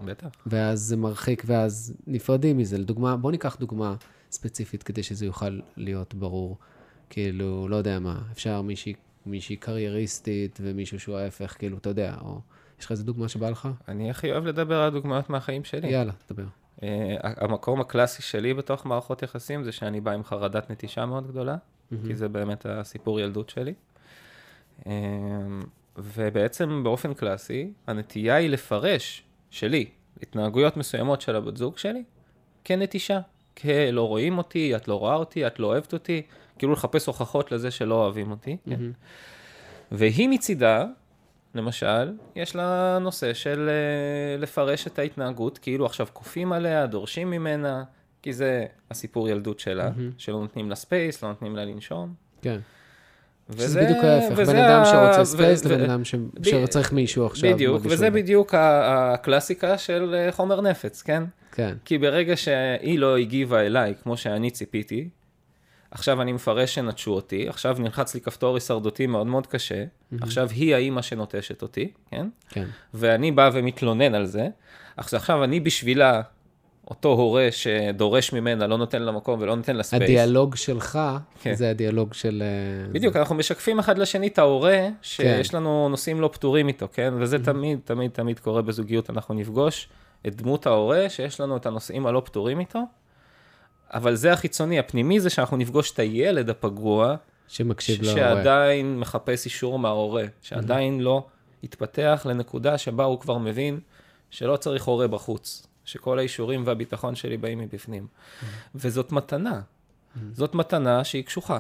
בטח. 0.05 0.27
ואז 0.45 0.79
זה 0.79 0.97
מרחיק, 0.97 1.43
ואז 1.45 1.93
נפרדים 2.07 2.57
מזה. 2.57 2.77
לדוגמה, 2.77 3.17
בוא 3.17 3.31
ניקח 3.31 3.57
דוגמה 3.59 3.95
ספציפית 4.31 4.83
כדי 4.83 5.03
שזה 5.03 5.25
יוכל 5.25 5.59
להיות 5.77 6.13
ברור. 6.13 6.57
כאילו, 7.09 7.67
לא 7.69 7.75
יודע 7.75 7.99
מה, 7.99 8.21
אפשר 8.31 8.61
מישהי, 8.61 8.93
מישהי 9.25 9.55
קרייריסטית 9.55 10.59
ומישהו 10.63 10.99
שהוא 10.99 11.17
ההפך, 11.17 11.55
כאילו, 11.59 11.77
אתה 11.77 11.89
יודע, 11.89 12.15
או... 12.21 12.41
יש 12.79 12.85
לך 12.85 12.91
איזה 12.91 13.03
דוגמה 13.03 13.27
שבא 13.27 13.49
לך? 13.49 13.69
אני 13.87 14.09
הכי 14.09 14.31
אוהב 14.31 14.45
לדבר 14.45 14.81
על 14.81 14.91
דוגמאות 14.91 15.29
מהחיים 15.29 15.63
שלי. 15.63 15.87
יאללה, 15.87 16.11
תדבר. 16.27 16.43
Uh, 16.81 16.83
המקום 17.21 17.81
הקלאסי 17.81 18.21
שלי 18.21 18.53
בתוך 18.53 18.85
מערכות 18.85 19.23
יחסים 19.23 19.63
זה 19.63 19.71
שאני 19.71 20.01
בא 20.01 20.11
עם 20.11 20.23
חרדת 20.23 20.71
נטישה 20.71 21.05
מאוד 21.05 21.27
גדולה, 21.27 21.57
כי 22.07 22.15
זה 22.15 22.29
באמת 22.29 22.65
הסיפור 22.65 23.19
ילדות 23.19 23.49
שלי. 23.49 23.73
Uh, 24.79 24.87
ובעצם 25.97 26.83
באופן 26.83 27.13
קלאסי, 27.13 27.73
הנטייה 27.87 28.35
היא 28.35 28.49
לפרש, 28.49 29.23
שלי, 29.49 29.89
התנהגויות 30.21 30.77
מסוימות 30.77 31.21
של 31.21 31.35
הבת 31.35 31.57
זוג 31.57 31.77
שלי, 31.77 32.03
כנטישה. 32.63 33.19
כלא 33.57 34.07
רואים 34.07 34.37
אותי, 34.37 34.75
את 34.75 34.87
לא 34.87 34.99
רואה 34.99 35.15
אותי, 35.15 35.47
את 35.47 35.59
לא 35.59 35.67
אוהבת 35.67 35.93
אותי, 35.93 36.21
כאילו 36.57 36.73
לחפש 36.73 37.07
הוכחות 37.07 37.51
לזה 37.51 37.71
שלא 37.71 37.95
אוהבים 37.95 38.31
אותי. 38.31 38.57
כן? 38.65 38.71
מהמם. 38.71 38.91
והיא 39.91 40.29
מצידה, 40.29 40.85
למשל, 41.55 42.11
יש 42.35 42.55
לה 42.55 42.97
נושא 43.01 43.33
של 43.33 43.69
אה, 43.69 44.37
לפרש 44.41 44.87
את 44.87 44.99
ההתנהגות, 44.99 45.57
כאילו 45.57 45.85
עכשיו 45.85 46.07
כופים 46.13 46.51
עליה, 46.53 46.87
דורשים 46.87 47.29
ממנה, 47.29 47.83
כי 48.21 48.33
זה 48.33 48.65
הסיפור 48.91 49.29
ילדות 49.29 49.59
שלה, 49.59 49.89
מהמם. 49.89 50.11
שלא 50.17 50.39
נותנים 50.39 50.69
לה 50.69 50.75
space, 50.75 51.23
לא 51.23 51.29
נותנים 51.29 51.55
לה 51.55 51.65
לנשום. 51.65 52.13
כן. 52.41 52.59
וזה 53.49 53.63
שזה 53.67 53.81
בדיוק 53.81 54.03
ההפך, 54.03 54.33
וזה 54.37 54.53
בן 54.53 54.59
אדם 54.59 54.85
שרוצה 54.85 55.25
space 55.25 55.65
ו- 55.65 55.69
לבן 55.69 55.89
אדם 55.89 56.05
ש- 56.05 56.15
ב- 56.15 56.45
שצריך 56.45 56.93
מישהו 56.93 57.25
עכשיו. 57.25 57.53
בדיוק, 57.53 57.81
וזה 57.85 58.09
בדיוק 58.09 58.53
הקלאסיקה 58.57 59.77
של 59.77 60.15
אה, 60.17 60.31
חומר 60.31 60.61
נפץ, 60.61 61.01
כן? 61.01 61.23
כן, 61.51 61.75
כי 61.85 61.97
ברגע 61.97 62.37
שהיא 62.37 62.99
לא 62.99 63.17
הגיבה 63.17 63.59
אליי 63.61 63.93
כמו 64.03 64.17
שאני 64.17 64.51
ציפיתי, 64.51 65.09
עכשיו 65.91 66.21
אני 66.21 66.31
מפרש 66.31 66.75
שנטשו 66.75 67.11
אותי, 67.11 67.49
עכשיו 67.49 67.75
נלחץ 67.79 68.13
לי 68.15 68.21
כפתור 68.21 68.55
הישרדותי 68.55 69.07
מאוד 69.07 69.27
מאוד 69.27 69.47
קשה, 69.47 69.83
עכשיו 70.21 70.49
היא 70.49 70.75
האימא 70.75 71.01
שנוטשת 71.01 71.61
אותי, 71.61 71.91
כן? 72.11 72.27
כן. 72.49 72.65
ואני 72.93 73.31
בא 73.31 73.49
ומתלונן 73.53 74.15
על 74.15 74.25
זה, 74.25 74.47
עכשיו, 74.97 75.17
עכשיו 75.19 75.43
אני 75.43 75.59
בשבילה, 75.59 76.21
אותו 76.87 77.09
הורה 77.09 77.47
שדורש 77.51 78.33
ממנה, 78.33 78.67
לא 78.67 78.77
נותן 78.77 79.01
לה 79.01 79.11
מקום 79.11 79.41
ולא 79.41 79.55
נותן 79.55 79.75
לה 79.75 79.83
space. 79.83 80.03
הדיאלוג 80.03 80.55
שלך, 80.55 80.99
כן. 81.41 81.53
זה 81.53 81.69
הדיאלוג 81.69 82.13
של... 82.13 82.43
אה, 82.45 82.91
בדיוק, 82.91 83.15
אנחנו 83.15 83.35
משקפים 83.35 83.79
אחד 83.79 83.97
לשני 83.97 84.27
את 84.27 84.39
ההורה, 84.39 84.87
שיש 85.01 85.53
לנו 85.53 85.89
נושאים 85.89 86.21
לא 86.21 86.29
פתורים 86.33 86.67
איתו, 86.67 86.87
כן? 86.93 87.13
וזה 87.17 87.43
תמיד, 87.43 87.79
תמיד, 87.83 88.11
תמיד 88.11 88.39
קורה 88.39 88.61
בזוגיות, 88.61 89.09
אנחנו 89.09 89.35
נפגוש 89.35 89.89
את 90.27 90.35
דמות 90.35 90.65
ההורה, 90.65 91.09
שיש 91.09 91.41
לנו 91.41 91.57
את 91.57 91.65
הנושאים 91.65 92.05
הלא 92.05 92.21
פתורים 92.25 92.59
איתו, 92.59 92.79
אבל 93.93 94.15
זה 94.15 94.33
החיצוני, 94.33 94.79
הפנימי 94.79 95.19
זה 95.19 95.29
שאנחנו 95.29 95.57
נפגוש 95.57 95.91
את 95.91 95.99
הילד 95.99 96.49
הפגוע, 96.49 97.15
שמקשיב 97.47 98.03
להורה. 98.03 98.19
שעדיין 98.19 98.99
מחפש 98.99 99.45
אישור 99.45 99.79
מההורה, 99.79 100.23
שעדיין 100.41 100.99
לא 100.99 101.25
התפתח 101.63 102.25
לנקודה 102.29 102.77
שבה 102.77 103.03
הוא 103.03 103.19
כבר 103.19 103.37
מבין 103.37 103.79
שלא 104.29 104.57
צריך 104.57 104.83
הורה 104.83 105.07
בחוץ, 105.07 105.67
שכל 105.85 106.19
האישורים 106.19 106.63
והביטחון 106.65 107.15
שלי 107.15 107.37
באים 107.37 107.59
מבפנים. 107.59 108.07
וזאת 108.75 109.11
מתנה. 109.11 109.61
זאת 110.33 110.55
מתנה 110.55 111.03
שהיא 111.03 111.23
קשוחה. 111.23 111.59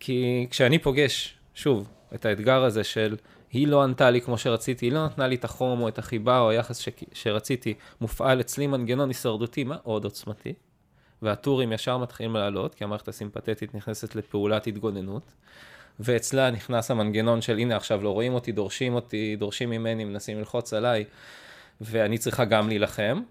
כי 0.00 0.46
כשאני 0.50 0.78
פוגש, 0.78 1.38
שוב, 1.54 1.88
את 2.14 2.26
האתגר 2.26 2.64
הזה 2.64 2.84
של 2.84 3.16
היא 3.52 3.68
לא 3.68 3.82
ענתה 3.82 4.10
לי 4.10 4.20
כמו 4.20 4.38
שרציתי, 4.38 4.86
היא 4.86 4.92
לא 4.92 5.06
נתנה 5.06 5.26
לי 5.26 5.34
את 5.34 5.44
החום 5.44 5.80
או 5.80 5.88
את 5.88 5.98
החיבה 5.98 6.38
או 6.40 6.50
היחס 6.50 6.78
ש... 6.78 6.88
שרציתי, 7.12 7.74
מופעל 8.00 8.40
אצלי 8.40 8.66
מנגנון 8.66 9.08
הישרדותי 9.08 9.64
מאוד 9.64 10.04
עוצמתי, 10.04 10.54
והטורים 11.22 11.72
ישר 11.72 11.98
מתחילים 11.98 12.34
לעלות, 12.34 12.74
כי 12.74 12.84
המערכת 12.84 13.08
הסימפתטית 13.08 13.74
נכנסת 13.74 14.14
לפעולת 14.14 14.66
התגוננות, 14.66 15.32
ואצלה 16.00 16.50
נכנס 16.50 16.90
המנגנון 16.90 17.40
של 17.40 17.58
הנה 17.58 17.76
עכשיו 17.76 18.02
לא 18.02 18.10
רואים 18.10 18.34
אותי, 18.34 18.52
דורשים 18.52 18.94
אותי, 18.94 19.36
דורשים 19.36 19.70
ממני, 19.70 20.04
מנסים 20.04 20.38
ללחוץ 20.38 20.72
עליי, 20.72 21.04
ואני 21.80 22.18
צריכה 22.18 22.44
גם 22.44 22.68
להילחם. 22.68 23.22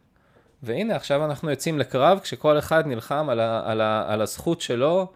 והנה 0.63 0.95
עכשיו 0.95 1.25
אנחנו 1.25 1.49
יוצאים 1.49 1.79
לקרב 1.79 2.19
כשכל 2.23 2.59
אחד 2.59 2.87
נלחם 2.87 3.29
על, 3.29 3.39
ה, 3.39 3.71
על, 3.71 3.81
ה, 3.81 4.03
על 4.07 4.21
הזכות 4.21 4.61
שלו 4.61 5.07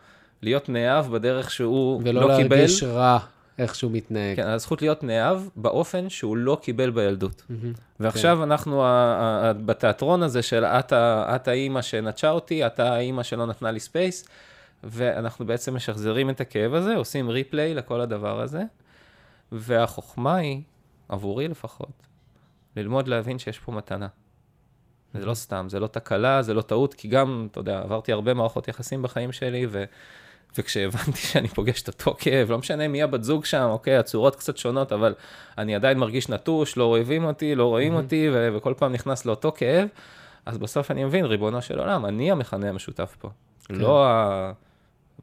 להיות 0.41 0.69
נאהב 0.69 1.11
בדרך 1.11 1.51
שהוא 1.51 2.01
ולא 2.03 2.21
לא 2.21 2.37
קיבל. 2.37 2.55
להרגיש 2.55 2.83
רע 2.83 3.19
איך 3.59 3.75
שהוא 3.75 3.91
מתנהג. 3.91 4.35
כן, 4.35 4.47
הזכות 4.47 4.81
להיות 4.81 5.03
נאהב 5.03 5.41
באופן 5.55 6.09
שהוא 6.09 6.37
לא 6.37 6.57
קיבל 6.61 6.89
בילדות. 6.89 7.43
מהמם. 7.49 7.73
ועכשיו 7.99 8.37
כן. 8.37 8.43
אנחנו 8.43 8.83
בתיאטרון 9.65 10.23
הזה 10.23 10.41
של 10.41 10.65
את, 10.65 10.93
את 10.93 11.47
האימא 11.47 11.81
שנטשה 11.81 12.29
אותי, 12.29 12.65
אתה 12.65 12.93
האימא 12.93 13.23
שלא 13.23 13.45
נתנה 13.45 13.71
לי 13.71 13.79
space, 13.79 14.27
ואנחנו 14.83 15.45
בעצם 15.45 15.75
משחזרים 15.75 16.29
את 16.29 16.41
הכאב 16.41 16.73
הזה, 16.73 16.95
עושים 16.95 17.29
replay 17.29 17.73
לכל 17.73 18.01
הדבר 18.01 18.41
הזה, 18.41 18.63
והחוכמה 19.51 20.35
היא, 20.35 20.61
עבורי 21.09 21.47
לפחות, 21.47 21.91
ללמוד 22.75 23.07
להבין 23.07 23.39
שיש 23.39 23.59
פה 23.59 23.71
מתנה. 23.71 24.07
זה 25.13 25.25
לא 25.25 25.33
סתם, 25.33 25.65
זה 25.69 25.79
לא 25.79 25.87
תקלה, 25.87 26.41
זה 26.41 26.53
לא 26.53 26.61
טעות, 26.61 26.93
כי 26.93 27.07
גם, 27.07 27.47
אתה 27.51 27.59
יודע, 27.59 27.79
עברתי 27.79 28.11
הרבה 28.11 28.33
מערכות 28.33 28.67
יחסים 28.67 29.01
בחיים 29.01 29.31
שלי, 29.31 29.67
ו... 29.69 29.83
וכשהבנתי 30.57 31.17
שאני 31.17 31.47
פוגש 31.47 31.81
את 31.81 31.87
אותו 31.87 32.15
כאב, 32.19 32.51
לא 32.51 32.57
משנה 32.57 32.87
מי 32.87 33.03
הבת 33.03 33.23
זוג 33.23 33.45
שם, 33.45 33.67
אוקיי, 33.69 33.97
הצורות 33.97 34.35
קצת 34.35 34.57
שונות, 34.57 34.91
אבל 34.93 35.13
אני 35.57 35.75
עדיין 35.75 35.97
מרגיש 35.97 36.29
נטוש, 36.29 36.77
לא 36.77 36.83
אוהבים 36.83 37.23
אותי, 37.25 37.55
לא 37.55 37.65
רואים 37.65 37.93
Mhm. 37.93 37.97
אותי, 38.01 38.29
ו- 38.33 38.49
וכל 38.57 38.73
פעם 38.77 38.93
נכנס 38.93 39.25
לאותו 39.25 39.51
כאב, 39.55 39.87
אז 40.45 40.57
בסוף 40.57 40.91
אני 40.91 41.03
מבין, 41.03 41.25
ריבונו 41.25 41.61
של 41.61 41.79
עולם, 41.79 42.05
אני 42.05 42.31
המכנה 42.31 42.69
המשותף 42.69 43.15
פה. 43.19 43.29
כן. 43.65 43.75
לא 43.75 44.05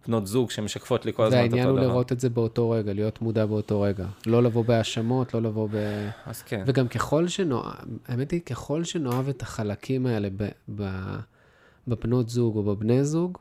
הבנות 0.05 0.27
זוג 0.27 0.51
שמשקפות 0.51 1.07
לי 1.07 1.12
כל 1.12 1.22
הזמן 1.24 1.39
את 1.39 1.45
אותו 1.45 1.57
דבר. 1.57 1.64
והעניין 1.66 1.85
הוא 1.85 1.93
לראות 1.93 2.12
את 2.12 2.20
זה 2.20 2.31
באותו 2.31 2.70
רגע, 2.70 2.93
להיות 2.93 3.22
מודע 3.22 3.47
באותו 3.47 3.81
רגע. 3.81 4.05
לא 4.27 4.43
לבוא 4.43 4.64
בהאשמות, 4.64 5.35
לא 5.35 5.43
לבוא 5.43 5.68
ב... 5.72 5.77
אז 6.27 6.43
כן. 6.43 6.62
וגם 6.66 6.89
ככל 6.89 7.29
שנאהב, 7.29 7.64
האמת 8.09 8.31
היא, 8.31 8.41
ככל 8.41 8.85
שנאהב 8.85 9.29
את 9.29 9.43
החלקים 9.43 10.07
האלה 10.07 10.29
ב, 10.37 10.49
ב, 10.77 10.83
בבנות 11.89 12.29
זוג 12.29 12.57
או 12.57 12.62
בבני 12.62 13.05
זוג, 13.05 13.39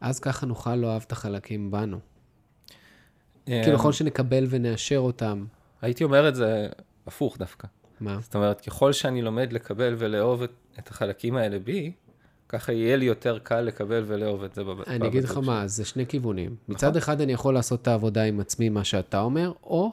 אז 0.00 0.20
ככה 0.20 0.46
נוכל 0.46 0.74
לאהב 0.74 1.02
את 1.06 1.12
החלקים 1.12 1.70
בנו. 1.70 1.98
אה, 3.48 3.60
כאילו, 3.64 3.78
ככל 3.78 3.92
שנקבל 3.92 4.46
ונאשר 4.48 4.98
אותם, 4.98 5.44
הייתי 5.82 6.04
אומר 6.04 6.28
את 6.28 6.34
זה 6.34 6.68
הפוך 7.06 7.38
דווקא. 7.38 7.66
מה? 8.00 8.18
זאת 8.20 8.34
אומרת, 8.34 8.60
ככל 8.60 8.92
שאני 8.92 9.22
לומד 9.22 9.52
לקבל 9.52 9.94
ולאהוב 9.98 10.42
את, 10.42 10.50
את 10.78 10.88
החלקים 10.88 11.36
האלה 11.36 11.58
בי, 11.58 11.92
ככה 12.48 12.72
יהיה 12.72 12.96
לי 12.96 13.04
יותר 13.04 13.38
קל 13.38 13.60
לקבל 13.60 14.04
ולאהוב 14.06 14.44
את 14.44 14.54
זה 14.54 14.64
בב- 14.64 14.80
אני 14.80 15.08
אגיד 15.08 15.24
לך 15.24 15.36
מה. 15.36 15.66
זה 15.66 15.84
שני 15.84 16.06
כיוונים. 16.06 16.46
נכון. 16.62 16.74
מצד 16.74 16.96
אחד 16.96 17.20
אני 17.20 17.32
יכול 17.32 17.54
לעשות 17.54 17.82
את 17.82 17.88
העבודה 17.88 18.22
עם 18.22 18.40
עצמי, 18.40 18.68
מה 18.68 18.84
שאתה 18.84 19.20
אומר, 19.20 19.52
או 19.62 19.92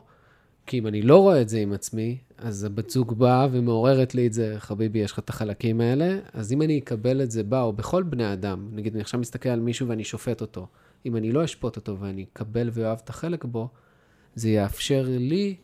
כי 0.65 0.79
אם 0.79 0.87
אני 0.87 1.01
לא 1.01 1.17
רואה 1.17 1.41
את 1.41 1.49
זה 1.49 1.59
עם 1.59 1.73
עצמי, 1.73 2.17
אז 2.37 2.63
הבת 2.63 2.89
זוג 2.89 3.13
באה 3.17 3.47
ומעוררת 3.51 4.15
לי 4.15 4.27
את 4.27 4.33
זה, 4.33 4.55
חביבי, 4.57 4.99
יש 4.99 5.11
לך 5.11 5.19
את 5.19 5.29
החלקים 5.29 5.81
האלה, 5.81 6.19
אז 6.33 6.53
אם 6.53 6.61
אני 6.61 6.79
אקבל 6.79 7.21
את 7.21 7.31
זה 7.31 7.43
בה, 7.43 7.61
או 7.61 7.73
בכל 7.73 8.03
בני 8.03 8.33
אדם, 8.33 8.69
נגיד, 8.73 8.93
אני 8.93 9.01
עכשיו 9.01 9.19
מסתכל 9.19 9.49
על 9.49 9.59
מישהו 9.59 9.87
ואני 9.87 10.03
שופט 10.03 10.41
אותו, 10.41 10.67
אם 11.05 11.15
אני 11.15 11.31
לא 11.31 11.43
אשפוט 11.43 11.75
אותו 11.75 11.99
ואני 11.99 12.25
אקבל 12.33 12.69
ואוהב 12.73 12.97
את 13.03 13.09
החלק 13.09 13.45
בו, 13.45 13.69
זה 14.35 14.49
יאפשר 14.49 15.05
לי 15.07 15.55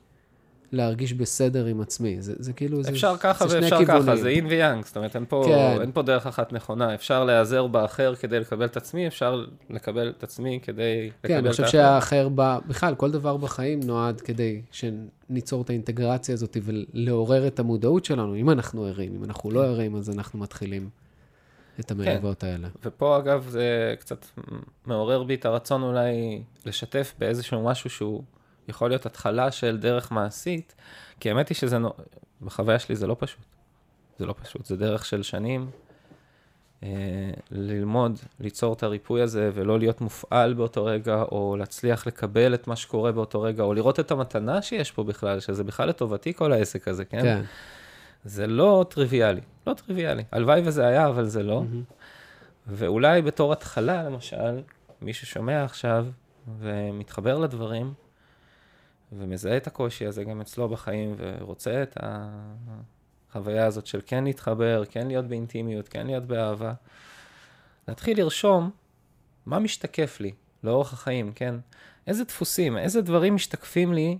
להרגיש 0.71 1.13
בסדר 1.13 1.65
עם 1.65 1.81
עצמי. 1.81 2.21
זה, 2.21 2.33
זה 2.39 2.53
כאילו, 2.53 2.83
זה, 2.83 2.89
אפשר 2.89 3.17
ככה 3.19 3.47
זה 3.47 3.59
ואפשר 3.59 3.85
ככה, 3.85 3.99
כיוונים. 3.99 4.23
זה 4.23 4.29
אין 4.29 4.45
ויאנג, 4.45 4.85
זאת 4.85 4.97
אומרת, 4.97 5.15
אין 5.15 5.25
פה, 5.29 5.43
כן. 5.47 5.81
אין 5.81 5.91
פה 5.91 6.01
דרך 6.01 6.27
אחת 6.27 6.53
נכונה. 6.53 6.93
אפשר 6.93 7.23
להיעזר 7.23 7.67
באחר 7.67 8.15
כדי 8.15 8.39
לקבל 8.39 8.65
את 8.65 8.77
עצמי, 8.77 9.07
אפשר 9.07 9.45
לקבל 9.69 10.13
את 10.17 10.23
עצמי 10.23 10.59
כדי 10.63 11.07
לקבל 11.07 11.17
את 11.21 11.27
כן, 11.27 11.37
אני 11.37 11.49
חושב 11.49 11.63
האחר. 11.63 11.71
שהאחר 11.71 12.29
בא, 12.29 12.59
בכלל, 12.67 12.95
כל 12.95 13.11
דבר 13.11 13.37
בחיים 13.37 13.79
נועד 13.83 14.21
כדי 14.21 14.61
שניצור 14.71 15.61
את 15.61 15.69
האינטגרציה 15.69 16.33
הזאת 16.33 16.57
ולעורר 16.63 17.47
את 17.47 17.59
המודעות 17.59 18.05
שלנו, 18.05 18.35
אם 18.35 18.49
אנחנו 18.49 18.85
ערים. 18.85 19.15
אם 19.15 19.23
אנחנו 19.23 19.51
לא 19.51 19.65
ערים, 19.65 19.95
אז 19.95 20.09
אנחנו 20.09 20.39
מתחילים 20.39 20.89
את 21.79 21.91
המריבות 21.91 22.43
האלה. 22.43 22.67
ופה, 22.85 23.17
אגב, 23.17 23.47
זה 23.49 23.95
קצת 23.99 24.25
מעורר 24.85 25.23
בי 25.23 25.35
את 25.35 25.45
הרצון 25.45 25.83
אולי 25.83 26.41
לשתף 26.65 27.13
באיזשהו 27.19 27.63
משהו 27.63 27.89
שהוא 27.89 28.23
יכול 28.67 28.89
להיות 28.89 29.05
התחלה 29.05 29.51
של 29.51 29.77
דרך 29.77 30.11
מעשית, 30.11 30.75
כי 31.19 31.29
האמת 31.29 31.49
היא 31.49 31.55
שזה, 31.55 31.77
בחוויה 32.41 32.79
שלי 32.79 32.95
זה 32.95 33.07
לא 33.07 33.15
פשוט. 33.19 33.45
זה 34.19 34.25
לא 34.25 34.35
פשוט, 34.41 34.65
זה 34.65 34.77
דרך 34.77 35.05
של 35.05 35.23
שנים. 35.23 35.69
אה, 36.83 36.89
ללמוד, 37.51 38.19
ליצור 38.39 38.73
את 38.73 38.83
הריפוי 38.83 39.21
הזה 39.21 39.51
ולא 39.53 39.79
להיות 39.79 40.01
מופעל 40.01 40.53
באותו 40.53 40.85
רגע, 40.85 41.23
או 41.31 41.55
להצליח 41.59 42.07
לקבל 42.07 42.53
את 42.53 42.67
מה 42.67 42.75
שקורה 42.75 43.11
באותו 43.11 43.41
רגע, 43.41 43.63
או 43.63 43.73
לראות 43.73 43.99
את 43.99 44.11
המתנה 44.11 44.61
שיש 44.61 44.91
פה 44.91 45.03
בכלל, 45.03 45.39
שזה 45.39 45.63
בכלל 45.63 45.89
לטובתי 45.89 46.33
כל 46.33 46.51
העסק 46.51 46.87
הזה, 46.87 47.05
כן? 47.05 47.21
כן. 47.21 47.41
זה 48.23 48.47
לא 48.47 48.85
טריוויאלי, 48.89 49.41
לא 49.67 49.73
טריוויאלי. 49.73 50.23
הלוואי 50.31 50.61
וזה 50.65 50.87
היה, 50.87 51.07
אבל 51.07 51.25
זה 51.25 51.43
לא. 51.43 51.63
מהמם. 51.63 51.83
ואולי 52.67 53.21
בתור 53.21 53.53
התחלה, 53.53 54.03
למשל, 54.03 54.61
מי 55.01 55.13
ששומע 55.13 55.63
עכשיו 55.63 56.05
ומתחבר 56.59 57.37
לדברים, 57.37 57.93
ומזהה 59.11 59.57
את 59.57 59.67
הקושי 59.67 60.05
הזה 60.05 60.23
גם 60.23 60.41
אצלו 60.41 60.69
בחיים, 60.69 61.15
ורוצה 61.17 61.83
את 61.83 61.97
החוויה 63.29 63.65
הזאת 63.65 63.85
של 63.85 64.01
כן 64.05 64.23
להתחבר, 64.23 64.83
כן 64.89 65.07
להיות 65.07 65.25
באינטימיות, 65.25 65.87
כן 65.87 66.07
להיות 66.07 66.23
באהבה, 66.23 66.73
להתחיל 67.87 68.17
לרשום 68.17 68.69
מה 69.45 69.59
משתקף 69.59 70.19
לי 70.19 70.31
לאורך 70.63 70.93
החיים, 70.93 71.31
כן? 71.35 71.55
איזה 72.07 72.23
דפוסים, 72.23 72.77
איזה 72.77 73.01
דברים 73.01 73.35
משתקפים 73.35 73.93
לי 73.93 74.17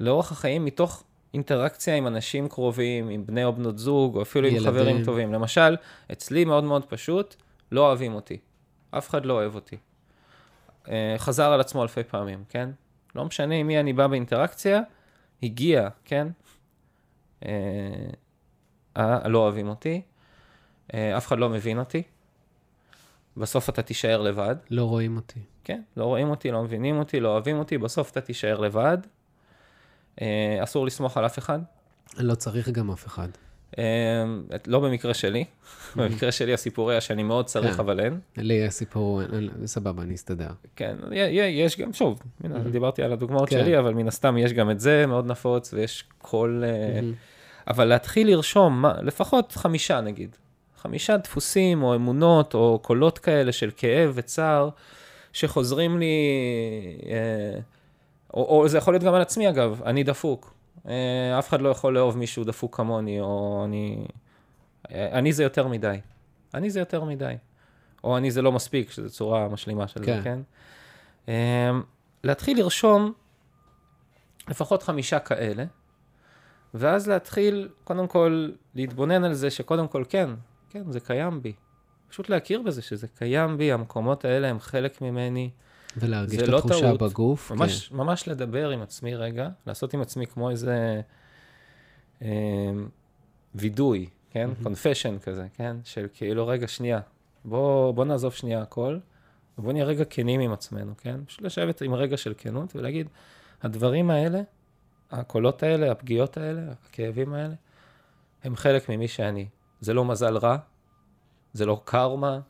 לאורך 0.00 0.32
החיים 0.32 0.64
מתוך 0.64 1.04
אינטראקציה 1.34 1.96
עם 1.96 2.06
אנשים 2.06 2.48
קרובים, 2.48 3.08
עם 3.08 3.26
בני 3.26 3.44
או 3.44 3.52
בנות 3.52 3.78
זוג, 3.78 4.16
או 4.16 4.22
אפילו 4.22 4.48
עם 4.48 4.54
ילדים. 4.54 4.72
חברים 4.72 5.04
טובים. 5.04 5.32
למשל, 5.32 5.76
אצלי 6.12 6.44
מאוד 6.44 6.64
מאוד 6.64 6.84
פשוט, 6.84 7.36
לא 7.72 7.86
אוהבים 7.86 8.14
אותי. 8.14 8.38
אף 8.90 9.10
אחד 9.10 9.26
לא 9.26 9.32
אוהב 9.32 9.54
אותי. 9.54 9.76
אה, 10.88 11.14
חזר 11.18 11.52
על 11.52 11.60
עצמו 11.60 11.82
אלפי 11.82 12.04
פעמים, 12.04 12.44
כן? 12.48 12.70
לא 13.16 13.24
משנה 13.24 13.54
עם 13.54 13.66
מי 13.66 13.80
אני 13.80 13.92
בא 13.92 14.06
באינטראקציה, 14.06 14.80
הגיע, 15.42 15.88
כן? 16.04 16.28
אה, 17.46 17.50
אה, 18.96 19.28
לא 19.28 19.38
אוהבים 19.38 19.68
אותי, 19.68 20.02
אה, 20.94 21.16
אף 21.16 21.26
אחד 21.26 21.38
לא 21.38 21.48
מבין 21.48 21.78
אותי. 21.78 22.02
בסוף 23.36 23.68
אתה 23.68 23.82
תישאר 23.82 24.22
לבד. 24.22 24.56
לא 24.70 24.84
רואים 24.84 25.16
אותי. 25.16 25.40
כן, 25.64 25.82
לא 25.96 26.04
רואים 26.04 26.30
אותי, 26.30 26.50
לא 26.50 26.62
מבינים 26.62 26.98
אותי, 26.98 27.20
לא 27.20 27.28
אוהבים 27.28 27.58
אותי, 27.58 27.78
בסוף 27.78 28.10
אתה 28.10 28.20
תישאר 28.20 28.58
לבד. 28.58 28.98
אה, 30.20 30.58
אסור 30.62 30.86
לסמוך 30.86 31.16
על 31.16 31.26
אף 31.26 31.38
אחד. 31.38 31.58
לא 32.18 32.34
צריך 32.34 32.68
גם 32.68 32.90
אף 32.90 33.06
אחד. 33.06 33.28
אה, 33.78 33.84
את- 34.54 34.68
לא 34.68 34.80
במקרה 34.80 35.14
שלי, 35.14 35.44
במקרה 35.96 36.32
שלי 36.32 36.52
הסיפור 36.54 36.90
היה 36.90 37.00
שאני 37.00 37.22
מאוד 37.22 37.46
צריך, 37.46 37.74
כן. 37.74 37.80
אבל 37.80 38.00
אין. 38.00 38.18
לי 38.36 38.54
יש 38.54 38.74
סיפור, 38.74 39.22
אין- 39.22 39.30
אין- 39.58 39.66
סבבה, 39.66 40.02
אני 40.02 40.14
אסתדר. 40.14 40.48
כן, 40.76 40.96
יש 41.48 41.80
גם, 41.80 41.92
שוב. 41.92 42.22
דיברתי 42.70 43.02
על 43.02 43.12
הדוגמאות 43.12 43.48
כן. 43.48 43.60
שלי, 43.60 43.78
אבל 43.78 43.94
מן 43.94 44.08
הסתם 44.08 44.38
יש 44.38 44.52
גם 44.52 44.70
את 44.70 44.80
זה 44.80 45.04
מאוד 45.06 45.26
נפוץ, 45.26 45.74
ויש 45.74 46.04
כל... 46.18 46.62
אה. 46.66 47.00
אבל 47.68 47.84
להתחיל 47.84 48.30
לרשום, 48.30 48.84
לפחות 49.02 49.52
חמישה 49.52 50.00
נגיד, 50.00 50.36
חמישה 50.82 51.16
דפוסים 51.16 51.82
או 51.82 51.94
אמונות 51.94 52.54
או 52.54 52.78
קולות 52.82 53.18
כאלה 53.18 53.52
של 53.52 53.70
כאב 53.76 54.12
וצער, 54.14 54.68
שחוזרים 55.32 55.98
לי, 55.98 56.06
אה, 57.06 57.60
או, 58.34 58.42
או 58.62 58.68
זה 58.68 58.78
יכול 58.78 58.94
להיות 58.94 59.02
גם 59.04 59.14
על 59.14 59.20
עצמי 59.22 59.48
אגב, 59.48 59.80
אני 59.86 60.02
דפוק. 60.04 60.54
אה, 60.88 61.38
אף 61.38 61.48
אחד 61.48 61.60
לא 61.60 61.68
יכול 61.68 61.94
לאהוב 61.94 62.18
מישהו 62.18 62.44
דפוק 62.44 62.76
כמוני, 62.76 63.20
או 63.20 63.62
אני... 63.64 64.06
אני 64.90 65.32
זה 65.32 65.42
יותר 65.42 65.68
מדי. 65.68 66.00
אני 66.54 66.70
זה 66.70 66.80
יותר 66.80 67.04
מדי. 67.04 67.34
או 68.04 68.16
אני 68.16 68.30
זה 68.30 68.42
לא 68.42 68.52
מספיק, 68.52 68.90
שזו 68.90 69.10
צורה 69.10 69.48
משלימה 69.48 69.88
של 69.88 70.00
כן. 70.04 70.16
זה, 70.16 70.22
כן? 70.24 70.38
אה, 71.28 71.70
להתחיל 72.24 72.58
לרשום 72.58 73.12
לפחות 74.48 74.82
חמישה 74.82 75.18
כאלה, 75.18 75.64
ואז 76.74 77.08
להתחיל, 77.08 77.68
קודם 77.84 78.06
כל, 78.06 78.50
להתבונן 78.74 79.24
על 79.24 79.34
זה 79.34 79.50
שקודם 79.50 79.88
כל, 79.88 80.04
כן, 80.08 80.30
כן, 80.70 80.92
זה 80.92 81.00
קיים 81.00 81.42
בי. 81.42 81.52
פשוט 82.08 82.28
להכיר 82.28 82.62
בזה 82.62 82.82
שזה 82.82 83.08
קיים 83.08 83.58
בי, 83.58 83.72
המקומות 83.72 84.24
האלה 84.24 84.48
הם 84.48 84.60
חלק 84.60 85.02
ממני. 85.02 85.50
ולהרגיש 85.96 86.42
את 86.42 86.48
לא 86.48 86.58
התחושה 86.58 86.80
טעות. 86.80 87.02
בגוף. 87.02 87.52
ממש, 87.52 87.88
כן. 87.88 87.96
ממש 87.96 88.28
לדבר 88.28 88.70
עם 88.70 88.82
עצמי 88.82 89.14
רגע, 89.14 89.48
לעשות 89.66 89.94
עם 89.94 90.00
עצמי 90.00 90.26
כמו 90.26 90.50
איזה 90.50 91.00
אה, 92.22 92.28
וידוי, 93.54 94.08
כן? 94.30 94.50
קונפשן 94.62 95.18
כזה, 95.18 95.46
כן? 95.54 95.76
של 95.84 96.06
כאילו, 96.14 96.46
רגע, 96.46 96.68
שנייה, 96.68 97.00
בוא, 97.44 97.92
בוא 97.92 98.04
נעזוב 98.04 98.32
שנייה 98.32 98.62
הכל, 98.62 98.98
ובוא 99.58 99.72
נהיה 99.72 99.84
רגע 99.84 100.04
כנים 100.04 100.40
עם 100.40 100.52
עצמנו, 100.52 100.92
כן? 100.98 101.24
פשוט 101.26 101.42
לשבת 101.42 101.82
עם 101.82 101.94
רגע 101.94 102.16
של 102.16 102.34
כנות 102.38 102.76
ולהגיד, 102.76 103.08
הדברים 103.62 104.10
האלה, 104.10 104.40
הקולות 105.10 105.62
האלה, 105.62 105.92
הפגיעות 105.92 106.36
האלה, 106.36 106.62
הכאבים 106.88 107.34
האלה, 107.34 107.54
הם 108.44 108.56
חלק 108.56 108.88
ממי 108.88 109.08
שאני. 109.08 109.46
זה 109.80 109.94
לא 109.94 110.04
מזל 110.04 110.36
רע, 110.36 110.56
זה 111.52 111.66
לא 111.66 111.80
קרמה, 111.84 112.40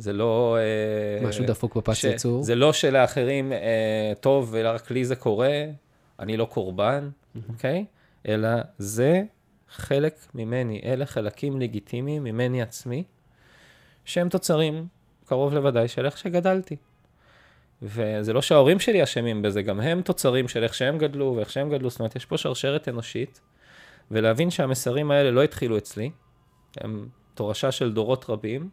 זה 0.00 0.12
לא... 0.12 0.56
אה, 0.60 1.26
משהו 1.28 1.44
דפוק 1.46 1.76
בפס 1.76 2.04
ייצור. 2.04 2.42
זה 2.42 2.54
לא 2.54 2.72
שלאחרים 2.72 3.52
אה, 3.52 4.12
טוב 4.20 4.48
ורק 4.52 4.90
לי 4.90 5.04
זה 5.04 5.16
קורה, 5.16 5.64
אני 6.18 6.36
לא 6.36 6.44
קורבן, 6.44 7.10
אוקיי? 7.48 7.84
אלא 8.28 8.48
זה 8.78 9.22
חלק 9.68 10.14
ממני, 10.34 10.80
אלה 10.84 11.06
חלקים 11.06 11.60
לגיטימיים 11.60 12.24
ממני 12.24 12.62
עצמי, 12.62 13.04
שהם 14.04 14.28
תוצרים 14.28 14.86
קרוב 15.26 15.54
לוודאי 15.54 15.88
של 15.88 16.06
איך 16.06 16.18
שגדלתי. 16.18 16.76
וזה 17.82 18.32
לא 18.32 18.42
שההורים 18.42 18.80
שלי 18.80 19.02
אשמים 19.02 19.42
בזה, 19.42 19.62
גם 19.62 19.80
הם 19.80 20.02
תוצרים 20.02 20.48
של 20.48 20.62
איך 20.62 20.74
שהם 20.74 20.98
גדלו 20.98 21.34
ואיך 21.36 21.50
שהם 21.50 21.70
גדלו, 21.70 21.90
זאת 21.90 22.00
אומרת, 22.00 22.16
יש 22.16 22.24
פה 22.24 22.38
שרשרת 22.38 22.88
אנושית, 22.88 23.40
ולהבין 24.10 24.50
שהמסרים 24.50 25.10
האלה 25.10 25.30
לא 25.30 25.42
התחילו 25.42 25.78
אצלי, 25.78 26.10
הם 26.76 27.08
תורשה 27.34 27.72
של 27.72 27.92
דורות 27.92 28.24
רבים, 28.28 28.68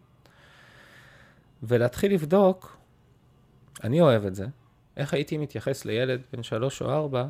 ולהתחיל 1.64 2.14
לבדוק, 2.14 2.78
אני 3.84 4.02
אוהב 4.02 4.26
את 4.26 4.36
זה, 4.36 4.46
איך 4.98 5.14
הייתי 5.14 5.38
מתייחס 5.38 5.86
לילד 5.86 6.22
בן 6.34 6.44
שלוש 6.44 6.82
או 6.82 6.90
ארבע, 6.90 7.26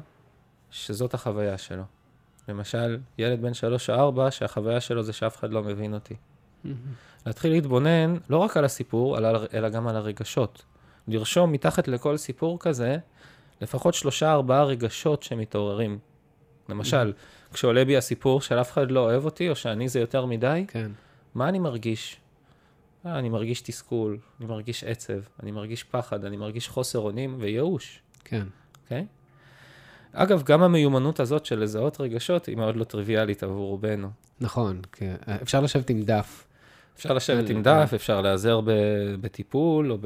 שזאת 0.72 1.14
החוויה 1.14 1.58
שלו. 1.58 1.84
למשל, 2.48 2.98
ילד 3.18 3.42
בן 3.42 3.54
שלוש 3.54 3.90
או 3.90 3.96
ארבע, 3.96 4.32
שהחוויה 4.32 4.82
שלו 4.82 5.04
זה 5.04 5.14
שאף 5.14 5.38
אחד 5.38 5.52
לא 5.52 5.64
מבין 5.64 5.94
אותי. 5.94 6.16
להתחיל 7.26 7.52
להתבונן 7.52 8.16
לא 8.30 8.38
רק 8.38 8.58
על 8.58 8.66
הסיפור, 8.66 9.18
אלא, 9.54 9.70
גם 9.70 9.88
על 9.88 9.96
הרגשות. 9.96 10.66
לרשום 11.08 11.52
מתחת 11.52 11.88
לכל 11.88 12.18
סיפור 12.18 12.60
כזה, 12.60 12.98
לפחות 13.62 13.94
שלושה, 13.94 14.32
ארבעה 14.32 14.64
רגשות 14.64 15.24
שמתעוררים. 15.24 16.00
למשל, 16.70 17.14
כשעולה 17.54 17.86
בי 17.86 17.98
הסיפור 17.98 18.42
של 18.42 18.62
אף 18.62 18.72
אחד 18.72 18.92
לא 18.92 19.00
אוהב 19.00 19.26
אותי, 19.26 19.50
או 19.50 19.56
שאני 19.56 19.90
זה 19.90 20.00
יותר 20.00 20.26
מדי, 20.26 20.66
כן. 20.68 20.92
מה 21.36 21.50
אני 21.50 21.60
מרגיש? 21.60 22.20
אה, 23.06 23.20
אני 23.20 23.30
מרגיש 23.30 23.62
תסכול, 23.62 24.18
אני 24.40 24.48
מרגיש 24.48 24.84
עצב, 24.84 25.20
אני 25.44 25.52
מרגיש 25.52 25.84
פחד, 25.84 26.26
אני 26.26 26.38
מרגיש 26.38 26.68
חוסר 26.68 27.00
אונים 27.00 27.36
וייאוש, 27.40 28.00
כן. 28.24 28.46
אוקיי? 28.84 29.06
אגב, 30.14 30.44
גם 30.44 30.64
המיומנות 30.64 31.20
הזאת 31.20 31.46
של 31.46 31.60
לזהות 31.60 32.02
רגשות 32.02 32.46
היא 32.46 32.58
מאוד 32.58 32.76
לא 32.76 32.84
טריוויאלית 32.84 33.44
עבור 33.44 33.68
רובנו. 33.68 34.10
נכון, 34.40 34.82
כן. 34.92 35.16
אפשר 35.42 35.62
לשבת 35.62 35.90
עם 35.90 36.02
דף. 36.02 36.47
אפשר 36.98 37.14
לשבת 37.14 37.50
עם 37.50 37.64
דף, 37.64 37.92
אפשר 37.96 38.22
להיעזר 38.22 38.62
בטיפול, 39.22 39.92
או 39.92 39.98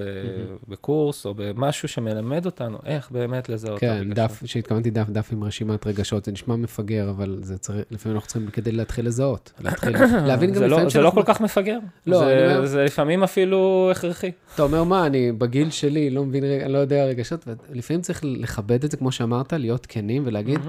בקורס, 0.67 1.25
או 1.25 1.33
במשהו 1.37 1.87
שמלמד 1.87 2.45
אותנו 2.45 2.77
איך 2.85 3.11
באמת 3.11 3.49
לזהות 3.49 3.79
כן, 3.79 3.97
רגשות. 3.99 4.13
דף, 4.15 4.43
כשהתכוונתי 4.43 4.89
דף, 4.89 5.09
דף 5.09 5.29
עם 5.33 5.43
רשימת 5.43 5.87
רגשות, 5.87 6.25
זה 6.25 6.31
נשמע 6.31 6.55
מפגר, 6.55 7.09
אבל 7.09 7.39
זה 7.41 7.57
צריך, 7.57 7.77
לפעמים 7.91 8.15
אנחנו 8.15 8.27
צריכים 8.27 8.47
כדי 8.49 8.71
להתחיל 8.71 9.05
לזהות. 9.07 9.51
להתחיל, 9.63 9.95
להבין 10.27 10.51
גם 10.53 10.61
לא, 10.61 10.67
לפעמים 10.67 10.89
זה 10.89 11.01
לא 11.01 11.09
כל 11.09 11.23
כך 11.25 11.41
מפגר. 11.41 11.79
לא, 12.07 12.19
זה, 12.19 12.25
אני 12.45 12.55
אומר- 12.55 12.65
זה 12.65 12.83
לפעמים 12.83 13.23
אפילו 13.23 13.89
הכרחי. 13.91 14.31
אתה 14.55 14.63
אומר, 14.63 14.83
מה, 14.83 15.05
אני 15.05 15.31
בגיל 15.31 15.69
שלי 15.69 16.09
לא 16.09 16.25
מבין, 16.25 16.43
אני 16.43 16.73
לא 16.73 16.77
יודע 16.77 17.05
רגשות, 17.05 17.45
ולפעמים 17.69 18.01
צריך 18.01 18.19
לכבד 18.23 18.83
את 18.83 18.91
זה, 18.91 18.97
כמו 18.97 19.11
שאמרת, 19.11 19.53
להיות 19.53 19.85
כנים 19.89 20.23
ולהגיד. 20.25 20.59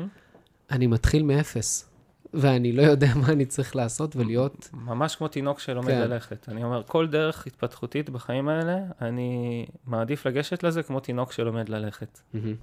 אני 0.70 0.86
מתחיל 0.86 1.22
מאפס, 1.22 1.88
ואני 2.35 2.72
לא 2.72 2.83
יודע 2.83 3.07
מה 3.14 3.28
אני 3.28 3.47
צריך 3.47 3.76
לעשות 3.76 4.16
ולהיות, 4.16 4.70
ממש 4.72 5.16
כמו 5.16 5.28
תינוק 5.28 5.61
שלומד 5.61 5.89
כן. 5.89 6.01
ללכת. 6.01 6.49
אני 6.49 6.64
אומר, 6.64 6.83
כל 6.83 7.09
דרך 7.09 7.47
התפתחותית 7.47 8.11
בחיים 8.11 8.49
האלה, 8.49 8.78
אני 9.01 9.66
מעדיף 9.87 10.26
לגשת 10.26 10.62
לזה 10.62 10.83
כמו 10.83 11.01
תינוק 11.01 11.33
שלומד 11.33 11.68
ללכת. 11.68 12.20
מהמם. 12.35 12.55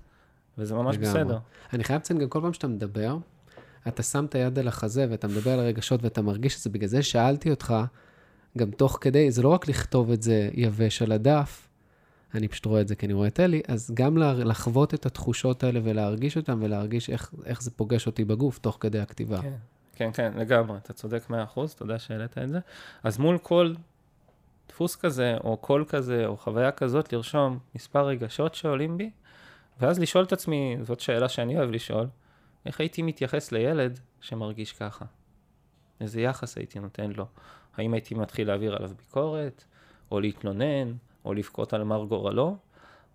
וזה 0.58 0.76
ממש 0.76 0.96
לגמרי. 0.96 1.10
בסדר. 1.10 1.38
אני 1.74 1.84
חייב 1.84 2.00
לציין, 2.00 2.20
גם 2.20 2.30
כל 2.30 2.42
פעם 2.42 2.54
שאתה 2.54 2.68
מדבר, 2.68 3.18
אתה 3.88 4.04
שם 4.04 4.26
את 4.26 4.36
היד 4.36 4.60
על 4.60 4.68
החזה 4.68 5.08
ואתה 5.10 5.28
מדבר 5.28 5.52
על 5.52 5.60
הרגשות 5.60 6.04
ואתה 6.04 6.22
מרגיש 6.22 6.58
את 6.58 6.62
זה. 6.62 6.70
בגלל 6.70 6.88
זה 6.88 7.04
שאלתי 7.04 7.50
אותך, 7.50 7.76
גם 8.58 8.72
תוך 8.72 8.98
כדי, 9.02 9.32
זה 9.32 9.42
לא 9.42 9.50
רק 9.50 9.68
לכתוב 9.68 10.12
את 10.12 10.22
זה 10.22 10.50
יבש 10.54 11.02
על 11.02 11.12
הדף, 11.12 11.69
אני 12.34 12.48
פשוט 12.48 12.66
רואה 12.66 12.82
את 12.82 12.88
זה 12.88 12.96
כי 12.96 13.06
אני 13.06 13.14
רואה 13.14 13.28
את 13.28 13.40
אלי, 13.40 13.62
אז 13.68 13.92
גם 13.94 14.18
לחוות 14.18 14.94
את 14.94 15.06
התחושות 15.06 15.64
האלה 15.64 15.80
ולהרגיש 15.84 16.38
אותן 16.38 16.64
ולהרגיש 16.64 17.10
איך, 17.10 17.34
איך 17.46 17.62
זה 17.62 17.72
פוגש 17.72 18.08
אותי 18.08 18.26
בגוף 18.26 18.60
תוך 18.60 18.78
כדי 18.80 19.00
הכתיבה. 19.00 19.42
כן, 19.42 19.56
כן, 19.96 20.10
כן, 20.14 20.32
לגמרי, 20.36 20.78
אתה 20.78 20.94
צודק 20.94 21.24
100%, 21.30 21.34
תודה 21.78 22.00
שהעלית 22.00 22.38
את 22.38 22.50
זה. 22.50 22.60
אז 23.04 23.18
מול 23.18 23.38
כל 23.38 23.74
דפוס 24.70 24.96
כזה, 24.96 25.38
או 25.44 25.58
קול 25.58 25.86
כזה, 25.88 26.26
או 26.26 26.38
חוויה 26.38 26.72
כזאת, 26.72 27.14
לרשום 27.14 27.60
מספר 27.76 28.06
רגשות 28.06 28.56
שעולים 28.56 28.98
בי, 28.98 29.10
ואז 29.80 30.00
לשאול 30.00 30.24
את 30.24 30.34
עצמי, 30.34 30.78
זאת 30.82 31.00
שאלה 31.00 31.30
שאני 31.30 31.58
אוהב 31.58 31.70
לשאול, 31.70 32.08
איך 32.66 32.80
הייתי 32.80 33.02
מתייחס 33.02 33.52
לילד 33.52 34.00
שמרגיש 34.22 34.74
ככה? 34.74 35.06
איזה 36.02 36.22
יחס 36.22 36.58
הייתי 36.58 36.80
נותן 36.80 37.12
לו? 37.12 37.26
האם 37.78 37.94
הייתי 37.94 38.16
מתחיל 38.16 38.48
להעביר 38.48 38.76
עליו 38.76 38.90
ביקורת, 38.98 39.64
או 40.12 40.20
להתלונן, 40.20 40.94
או 41.26 41.34
לבכות 41.34 41.74
על 41.74 41.84
מר 41.84 42.06
גורלו, 42.06 42.58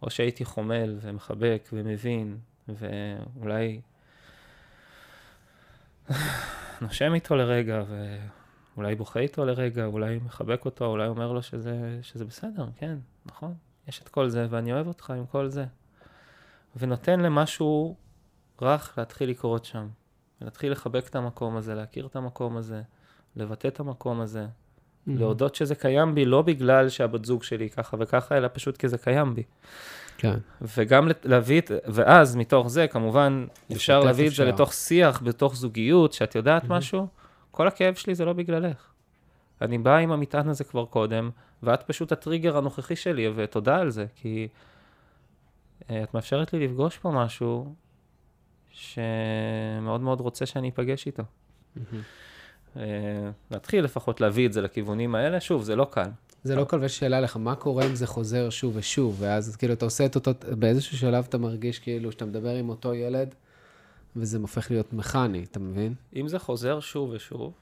או 0.03 0.11
שהייתי 0.11 0.45
חומל 0.45 0.99
ומחבק 1.01 1.69
ומבין, 1.73 2.39
ואולי 2.69 3.81
נושם 6.81 7.15
איתו 7.15 7.37
לרגע, 7.37 7.83
ואולי 8.77 8.95
בוכה 8.95 9.21
איתו 9.21 9.45
לרגע, 9.45 9.85
אולי 9.85 10.19
מחבק 10.25 10.65
אותו, 10.65 10.87
אולי 10.87 11.09
אומר 11.09 11.33
לו 11.33 11.43
שזה, 11.43 11.99
שזה 12.03 12.25
בסדר, 12.25 12.67
כן, 12.77 12.99
נכון, 13.27 13.55
יש 13.89 14.03
את 14.03 14.09
כל 14.09 14.29
זה, 14.29 14.47
ואני 14.51 14.73
אוהב 14.73 14.87
אותך 14.87 15.11
עם 15.11 15.27
כל 15.27 15.49
זה. 15.49 15.65
ונותן 16.77 17.21
למשהו 17.21 17.97
רך 18.63 18.95
להתחיל 18.99 19.31
לקרות 19.31 19.65
שם, 19.65 19.89
ולהתחיל 20.41 20.73
לחבק 20.73 21.09
את 21.09 21.17
המקום 21.17 21.57
הזה, 21.57 21.75
להכיר 21.75 22.07
את 22.07 22.17
המקום 22.17 22.57
הזה, 22.57 22.83
לבטא 23.37 23.69
את 23.69 23.81
המקום 23.81 24.21
הזה, 24.21 24.47
מהמם. 25.07 25.21
להודות 25.21 25.55
שזה 25.55 25.75
קיים 25.75 26.15
בי, 26.15 26.25
לא 26.25 26.43
בגלל 26.43 26.89
שהבת 26.89 27.25
זוג 27.25 27.43
שלי 27.43 27.71
ככה 27.71 27.97
וככה, 28.01 28.37
אלא 28.37 28.49
פשוט 28.53 28.77
כי 28.77 28.89
זה 28.89 28.99
קיים 28.99 29.35
בי. 29.35 29.43
כן, 30.19 30.39
וגם 30.77 31.09
להביא 31.25 31.61
את, 31.61 31.71
ואז 31.87 32.37
מתוך 32.37 32.69
זה, 32.69 32.87
כמובן, 32.87 33.47
אפשר 33.73 34.01
להביא 34.01 34.29
את 34.29 34.33
זה. 34.33 34.45
לתוך 34.45 34.73
שיח, 34.73 35.23
בתוך 35.23 35.57
זוגיות, 35.57 36.13
שאת 36.13 36.35
יודעת 36.35 36.65
מהמם. 36.65 36.77
משהו, 36.77 37.07
כל 37.51 37.69
הכאב 37.69 37.95
שלי 37.95 38.15
זה 38.15 38.25
לא 38.25 38.33
בגללך. 38.33 38.93
אני 39.61 39.79
בא 39.79 39.97
עם 39.97 40.13
המטען 40.13 40.49
הזה 40.49 40.65
כבר 40.65 40.85
קודם, 40.85 41.31
ואת 41.63 41.83
פשוט 41.83 42.13
הטריגר 42.13 42.57
הנוכחי 42.57 42.97
שלי, 42.97 43.33
ותודה 43.35 43.77
על 43.77 43.91
זה, 43.91 44.07
כי 44.15 44.49
אה, 45.91 46.03
את 46.03 46.15
מאפשרת 46.15 46.53
לי 46.53 46.67
לפגוש 46.67 46.99
פה 46.99 47.11
משהו 47.11 47.75
שמאוד 48.71 50.01
מאוד 50.01 50.21
רוצה 50.21 50.47
שאני 50.47 50.69
אפגש 50.69 51.07
איתו. 51.07 51.23
מהמם. 51.77 52.03
אה, 52.77 52.83
להתחיל 53.51 53.85
לפחות 53.85 54.21
להביא 54.21 54.47
את 54.47 54.53
זה 54.53 54.61
לכיוונים 54.61 55.15
האלה, 55.15 55.41
שוב, 55.41 55.63
זה 55.63 55.77
לא 55.77 55.87
קל. 55.91 56.09
זה 56.45 56.57
לא 56.57 56.65
קל, 56.65 56.79
ויש 56.79 56.99
שאלה 56.99 57.21
לך, 57.21 57.37
מה 57.37 57.55
קורה 57.55 57.87
אם 57.87 57.95
זה 57.95 58.07
חוזר 58.07 58.51
שוב 58.51 58.77
ושוב, 58.77 59.17
ואז 59.19 59.57
כאילו 59.57 59.73
אתה 59.73 59.85
עושה 59.85 60.07
את 60.07 60.15
אותו, 60.15 60.31
באיזשהו 60.59 60.99
שלב 60.99 61.25
אתה 61.29 61.39
מרגיש 61.39 61.79
כאילו 61.79 62.13
שאתה 62.13 62.25
מדבר 62.25 62.55
עם 62.55 62.69
אותו 62.69 62.95
ילד, 62.95 63.35
וזה 64.17 64.39
הופך 64.39 64.71
להיות 64.71 64.93
מכני, 64.93 65.45
אתה 65.51 65.61
מבין? 65.61 65.95
אם 66.17 66.29
זה 66.29 66.39
חוזר 66.39 66.81
שוב 66.81 67.11
ושוב, 67.11 67.53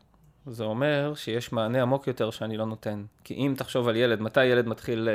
זה 0.47 0.65
אומר 0.65 1.13
שיש 1.15 1.53
מענה 1.53 1.83
עמוק 1.83 2.07
יותר 2.07 2.31
שאני 2.31 2.57
לא 2.57 2.67
נותן. 2.67 3.05
כי 3.25 3.35
אם 3.35 3.55
תחשוב 3.57 3.89
על 3.89 3.97
ילד, 3.97 4.21
מתי 4.21 4.45
ילד 4.45 4.69
מתחיל 4.69 5.09
אה, 5.09 5.15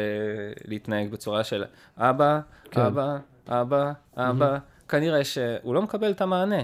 להתנהג 0.66 1.12
בצורה 1.12 1.44
של 1.44 1.64
אבא, 1.98 2.40
כן. 2.72 2.82
אבא, 2.82 3.18
אבא, 3.48 3.92
אבא, 4.18 4.58
כנראה 4.90 5.24
שהוא 5.24 5.76
לא 5.76 5.82
מקבל 5.82 6.12
את 6.12 6.22
המענה. 6.22 6.62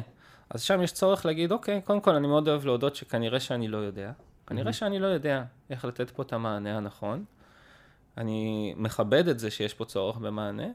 אז 0.54 0.62
שם 0.62 0.82
יש 0.82 0.92
צורך 0.92 1.26
להגיד, 1.26 1.52
אוקיי, 1.52 1.82
קודם 1.82 2.02
כל 2.02 2.16
אני 2.16 2.28
מאוד 2.28 2.48
אוהב 2.48 2.66
להודות 2.66 2.96
שכנראה 2.96 3.40
שאני 3.40 3.68
לא 3.68 3.78
יודע. 3.78 4.12
כנראה 4.48 4.74
שאני 4.74 5.00
לא 5.00 5.08
יודע 5.08 5.44
איך 5.70 5.86
לתת 5.86 6.10
פה 6.10 6.24
את 6.24 6.34
המענה 6.34 6.78
הנכון. 6.78 7.26
אני 8.18 8.74
מכבד 8.78 9.28
את 9.28 9.40
זה 9.40 9.52
שיש 9.52 9.74
פה 9.74 9.86
צורך 9.86 10.18
במענה, 10.18 10.68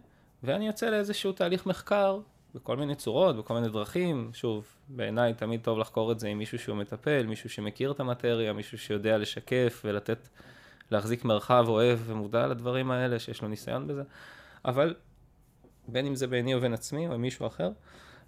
ואני 0.42 0.66
יוצא 0.66 0.90
לאיזשהו 0.90 1.32
תהליך 1.32 1.66
מחקר 1.66 2.20
בכל 2.54 2.76
מיני 2.76 2.94
צורות, 2.94 3.36
בכל 3.36 3.54
מיני 3.54 3.68
דרכים. 3.68 4.30
שוב, 4.32 4.66
בעיניי 4.88 5.34
תמיד 5.34 5.60
טוב 5.62 5.78
לחקור 5.78 6.12
את 6.12 6.20
זה 6.20 6.28
עם 6.28 6.38
מישהו 6.38 6.58
שהוא 6.58 6.76
מטפל, 6.76 7.26
מישהו 7.26 7.50
שמכיר 7.50 7.92
את 7.92 8.00
המטריה, 8.00 8.52
מישהו 8.52 8.78
שיודע 8.78 9.18
לשקף 9.18 9.82
ולתת, 9.84 10.28
להחזיק 10.90 11.24
מרחב 11.24 11.64
אוהב 11.68 11.98
ומודע 12.06 12.46
לדברים 12.46 12.90
האלה, 12.90 13.18
שיש 13.18 13.42
לו 13.42 13.48
ניסיון 13.48 13.86
בזה. 13.86 14.02
אבל 14.64 14.94
בין 15.88 16.06
אם 16.06 16.14
זה 16.14 16.26
ביני 16.26 16.54
ובין 16.54 16.74
עצמי 16.74 17.08
או 17.08 17.14
עם 17.14 17.22
מישהו 17.22 17.46
אחר, 17.46 17.70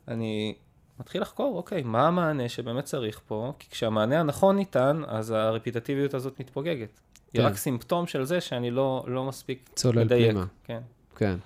אני 0.08 0.54
מתחיל 1.00 1.22
לחקור, 1.22 1.56
אוקיי, 1.56 1.82
מה 1.82 2.08
המענה 2.08 2.48
שבאמת 2.48 2.84
צריך 2.84 3.20
פה, 3.26 3.52
כי 3.58 3.70
כשהמענה 3.70 4.20
הנכון 4.20 4.56
ניתן, 4.56 5.02
אז 5.06 5.30
הרפיטטיביות 5.30 6.14
הזאת 6.14 6.40
מתפוגגת. 6.40 7.00
היא 7.32 7.42
כן. 7.42 7.46
רק 7.46 7.56
סימפטום 7.56 8.06
של 8.06 8.24
זה 8.24 8.40
שאני 8.40 8.70
לא, 8.70 9.04
לא 9.06 9.24
מספיק 9.24 9.70
צולל 9.74 10.04
מדייק. 10.04 10.30
פנימה. 10.30 10.46
כן. 10.64 10.80
כן. 11.16 11.36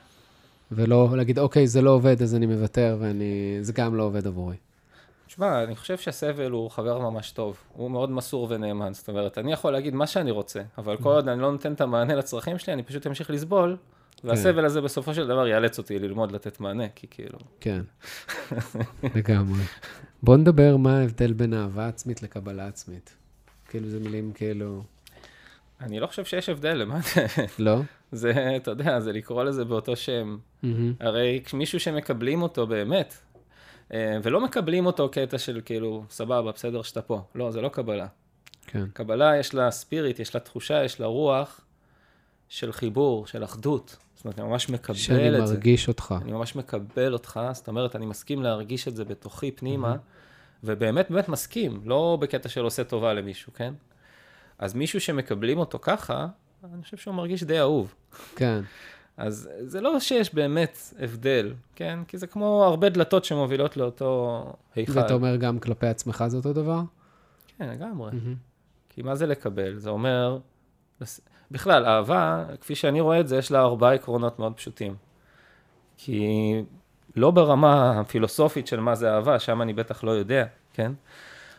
ולא 0.72 1.09
להגיד, 1.16 1.38
אוקיי, 1.38 1.66
זה 1.66 1.82
לא 1.82 1.90
עובד, 1.90 2.22
אז 2.22 2.34
אני 2.34 2.46
מוותר, 2.46 2.96
ואני... 3.00 3.59
זה 3.61 3.72
גם 3.72 3.94
לא 3.94 4.02
עובד 4.02 4.26
עבורי. 4.26 4.57
תשמע, 5.26 5.64
אני 5.64 5.76
חושב 5.76 5.98
שהסבל 5.98 6.50
הוא 6.50 6.70
חבר 6.70 6.98
ממש 6.98 7.30
טוב. 7.30 7.57
הוא 7.72 7.90
מאוד 7.90 8.11
מסור 8.11 8.46
ונאמן. 8.50 8.94
זאת 8.94 9.09
אומרת, 9.09 9.38
אני 9.38 9.52
יכול 9.52 9.72
להגיד 9.72 9.94
מה 9.94 10.07
שאני 10.07 10.30
רוצה, 10.30 10.62
אבל 10.78 10.96
כל 10.96 11.09
עוד 11.09 11.28
אני 11.28 11.40
לא 11.40 11.52
נותן 11.52 11.72
את 11.72 11.80
המענה 11.80 12.14
לצרכים 12.14 12.59
שלי, 12.59 12.72
אני 12.72 12.82
פשוט 12.82 13.07
אמשיך 13.07 13.30
לסבול, 13.30 13.76
והסבל 14.25 14.64
הזה 14.64 14.81
בסופו 14.81 15.14
של 15.14 15.27
דבר 15.27 15.49
יאלץ 15.49 15.79
אותי 15.79 15.99
ללמוד 15.99 16.33
לתת 16.33 16.61
מענה, 16.61 16.89
כי 16.95 17.07
כאילו... 17.11 17.39
כן, 17.61 17.81
לגמרי. 19.16 19.62
בוא 20.22 20.37
נדבר 20.37 20.77
מה 20.77 20.99
ההבדל 20.99 21.33
בין 21.33 21.55
אהבה 21.55 21.89
עצמית 21.89 22.22
לקבלה 22.22 22.66
עצמית. 22.66 23.16
כאילו, 23.68 23.89
זה 23.89 24.01
מילים 24.01 24.33
כאילו... 24.33 24.83
אני 25.81 26.01
לא 26.01 26.07
חושב 26.07 26.25
שיש 26.25 26.49
הבדל, 26.49 26.75
למה 26.75 27.01
זה? 27.01 27.27
לא? 27.59 27.81
זה, 28.12 28.57
אתה 28.57 28.70
יודע, 28.70 29.01
זה 29.01 29.12
לקרוא 29.12 29.45
לזה 29.45 29.64
באותו 29.64 29.97
שם. 29.97 30.39
הרי 31.01 31.43
מישהו 31.53 31.81
שמקבלים 31.81 32.43
אותו 32.43 32.66
באמת, 32.66 33.14
אה, 33.93 34.18
ולא 34.22 34.41
מקבלים 34.41 34.87
אותו 34.87 35.09
קטע 35.09 35.39
של 35.39 35.61
כאילו, 35.64 36.05
סבבה, 36.11 36.53
בסדר 36.53 36.83
שאתה 36.83 37.03
פה. 37.03 37.22
לא, 37.35 37.51
זה 37.51 37.61
לא 37.61 37.68
קבלה. 37.68 38.07
כן. 38.66 38.85
קבלה 38.93 39.37
יש 39.37 39.55
לה 39.55 39.70
ספיריט, 39.70 40.18
יש 40.18 40.35
לה 40.35 40.41
תחושה, 40.41 40.85
יש 40.85 41.01
לה 41.01 41.07
רוח 41.07 41.61
של 42.49 42.72
חיבור, 42.72 43.27
של 43.27 43.45
אחדות. 43.45 43.97
זאת 44.25 44.27
אומרת, 44.27 44.39
אני 44.39 44.49
ממש 44.49 44.70
מקבל 44.70 44.97
שאני 44.97 45.39
את 45.39 45.47
זה. 45.47 45.55
מרגיש 45.55 45.89
אותך. 45.89 46.14
אני 46.22 46.33
ממש 46.33 46.57
מקבל 46.57 47.12
אותך, 47.12 47.41
זאת 47.53 47.68
אומרת, 47.68 47.97
אני 47.97 48.07
מסכים 48.07 48.43
להרגיש 48.43 48.89
את 48.89 48.97
זה 48.97 49.05
בתוכי 49.05 49.51
פנימה, 49.51 49.97
ובאמת 50.64 51.11
באמת 51.11 51.29
מסכים, 51.29 51.81
לא 51.85 52.18
בקטע 52.20 52.49
של 52.49 52.64
עושה 52.64 52.85
טובה 52.85 53.12
למישהו, 53.12 53.53
כן? 53.53 53.75
אז 54.59 54.75
מישהו 54.75 55.01
שמקבלים 55.01 55.59
אותו 55.59 55.79
ככה, 55.83 56.27
אני 56.75 56.83
חושב 56.83 56.97
שהוא 56.97 57.14
מרגיש 57.14 57.43
די 57.43 57.61
אהוב. 57.61 57.95
כן. 58.37 58.61
אז 59.16 59.51
זה 59.61 59.81
לא 59.81 60.01
שיש 60.01 60.35
באמת 60.35 60.79
הבדל, 60.99 61.55
כן? 61.75 61.99
כי 62.09 62.18
זה 62.18 62.27
כמו 62.27 62.64
הרבה 62.64 62.89
דלתות 62.89 63.25
שמובילות 63.25 63.77
לאותו 63.77 64.45
היכל. 64.75 64.99
ואתה 64.99 65.14
אומר 65.14 65.37
גם 65.37 65.59
כלפי 65.59 65.87
עצמך 65.87 66.25
זה 66.27 66.37
אותו 66.37 66.53
דבר? 66.53 66.81
כן, 67.59 67.68
לגמרי. 67.68 68.11
מהמם. 68.12 68.35
כי 68.89 69.03
מה 69.03 69.14
זה 69.14 69.27
לקבל? 69.27 69.79
זה 69.79 69.91
אומר... 69.91 70.39
בכלל, 71.51 71.86
אהבה, 71.86 72.45
כפי 72.61 72.74
שאני 72.74 73.01
רואה 73.01 73.20
את 73.20 73.28
זה, 73.28 73.36
יש 73.36 73.51
לה 73.53 73.61
ארבעה 73.61 73.95
עקרונות 73.95 74.38
מאוד 74.38 74.53
פשוטים. 74.57 74.97
כי 75.97 76.62
לא 77.16 77.30
ברמה 77.30 78.01
הפילוסופית 78.01 78.66
של 78.66 78.80
מה 78.80 78.95
זה 78.95 79.14
אהבה, 79.14 79.38
שם 79.38 79.62
אני 79.62 79.72
בטח 79.72 80.05
לא 80.05 80.11
יודע, 80.11 80.47
כן? 80.72 80.92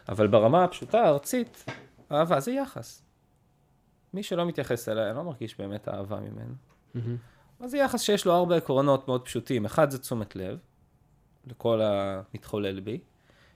אבל 0.10 0.28
ברמה 0.28 0.64
הפשוטה, 0.64 1.02
הארצית, 1.02 1.66
אהבה 2.12 2.40
זה 2.40 2.52
יחס. 2.52 3.04
מי 4.14 4.24
שלא 4.24 4.46
מתייחס 4.46 4.90
אליי, 4.90 5.10
אני 5.10 5.18
לא 5.18 5.24
מרגיש 5.24 5.58
באמת 5.58 5.88
אהבה 5.88 6.20
ממנו. 6.20 6.54
מהמם. 6.96 7.18
אז 7.60 7.72
זה 7.72 7.78
יחס 7.78 8.02
שיש 8.02 8.26
לו 8.26 8.36
ארבע 8.36 8.56
עקרונות 8.56 9.08
מאוד 9.08 9.26
פשוטים. 9.26 9.66
אחד 9.66 9.90
זה 9.90 10.00
תשומת 10.00 10.36
לב, 10.36 10.58
לכל 11.48 11.82
המתחולל 11.84 12.80
בי. 12.80 13.00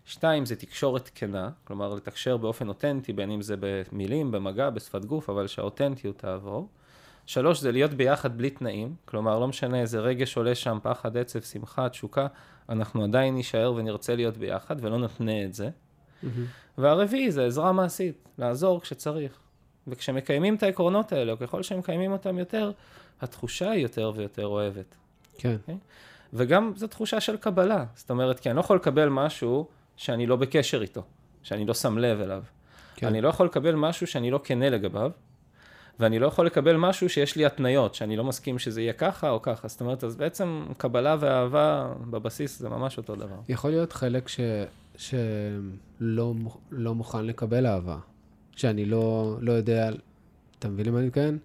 שתיים 0.10 0.46
זה 0.46 0.56
תקשורת 0.56 1.10
כנה, 1.16 1.50
כלומר 1.64 1.94
לתקשר 1.94 2.38
באופן 2.38 2.68
אותנטי, 2.68 3.14
בין 3.14 3.32
אם 3.32 3.42
זה 3.42 3.56
במילים, 3.60 4.32
במגע, 4.32 4.70
בשפת 4.70 5.06
גוף, 5.06 5.30
אבל 5.30 5.48
שהאותנטיות 5.48 6.18
תעבור. 6.18 6.68
שלוש 7.26 7.60
זה 7.60 7.72
להיות 7.72 7.94
ביחד 7.94 8.38
בלי 8.38 8.50
תנאים, 8.50 8.96
כלומר 9.06 9.40
לא 9.40 9.48
משנה 9.48 9.82
איזה 9.82 10.00
רגש 10.00 10.38
עולה 10.38 10.56
שם, 10.56 10.78
פחד, 10.84 11.18
עצב, 11.18 11.42
שמחה, 11.42 11.90
תשוקה, 11.90 12.28
אנחנו 12.70 13.04
עדיין 13.04 13.36
נישאר 13.36 13.74
ונרצה 13.74 14.16
להיות 14.16 14.38
ביחד 14.38 14.76
ולא 14.80 14.98
נתנה 14.98 15.44
את 15.44 15.54
זה. 15.54 15.70
מהמם. 16.24 16.46
והרביעי 16.78 17.32
זה 17.32 17.46
עזרה 17.46 17.72
מעשית, 17.72 18.30
לעזור 18.38 18.82
כשצריך. 18.82 19.40
וכשמקיימים 19.88 20.56
את 20.56 20.64
העקרונות 20.64 21.12
האלה, 21.12 21.32
או 21.32 21.38
ככל 21.38 21.64
שמקיימים 21.64 22.12
אותם 22.12 22.40
יותר, 22.40 22.72
התחושה 23.22 23.72
היא 23.72 23.84
יותר 23.84 24.12
ויותר 24.16 24.48
אוהבת. 24.48 24.96
כן. 25.38 25.56
וגם 26.34 26.74
זו 26.76 26.88
תחושה 26.88 27.22
של 27.22 27.38
קבלה. 27.38 27.86
זאת 27.96 28.10
אומרת, 28.10 28.40
כי 28.40 28.50
אני 28.50 28.56
לא 28.56 28.62
יכול 28.62 28.76
לקבל 28.76 29.10
משהו 29.10 29.68
שאני 30.00 30.26
לא 30.26 30.36
בקשר 30.36 30.82
איתו, 30.82 31.04
שאני 31.44 31.66
לא 31.66 31.74
שם 31.74 31.98
לב 31.98 32.22
אליו. 32.22 32.44
כן. 32.96 33.08
אני 33.08 33.22
לא 33.22 33.30
יכול 33.30 33.46
לקבל 33.46 33.76
משהו 33.76 34.08
שאני 34.08 34.32
לא 34.32 34.40
כנה 34.44 34.70
לגביו, 34.70 35.12
ואני 36.00 36.20
לא 36.20 36.28
יכול 36.28 36.46
לקבל 36.46 36.76
משהו 36.76 37.10
שיש 37.10 37.36
לי 37.36 37.46
התניות, 37.46 37.96
שאני 37.96 38.16
לא 38.16 38.24
מסכים 38.24 38.60
שזה 38.60 38.82
יהיה 38.82 38.94
ככה 38.94 39.30
או 39.30 39.42
ככה. 39.42 39.68
זאת 39.68 39.82
אומרת, 39.82 40.04
אז 40.04 40.16
בעצם 40.16 40.66
קבלה 40.78 41.16
ואהבה 41.20 41.94
בבסיס 42.10 42.60
זה 42.60 42.70
ממש 42.70 42.98
אותו 42.98 43.16
דבר. 43.16 43.36
יכול 43.50 43.72
להיות 43.72 43.94
חלק 43.94 44.28
ש... 44.28 44.40
שלא 44.98 46.34
לא 46.72 46.96
מוכן 46.96 47.26
לקבל 47.26 47.68
אהבה. 47.68 47.98
שאני 48.56 48.86
לא, 48.86 49.38
לא 49.42 49.52
יודע, 49.52 49.90
אתה 50.60 50.70
מבין 50.70 50.86
למה 50.86 51.00
אני 51.00 51.08
מתכוון? 51.08 51.38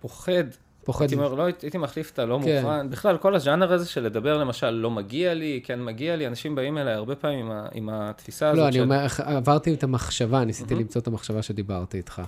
פוחד 0.00 0.44
פוחד. 0.84 1.00
הייתי 1.00 1.14
אומר, 1.14 1.34
לא, 1.34 1.42
הייתי 1.62 1.78
מחליף 1.78 2.10
את 2.10 2.18
הלא 2.18 2.40
כן. 2.44 2.62
מוכן. 2.62 2.90
בכלל, 2.90 3.18
כל 3.18 3.34
הז'אנר 3.34 3.72
הזה 3.72 3.86
של 3.86 4.02
לדבר 4.02 4.38
למשל, 4.38 4.70
לא 4.70 4.90
מגיע 4.90 5.34
לי, 5.34 5.60
כן 5.64 5.84
מגיע 5.84 6.16
לי, 6.16 6.26
אנשים 6.26 6.54
באים 6.54 6.78
אליי 6.78 6.94
הרבה 6.94 7.14
פעמים 7.14 7.46
עם, 7.46 7.52
ה, 7.52 7.68
עם 7.72 7.88
התפיסה 7.88 8.48
הזאת 8.48 8.58
לא, 8.58 8.64
אני 8.64 8.72
של... 8.72 8.82
אומר, 8.82 9.06
עברתי 9.18 9.74
את 9.74 9.82
המחשבה, 9.82 10.44
ניסיתי 10.44 10.74
מהמם. 10.74 10.82
למצוא 10.82 11.00
את 11.00 11.06
המחשבה 11.06 11.42
שדיברתי 11.42 11.96
איתך. 11.96 12.22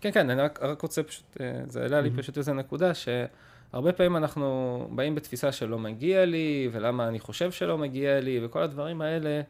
כן, 0.00 0.10
כן, 0.12 0.30
אני 0.30 0.42
רק, 0.42 0.58
רק 0.62 0.82
רוצה 0.82 1.02
פשוט, 1.02 1.24
אה, 1.40 1.60
זה 1.68 1.82
העלה 1.82 2.00
לי 2.00 2.08
מהמם. 2.08 2.22
פשוט 2.22 2.38
איזו 2.38 2.54
נקודה, 2.54 2.92
שהרבה 2.94 3.92
פעמים 3.92 4.16
אנחנו 4.16 4.88
באים 4.90 5.14
בתפיסה 5.14 5.52
שלא 5.52 5.78
מגיע 5.78 6.24
לי, 6.24 6.68
ולמה 6.72 7.08
אני 7.08 7.20
חושב 7.20 7.52
שלא 7.52 7.78
מגיע 7.78 8.20
לי, 8.20 8.44
וכל 8.44 8.62
הדברים 8.62 9.00
האלה, 9.00 9.40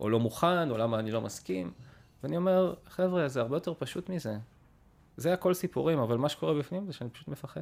או 0.00 0.10
לא 0.10 0.20
מוכן, 0.20 0.70
או 0.70 0.78
למה 0.78 0.98
אני 0.98 1.10
לא 1.10 1.20
מסכים. 1.20 1.70
ואני 2.22 2.36
אומר, 2.36 2.74
חבר'ה, 2.88 3.28
זה 3.28 3.40
הרבה 3.40 3.56
יותר 3.56 3.72
פשוט 3.78 4.08
מזה. 4.08 4.36
זה 5.16 5.32
הכל 5.32 5.54
סיפורים, 5.54 5.98
אבל 5.98 6.16
מה 6.16 6.28
שקורה 6.28 6.54
בפנים 6.54 6.86
זה 6.86 6.92
שאני 6.92 7.10
פשוט 7.10 7.28
מפחד. 7.28 7.60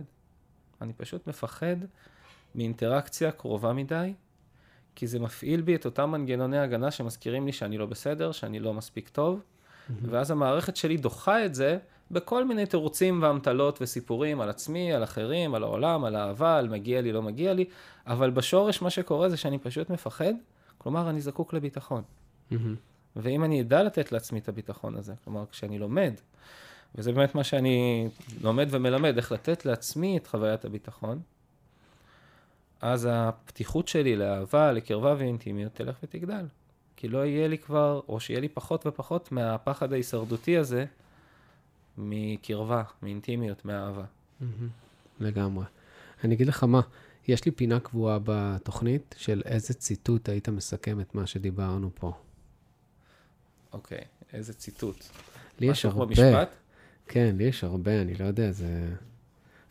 אני 0.83 0.93
פשוט 0.93 1.26
מפחד 1.26 1.76
מאינטראקציה 2.55 3.31
קרובה 3.33 3.72
מדי, 3.72 4.14
כי 4.95 5.07
זה 5.07 5.18
מפעיל 5.18 5.61
בי 5.61 5.74
את 5.74 5.85
אותם 5.85 6.11
מנגנוני 6.11 6.59
הגנה 6.59 6.91
שמזכירים 6.91 7.47
לי 7.47 7.53
שאני 7.53 7.79
לא 7.79 7.87
בסדר, 7.87 8.33
שאני 8.33 8.59
לא 8.59 8.74
מספיק 8.74 9.09
טוב, 9.09 9.41
ואז 10.03 10.31
המערכת 10.31 10.76
שלי 10.76 10.97
דוחה 10.97 11.45
את 11.45 11.55
זה 11.55 11.79
בכל 12.11 12.45
מיני 12.45 12.66
תירוצים 12.66 13.22
ואמתלות 13.22 13.79
וסיפורים 13.83 14.41
על 14.41 14.49
עצמי, 14.49 14.93
על 14.93 15.05
אחרים, 15.05 15.55
על 15.55 15.62
העולם, 15.62 16.05
על 16.05 16.16
אהבה, 16.16 16.59
על 16.59 16.68
מגיע 16.68 17.01
לי, 17.01 17.12
לא 17.12 17.22
מגיע 17.22 17.55
לי, 17.55 17.64
אבל 18.07 18.31
בשורש 18.31 18.83
מה 18.83 18.91
שקורה 18.91 19.29
זה 19.29 19.37
שאני 19.37 19.59
פשוט 19.59 19.91
מפחד, 19.91 20.33
כלומר 20.79 21.11
אני 21.11 21.20
זקוק 21.20 21.53
לביטחון. 21.53 22.03
מהמם. 22.51 22.74
ואם 23.16 23.45
אני 23.45 23.61
אדע 23.61 23.83
לתת 23.83 24.12
לעצמי 24.12 24.39
את 24.39 24.49
הביטחון 24.49 24.97
הזה, 24.97 25.14
כלומר 25.24 25.45
כשאני 25.51 25.79
לומד, 25.79 26.14
וזה 26.95 27.12
באמת 27.12 27.34
מה 27.34 27.45
שאני 27.45 28.09
לומד 28.41 28.68
ומלמד, 28.70 29.16
איך 29.16 29.32
לתת 29.32 29.64
לעצמי 29.64 30.16
את 30.16 30.26
חוויית 30.26 30.64
הביטחון, 30.64 31.20
אז 32.80 33.09
הפתיחות 33.11 33.89
שלי 33.89 34.16
לאהבה, 34.16 34.72
לקרבה 34.72 35.14
ואינטימיות 35.18 35.74
תלך 35.74 35.97
ותגדל. 36.03 36.47
כי 36.97 37.09
לא 37.09 37.26
יהיה 37.26 37.49
לי 37.49 37.59
כבר, 37.59 38.01
או 38.09 38.20
שיהיה 38.20 38.41
לי 38.41 38.49
פחות 38.49 38.86
ופחות 38.86 39.32
מהפחד 39.32 39.93
ההישרדותי 39.93 40.57
הזה, 40.57 40.84
מקרבה, 41.99 42.82
מאינטימיות, 43.03 43.64
מאהבה. 43.64 44.05
לגמרי. 45.20 45.64
אני 46.24 46.34
אגיד 46.34 46.47
לך 46.47 46.64
מה, 46.64 46.80
יש 47.28 47.45
לי 47.45 47.51
פינה 47.51 47.80
קבועה 47.80 48.18
בתוכנית 48.24 49.14
של 49.18 49.43
איזה 49.45 49.74
ציטוט 49.74 50.28
היית 50.28 50.49
מסכם 50.49 51.01
את 51.01 51.14
מה 51.14 51.26
שדיברנו 51.26 51.91
פה. 51.95 52.12
אוקיי, 53.72 54.05
איזה 54.32 54.55
ציטוט. 54.55 55.05
לי 55.61 55.66
יש 55.66 55.70
משהו 55.70 55.91
כמו 55.91 56.01
הרבה. 56.01 56.12
משפט? 56.12 56.49
כן, 57.09 57.35
לי 57.39 57.45
יש 57.45 57.65
הרבה, 57.65 58.01
אני 58.03 58.15
לא 58.15 58.25
יודע, 58.25 58.51
זה... 58.51 58.89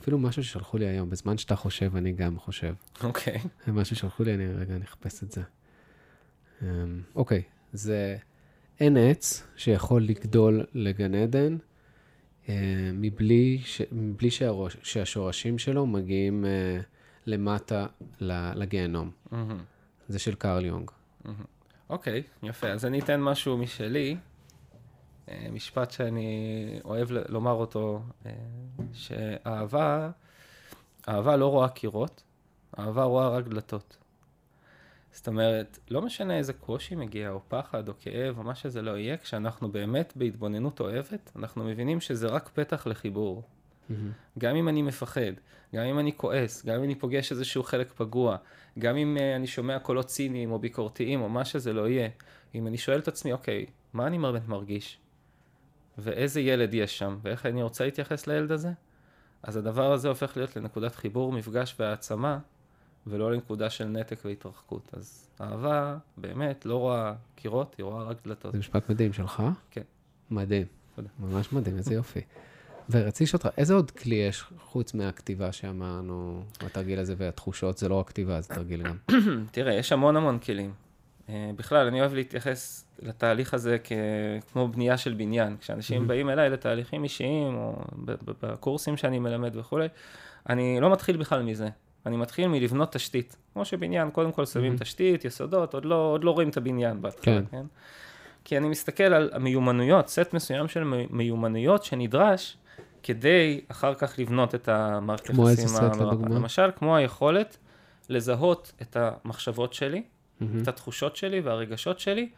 אפילו 0.02 0.20
משהו 0.20 0.44
ששלחו 0.44 0.78
לי 0.78 0.86
היום, 0.86 1.10
בזמן 1.10 1.38
שאתה 1.38 1.56
חושב, 1.56 1.96
אני 1.96 2.12
גם 2.12 2.40
חושב. 2.40 2.74
אוקיי. 3.04 3.38
משהו 3.68 3.96
ששלחו 3.96 4.24
לי, 4.24 4.34
אני 4.34 4.48
רגע 4.48 4.78
נחפש 4.78 5.24
את 5.24 5.32
זה. 5.32 5.42
אמ, 6.62 7.02
אוקיי, 7.16 7.42
זה 7.74 8.18
אין 8.80 8.98
עץ 8.98 9.44
שיכול 9.56 10.04
לגדול 10.04 10.66
לגן 10.74 11.16
עדן 11.16 11.58
אה, 12.50 12.56
מבלי, 12.94 13.60
ש... 13.64 13.82
מבלי 13.92 14.32
שהראש... 14.32 14.78
שהשורשים 14.84 15.58
שלו 15.58 15.86
מגיעים 15.86 16.46
אה, 16.46 16.80
למטה 17.26 17.86
לגיהנום. 18.56 19.12
מהמם. 19.32 19.60
זה 20.08 20.20
של 20.20 20.36
קרל 20.36 20.66
יונג. 20.66 20.92
אוקיי, 21.90 22.24
יפה. 22.44 22.68
אז 22.68 22.86
אני 22.86 23.00
אתן 23.00 23.22
משהו 23.22 23.58
משלי, 23.58 24.18
משפט 25.52 25.92
שאני 25.92 26.80
אוהב 26.86 27.08
לומר 27.12 27.52
אותו, 27.52 28.02
אה, 28.26 28.32
שאהבה, 28.94 30.10
אהבה 31.10 31.36
לא 31.36 31.48
רואה 31.48 31.70
קירות, 31.70 32.24
אהבה 32.80 33.04
רואה 33.04 33.30
רק 33.30 33.48
דלתות. 33.48 33.98
זאת 35.12 35.28
אומרת, 35.28 35.80
לא 35.90 36.02
משנה 36.02 36.38
איזה 36.38 36.54
קושי 36.54 36.96
מגיע, 36.96 37.30
או 37.30 37.40
פחד, 37.48 37.90
או 37.90 37.94
כאב, 38.00 38.38
או 38.38 38.44
מה 38.44 38.56
שזה 38.56 38.82
לא 38.82 38.98
יהיה, 38.98 39.18
כשאנחנו 39.18 39.72
באמת 39.72 40.14
בהתבוננות 40.16 40.80
אוהבת, 40.80 41.32
אנחנו 41.36 41.64
מבינים 41.64 42.02
שזה 42.02 42.28
רק 42.28 42.50
פתח 42.54 42.88
לחיבור. 42.88 43.44
מהמם. 43.90 44.12
גם 44.40 44.56
אם 44.56 44.70
אני 44.70 44.82
מפחד, 44.82 45.32
גם 45.76 45.84
אם 45.84 46.00
אני 46.00 46.18
כועס, 46.18 46.66
גם 46.66 46.76
אם 46.76 46.84
אני 46.84 46.96
פוגש 46.96 47.32
איזשהו 47.32 47.64
חלק 47.64 47.92
פגוע, 47.96 48.38
גם 48.80 48.98
אם 48.98 49.18
uh, 49.20 49.36
אני 49.36 49.48
שומע 49.48 49.80
קולות 49.80 50.06
ציניים 50.06 50.52
או 50.52 50.60
ביקורתיים 50.60 51.22
או 51.22 51.30
מה 51.30 51.46
שזה 51.46 51.74
לא 51.74 51.88
יהיה, 51.88 52.10
אם 52.56 52.68
אני 52.68 52.78
שואל 52.78 53.00
את 53.00 53.08
עצמי, 53.08 53.34
אוקיי, 53.34 53.66
מה 53.94 54.08
אני 54.08 54.20
באמת 54.20 54.48
מרגיש? 54.48 55.00
ואיזה 55.98 56.42
ילד 56.42 56.74
יש 56.74 56.98
שם, 56.98 57.18
ואיך 57.22 57.46
אני 57.46 57.64
רוצה 57.64 57.86
להתייחס 57.86 58.28
לילד 58.28 58.52
הזה? 58.52 58.72
אז 59.44 59.58
הדבר 59.58 59.92
הזה 59.92 60.08
הופך 60.08 60.38
להיות 60.38 60.56
לנקודת 60.56 60.96
חיבור, 60.96 61.32
מפגש 61.32 61.76
והעצמה, 61.80 62.40
ולא 63.08 63.32
לנקודה 63.32 63.70
של 63.70 63.86
נתק 63.86 64.20
והתרחקות. 64.26 64.92
אז 64.94 65.30
אהבה, 65.42 65.98
באמת, 66.18 66.66
לא 66.66 66.76
רואה 66.76 67.14
קירות, 67.36 67.76
היא 67.78 67.84
רואה 67.84 68.04
רק 68.04 68.18
דלתות. 68.26 68.52
זה 68.52 68.58
משפט 68.58 68.90
מדהים 68.90 69.14
שלך? 69.14 69.44
כן. 69.72 69.82
מדהים. 70.32 70.66
תודה. 70.96 71.10
ממש 71.20 71.54
מדהים, 71.54 71.78
איזה 71.78 71.94
יופי. 71.94 72.22
ורציתי 72.90 73.24
לשאול 73.24 73.42
אותך, 73.44 73.60
איזה 73.60 73.74
עוד 73.74 73.92
כלי 73.92 74.16
יש 74.16 74.44
חוץ 74.60 74.94
מהכתיבה 74.94 75.52
שאמרנו, 75.52 76.44
התרגיל 76.62 77.00
הזה 77.00 77.16
והתחושות? 77.18 77.78
זה 77.78 77.90
לא 77.90 77.96
רק 77.96 78.08
כתיבה, 78.08 78.42
זה 78.42 78.50
תרגיל 78.50 78.84
גם. 78.84 78.98
תראה, 79.52 79.74
יש 79.74 79.92
המון 79.92 80.16
המון 80.16 80.40
כלים. 80.40 80.74
Uh, 81.28 81.30
בכלל, 81.56 81.88
אני 81.88 82.00
אוהב 82.02 82.14
להתייחס 82.14 82.86
לתהליך 83.00 83.54
הזה. 83.54 83.78
כמו 84.52 84.68
בנייה 84.68 84.98
של 84.98 85.14
בניין. 85.14 85.58
כשאנשים 85.60 86.04
Mhm. 86.04 86.08
באים 86.08 86.30
אליי 86.30 86.50
לתהליכים 86.50 87.04
אישיים, 87.04 87.56
או 87.56 87.74
בקורסים 88.42 88.98
שאני 88.98 89.20
מלמד 89.20 89.56
וכולי, 89.56 89.88
אני 90.50 90.80
לא 90.82 90.92
מתחיל 90.92 91.18
בכלל 91.18 91.44
מזה. 91.44 91.70
אני 92.06 92.18
מתחיל 92.18 92.48
מלבנות 92.48 92.92
תשתית. 92.92 93.36
כמו 93.54 93.66
שבניין, 93.66 94.10
קודם 94.12 94.32
כל 94.32 94.46
שמים 94.46 94.74
Mhm. 94.76 94.80
תשתית, 94.80 95.26
יסודות, 95.26 95.74
עוד 95.74 95.86
לא, 95.86 95.96
עוד 95.96 96.24
לא 96.24 96.32
רואים 96.32 96.50
את 96.50 96.58
הבניין 96.58 97.02
בהתחלה, 97.02 97.34
כן. 97.36 97.44
כן? 97.52 97.64
כי 98.44 98.58
אני 98.58 98.68
מסתכל 98.70 99.04
על 99.04 99.30
המיומנויות, 99.34 100.08
סט 100.08 100.34
מסוים 100.34 100.68
של 100.68 100.84
מי- 100.84 101.08
מיומנויות 101.10 101.84
שנדרש 101.84 102.58
כדי 103.04 103.62
אחר 103.68 103.94
כך 103.94 104.20
לבנות 104.20 104.56
את 104.56 104.68
המערכת 104.70 105.28
כמו 105.28 105.50
איזה 105.50 105.62
יחסים 105.62 105.84
המרפאה. 105.86 106.06
לדוגמה? 106.08 106.36
למשל, 106.36 106.70
כמו 106.76 106.96
היכולת 106.96 107.58
לזהות 108.10 108.72
את 108.82 108.98
המחשבות 109.00 109.74
שלי, 109.74 110.04
מהמם. 110.40 110.62
את 110.62 110.68
התחושות 110.68 111.16
שלי 111.16 111.40
והרגשות 111.40 112.00
שלי, 112.00 112.30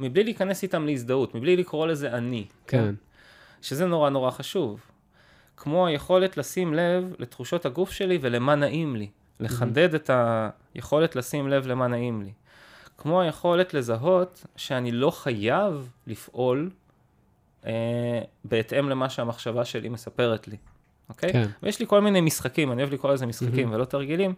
מבלי 0.00 0.24
להיכנס 0.24 0.62
איתם 0.62 0.86
להזדהות, 0.86 1.34
מבלי 1.34 1.56
לקרוא 1.56 1.86
לזה 1.86 2.12
אני. 2.12 2.44
כן. 2.66 2.94
שזה 3.62 3.86
נורא 3.86 4.10
נורא 4.10 4.30
חשוב. 4.30 4.80
כמו 5.56 5.86
היכולת 5.86 6.36
לשים 6.36 6.74
לב 6.74 7.14
לתחושות 7.18 7.66
הגוף 7.66 7.90
שלי 7.90 8.18
ולמה 8.20 8.54
נעים 8.54 8.96
לי. 8.96 9.08
לחדד 9.40 9.94
את 9.94 10.10
היכולת 10.74 11.16
לשים 11.16 11.48
לב 11.48 11.66
למה 11.66 11.86
נעים 11.86 12.22
לי. 12.22 12.32
כמו 12.98 13.20
היכולת 13.20 13.74
לזהות 13.74 14.46
שאני 14.56 14.92
לא 14.92 15.10
חייב 15.10 15.90
לפעול 16.06 16.70
אה, 17.66 18.20
בהתאם 18.44 18.88
למה 18.88 19.10
שהמחשבה 19.10 19.64
שלי 19.64 19.88
מספרת 19.88 20.48
לי, 20.48 20.56
אוקיי? 21.08 21.32
כן. 21.32 21.46
ויש 21.62 21.80
לי 21.80 21.86
כל 21.86 22.00
מיני 22.00 22.20
משחקים, 22.20 22.72
אני 22.72 22.82
אוהב 22.82 22.92
לקרוא 22.92 23.12
לזה 23.12 23.26
משחקים 23.26 23.72
ולא 23.72 23.84
תרגילים, 23.84 24.34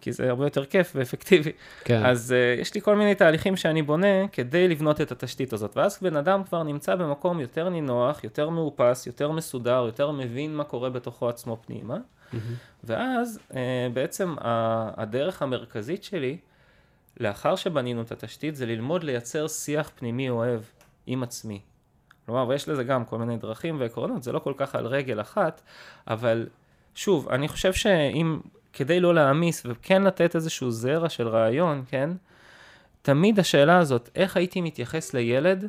כי 0.00 0.12
זה 0.12 0.28
הרבה 0.28 0.46
יותר 0.46 0.64
כיף 0.64 0.92
ואפקטיבי. 0.94 1.52
כן. 1.84 2.06
אז 2.06 2.34
uh, 2.34 2.60
יש 2.60 2.74
לי 2.74 2.80
כל 2.80 2.96
מיני 2.96 3.14
תהליכים 3.14 3.56
שאני 3.56 3.82
בונה 3.82 4.28
כדי 4.32 4.68
לבנות 4.68 5.00
את 5.00 5.12
התשתית 5.12 5.52
הזאת. 5.52 5.76
ואז 5.76 5.98
בן 6.02 6.16
אדם 6.16 6.44
כבר 6.44 6.62
נמצא 6.62 6.94
במקום 6.94 7.40
יותר 7.40 7.68
נינוח, 7.68 8.24
יותר 8.24 8.48
מאופס, 8.48 9.06
יותר 9.06 9.30
מסודר, 9.30 9.82
יותר 9.86 10.10
מבין 10.10 10.56
מה 10.56 10.64
קורה 10.64 10.90
בתוכו 10.90 11.28
עצמו 11.28 11.56
פנימה. 11.66 11.96
מהמם. 12.32 12.54
ואז 12.84 13.40
uh, 13.50 13.54
בעצם 13.92 14.34
ה- 14.40 15.02
הדרך 15.02 15.42
המרכזית 15.42 16.04
שלי, 16.04 16.36
לאחר 17.20 17.56
שבנינו 17.56 18.02
את 18.02 18.12
התשתית, 18.12 18.56
זה 18.56 18.66
ללמוד 18.66 19.04
לייצר 19.04 19.48
שיח 19.48 19.90
פנימי 19.94 20.30
אוהב 20.30 20.60
עם 21.06 21.22
עצמי. 21.22 21.60
כלומר, 22.26 22.48
ויש 22.48 22.68
לזה 22.68 22.84
גם 22.84 23.04
כל 23.04 23.18
מיני 23.18 23.36
דרכים 23.36 23.80
ועקרונות, 23.80 24.22
זה 24.22 24.32
לא 24.32 24.38
כל 24.38 24.52
כך 24.56 24.74
על 24.74 24.86
רגל 24.86 25.20
אחת, 25.20 25.62
אבל 26.08 26.46
שוב, 26.94 27.28
אני 27.28 27.48
חושב 27.48 27.72
שאם, 27.72 28.40
כדי 28.72 29.00
לא 29.00 29.14
להעמיס 29.14 29.62
וכן 29.66 30.02
לתת 30.02 30.36
איזשהו 30.36 30.70
זרע 30.70 31.08
של 31.08 31.28
רעיון, 31.28 31.84
כן? 31.88 32.10
תמיד 33.02 33.40
השאלה 33.40 33.78
הזאת, 33.78 34.10
איך 34.14 34.36
הייתי 34.36 34.60
מתייחס 34.60 35.14
לילד 35.14 35.68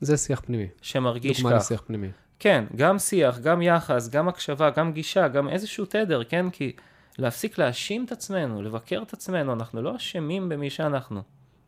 זה 0.00 0.16
שיח 0.16 0.40
פנימי. 0.40 0.68
שמרגיש 0.82 1.36
דוגמה 1.40 1.56
כך? 1.56 1.64
לשיח 1.64 1.82
פנימי. 1.86 2.08
כן, 2.38 2.64
גם 2.76 2.98
שיח, 2.98 3.38
גם 3.38 3.62
יחס, 3.62 4.08
גם 4.08 4.28
הקשבה, 4.28 4.70
גם 4.70 4.92
גישה, 4.92 5.28
גם 5.28 5.48
איזשהו 5.48 5.86
תדר, 5.86 6.24
כן? 6.24 6.50
כי 6.50 6.72
להפסיק 7.18 7.58
להאשים 7.58 8.04
את 8.04 8.12
עצמנו, 8.12 8.62
לבקר 8.62 9.02
את 9.02 9.12
עצמנו, 9.12 9.52
אנחנו 9.52 9.82
לא 9.82 9.96
אשמים 9.96 10.48
במי 10.48 10.70
שאנחנו. 10.70 11.22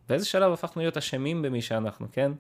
באיזה 0.09 0.26
שלב 0.26 0.53
הפכנו 0.53 0.82
להיות 0.82 0.97
אשמים 0.97 1.43
במי 1.43 1.62
שאנחנו, 1.62 2.07
כן? 2.12 2.32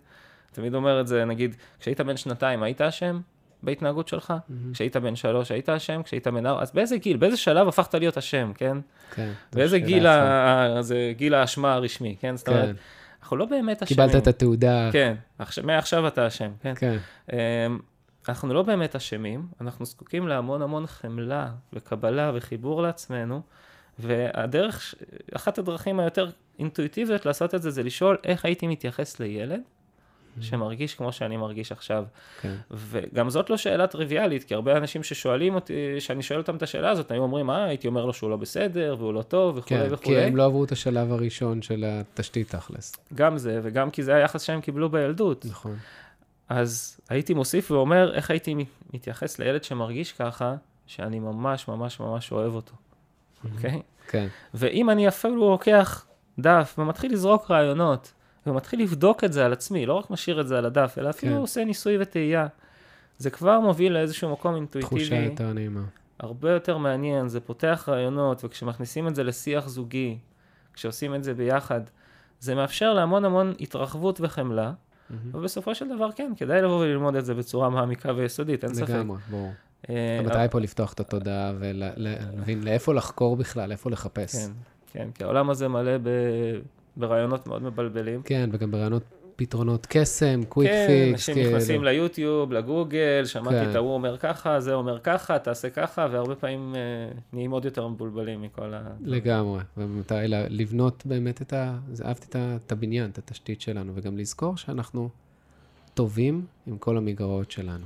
תמיד 0.52 0.74
אומר 0.74 1.00
את 1.00 1.06
זה, 1.06 1.24
נגיד, 1.24 1.56
כשהיית 1.80 2.00
בן 2.00 2.16
שנתיים, 2.16 2.62
היית 2.62 2.80
אשם 2.80 3.20
בהתנהגות 3.62 4.08
שלך? 4.08 4.34
כשהיית 4.72 4.96
בן 4.96 5.16
שלוש, 5.16 5.50
היית 5.50 5.68
אשם? 5.68 6.02
כשהיית 6.02 6.26
בן 6.26 6.46
ארבע? 6.46 6.62
אז 6.62 6.72
באיזה 6.72 6.96
גיל, 6.96 7.16
באיזה 7.16 7.36
שלב 7.36 7.68
הפכת 7.68 7.94
להיות 7.94 8.18
אשם, 8.18 8.52
כן? 8.54 8.76
כן. 9.14 9.32
באיזה 9.52 9.78
גיל. 9.78 10.06
ה... 10.06 10.76
זה 10.80 11.12
גיל 11.16 11.34
האשמה 11.34 11.74
הרשמי, 11.74 12.16
כן? 12.20 12.36
זאת 12.36 12.48
אומרת, 12.48 12.64
כן. 12.64 12.74
אנחנו 13.22 13.36
לא 13.36 13.44
באמת 13.44 13.82
אשמים. 13.82 14.08
קיבלת 14.08 14.22
את 14.22 14.26
התעודה. 14.26 14.88
כן, 14.92 15.14
עכשיו, 15.38 15.64
מעכשיו 15.64 16.06
אתה 16.06 16.26
אשם, 16.26 16.50
כן? 16.62 16.74
כן. 16.74 16.96
אמ, 17.32 17.78
אנחנו 18.28 18.54
לא 18.54 18.62
באמת 18.62 18.96
אשמים, 18.96 19.46
אנחנו 19.60 19.84
זקוקים 19.84 20.28
להמון 20.28 20.62
המון 20.62 20.86
חמלה 20.86 21.48
וקבלה 21.72 22.30
וחיבור 22.34 22.82
לעצמנו, 22.82 23.40
והדרך, 23.98 24.94
אחת 25.34 25.58
הדרכים 25.58 26.00
היותר 26.00 26.30
אינטואיטיביות 26.58 27.26
לעשות 27.26 27.54
את 27.54 27.62
זה, 27.62 27.70
זה 27.70 27.82
לשאול 27.82 28.16
איך 28.24 28.44
הייתי 28.44 28.66
מתייחס 28.66 29.20
לילד 29.20 29.60
שמרגיש 30.40 30.94
כמו 30.94 31.12
שאני 31.12 31.36
מרגיש 31.36 31.72
עכשיו. 31.72 32.04
כן. 32.40 32.54
וגם 32.70 33.30
זאת 33.30 33.50
לא 33.50 33.56
שאלה 33.56 33.86
טריוויאלית, 33.86 34.44
כי 34.44 34.54
הרבה 34.54 34.76
אנשים 34.76 35.02
ששואלים 35.02 35.54
אותי, 35.54 35.72
שאני 36.00 36.22
שואל 36.22 36.40
אותם 36.40 36.56
את 36.56 36.62
השאלה 36.62 36.90
הזאת, 36.90 37.10
היו 37.10 37.22
אומרים, 37.22 37.50
אה, 37.50 37.64
הייתי 37.64 37.88
אומר 37.88 38.04
לו 38.04 38.12
שהוא 38.12 38.30
לא 38.30 38.36
בסדר, 38.36 38.96
והוא 38.98 39.14
לא 39.14 39.22
טוב, 39.22 39.56
וכולי 39.56 39.80
כן, 39.80 39.94
וכולי. 39.94 40.16
כי 40.16 40.22
הם 40.22 40.36
לא 40.36 40.44
עברו 40.44 40.64
את 40.64 40.72
השלב 40.72 41.12
הראשון 41.12 41.62
של 41.62 41.84
התשתית 41.86 42.50
תכלס. 42.50 42.96
גם 43.14 43.38
זה, 43.38 43.60
וגם 43.62 43.90
כי 43.90 44.02
זה 44.02 44.14
היחס 44.14 44.42
שהם 44.42 44.60
קיבלו 44.60 44.88
בילדות. 44.90 45.44
נכון. 45.50 45.76
אז 46.48 47.00
הייתי 47.08 47.34
מוסיף 47.34 47.70
ואומר, 47.70 48.14
איך 48.14 48.30
הייתי 48.30 48.54
מת- 48.54 48.66
מתייחס 48.94 49.38
לילד 49.38 49.64
שמרגיש 49.64 50.12
ככה, 50.12 50.54
שאני 50.86 51.18
ממש 51.18 51.68
ממש 51.68 52.00
ממש 52.00 52.32
אוהב 52.32 52.54
אותו, 52.54 52.72
אוקיי? 53.54 53.82
כן. 54.08 54.26
ואם 54.54 54.90
אני 54.90 55.08
אפילו 55.08 55.50
לוקח 55.50 56.06
דף 56.38 56.74
ומתחיל 56.78 57.12
לזרוק 57.12 57.50
רעיונות, 57.50 58.12
ומתחיל 58.46 58.82
לבדוק 58.82 59.24
את 59.24 59.32
זה 59.32 59.44
על 59.44 59.52
עצמי, 59.52 59.86
לא 59.86 59.94
רק 59.94 60.10
משאיר 60.10 60.40
את 60.40 60.48
זה 60.48 60.58
על 60.58 60.66
הדף, 60.66 60.94
אלא 60.98 61.10
אפילו 61.10 61.32
כן. 61.32 61.38
עושה 61.38 61.64
ניסוי 61.64 61.96
וטעייה, 62.00 62.46
זה 63.18 63.30
כבר 63.30 63.60
מוביל 63.60 63.92
לאיזשהו 63.92 64.32
מקום 64.32 64.66
תחושה 64.66 64.96
אינטואיטיבי, 64.96 65.16
יותר 65.16 65.52
נעימה. 65.52 65.82
הרבה 66.20 66.50
יותר 66.50 66.78
מעניין, 66.78 67.28
זה 67.28 67.40
פותח 67.40 67.84
רעיונות, 67.88 68.44
וכשמכניסים 68.44 69.08
את 69.08 69.14
זה 69.14 69.24
לשיח 69.24 69.68
זוגי, 69.68 70.18
כשעושים 70.74 71.14
את 71.14 71.24
זה 71.24 71.34
ביחד, 71.34 71.80
זה 72.40 72.54
מאפשר 72.54 72.94
להמון 72.94 73.24
המון 73.24 73.52
התרחבות 73.60 74.20
וחמלה, 74.20 74.72
מהמם. 75.10 75.30
ובסופו 75.34 75.74
של 75.74 75.88
דבר, 75.96 76.12
כן, 76.12 76.32
כדאי 76.36 76.62
לבוא 76.62 76.80
וללמוד 76.80 77.16
את 77.16 77.24
זה 77.24 77.34
בצורה 77.34 77.70
מעמיקה 77.70 78.12
ויסודית, 78.12 78.64
אין 78.64 78.74
ספק. 78.74 78.90
לגמרי, 78.90 79.18
ברור. 79.30 79.52
אה, 79.90 80.18
המטרה 80.20 80.40
היא 80.40 80.50
פה 80.50 80.60
לפתוח 80.60 80.92
את 80.92 81.00
התודעה 81.00 81.52
ולהבין 81.58 82.64
לאיפה 82.64 82.94
לחקור 82.94 83.36
בכלל, 83.36 83.72
איפה 83.72 83.90
לחפש. 83.90 84.34
כן, 84.34 84.52
כן, 84.92 85.08
כי 85.14 85.24
העולם 85.24 85.50
הזה 85.50 85.68
מלא. 85.68 85.92
ברעיונות 86.96 87.46
מאוד 87.46 87.62
מבלבלים. 87.62 88.22
כן, 88.22 88.50
וגם 88.52 88.70
ברעיונות 88.70 89.02
פתרונות 89.36 89.86
קסם, 89.90 90.40
קוויק 90.48 90.70
כן, 90.70 90.86
פיקס, 90.88 91.12
אנשים 91.28 91.46
נכנסים 91.46 91.84
ליוטיוב, 91.84 92.52
לגוגל, 92.52 93.22
שמעתי 93.24 93.56
כן. 93.64 93.70
את 93.70 93.74
ההוא 93.74 93.94
אומר 93.94 94.16
ככה, 94.18 94.60
זה 94.60 94.74
אומר 94.74 94.98
ככה, 94.98 95.38
תעשה 95.38 95.70
ככה, 95.70 96.06
והרבה 96.12 96.34
פעמים 96.34 96.74
אה, 96.76 96.80
נהיים 97.32 97.50
עוד 97.50 97.64
יותר 97.64 97.88
מבולבלים 97.88 98.42
מכל 98.42 98.74
ה... 98.74 98.82
לגמרי, 99.00 99.60
לה- 100.10 100.48
לבנות 100.48 101.02
באמת 101.06 101.42
את 101.42 101.52
ה... 101.52 101.76
אהבתי 102.04 102.26
את 102.30 102.36
ה- 102.36 102.56
את 102.66 102.72
הבניין, 102.72 103.10
את 103.10 103.18
התשתית 103.18 103.60
שלנו, 103.60 103.92
וגם 103.94 104.18
לזכור 104.18 104.56
שאנחנו 104.56 105.08
טובים 105.94 106.44
עם 106.66 106.78
כל 106.78 106.96
המגרעות 106.96 107.50
שלנו. 107.50 107.84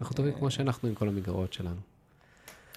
אנחנו 0.00 0.16
טובים 0.16 0.32
כמו 0.38 0.50
שאנחנו 0.50 0.88
עם 0.88 0.94
כל 0.94 1.08
המגרעות 1.08 1.52
שלנו. 1.52 1.80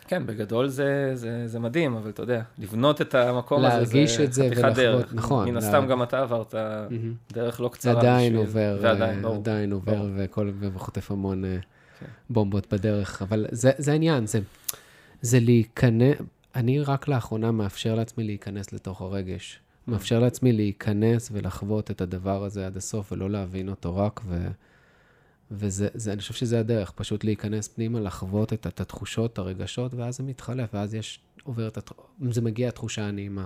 כן, 0.08 0.26
בגדול 0.26 0.68
זה, 0.68 1.12
זה, 1.14 1.47
זה 1.47 1.60
מדהים, 1.60 1.95
אבל 1.95 2.10
אתה 2.10 2.24
יודע, 2.24 2.41
לבנות 2.60 3.01
את 3.01 3.16
המקום 3.16 3.66
הזה, 3.66 3.76
להרגיש 3.76 4.20
את 4.20 4.34
זה 4.34 4.43
חתיכת 4.43 4.58
ולחוות, 4.64 4.76
דרך. 4.78 5.14
נכון, 5.14 5.47
מן 5.47 5.53
לה- 5.53 5.60
הסתם 5.60 5.88
גם 5.89 6.03
אתה 6.03 6.20
עברת 6.22 6.56
מהמם. 6.56 7.14
דרך 7.34 7.62
לא 7.62 7.68
זה 7.72 7.78
קצרה. 7.78 7.99
עדיין 7.99 8.34
בשביל- 8.34 8.47
עובר, 8.47 8.78
ועדיין, 8.82 9.18
אה, 9.18 9.22
ברור. 9.22 9.36
עדיין 9.36 9.72
עובר, 9.72 9.95
ברור. 9.95 10.08
וכל, 10.18 10.51
וחוטף 10.60 11.12
המון 11.12 11.45
אה, 11.45 11.58
כן. 11.99 12.06
בומבות 12.30 12.74
בדרך, 12.74 13.22
אבל 13.22 13.45
זה, 13.51 13.72
זה 13.78 13.91
העניין, 13.91 14.28
זה, 14.28 14.39
זה 15.22 15.39
להיכנס, 15.39 16.16
אני 16.56 16.80
רק 16.82 17.08
לאחרונה 17.08 17.51
מאפשר 17.51 17.95
לעצמי 17.95 18.24
להיכנס 18.24 18.74
לתוך 18.74 19.01
הרגש. 19.01 19.60
מאפשר 19.88 20.20
לעצמי 20.20 20.51
להיכנס 20.53 21.30
ולחוות 21.34 21.91
את 21.91 22.01
הדבר 22.01 22.43
הזה 22.43 22.66
עד 22.66 22.78
הסוף, 22.78 23.12
ולא 23.12 23.30
להבין 23.30 23.70
אותו 23.70 23.95
רק, 23.97 24.22
ו... 24.28 24.47
וזה, 25.52 25.88
זה, 25.93 26.14
אני 26.14 26.22
חושב 26.22 26.34
שזה 26.34 26.60
הדרך, 26.60 26.91
פשוט 26.91 27.24
להיכנס 27.24 27.68
פנימה, 27.68 28.00
לחוות 28.00 28.54
את, 28.54 28.68
את 28.68 28.82
התחושות, 28.82 29.34
את 29.34 29.38
הרגשות, 29.38 29.93
ואז 29.93 30.18
זה 30.18 30.24
מתחלף, 30.24 30.70
ואז 30.74 30.96
יש, 30.96 31.20
עובר 31.43 31.68
את, 31.68 31.78
הת- 31.78 31.91
זה 32.30 32.41
מגיע 32.41 32.68
התחושה 32.70 33.08
הנעימה, 33.08 33.46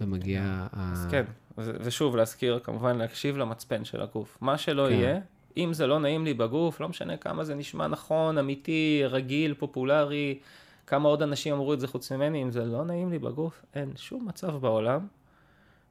ומגיע 0.00 0.42
ה... 0.44 0.66
אז 0.92 1.06
כן, 1.10 1.24
ושוב, 1.58 2.16
להזכיר, 2.16 2.60
כמובן, 2.62 2.98
להקשיב 2.98 3.36
למצפן 3.36 3.84
של 3.84 4.02
הגוף. 4.02 4.38
מה 4.40 4.58
שלא 4.58 4.86
כן. 4.88 4.92
יהיה, 4.92 5.20
אם 5.56 5.72
זה 5.72 5.86
לא 5.86 5.98
נעים 6.00 6.24
לי 6.24 6.34
בגוף, 6.34 6.80
לא 6.80 6.88
משנה 6.88 7.16
כמה 7.16 7.44
זה 7.44 7.54
נשמע 7.54 7.86
נכון, 7.86 8.38
אמיתי, 8.38 9.02
רגיל, 9.04 9.54
פופולרי, 9.54 10.38
כמה 10.86 11.08
עוד 11.08 11.22
אנשים 11.22 11.54
אמרו 11.54 11.74
את 11.74 11.80
זה 11.80 11.86
חוץ 11.86 12.12
ממני, 12.12 12.42
אם 12.42 12.50
זה 12.50 12.64
לא 12.64 12.84
נעים 12.84 13.10
לי 13.10 13.18
בגוף, 13.18 13.64
אין 13.74 13.92
שום 13.96 14.28
מצב 14.28 14.56
בעולם 14.56 15.06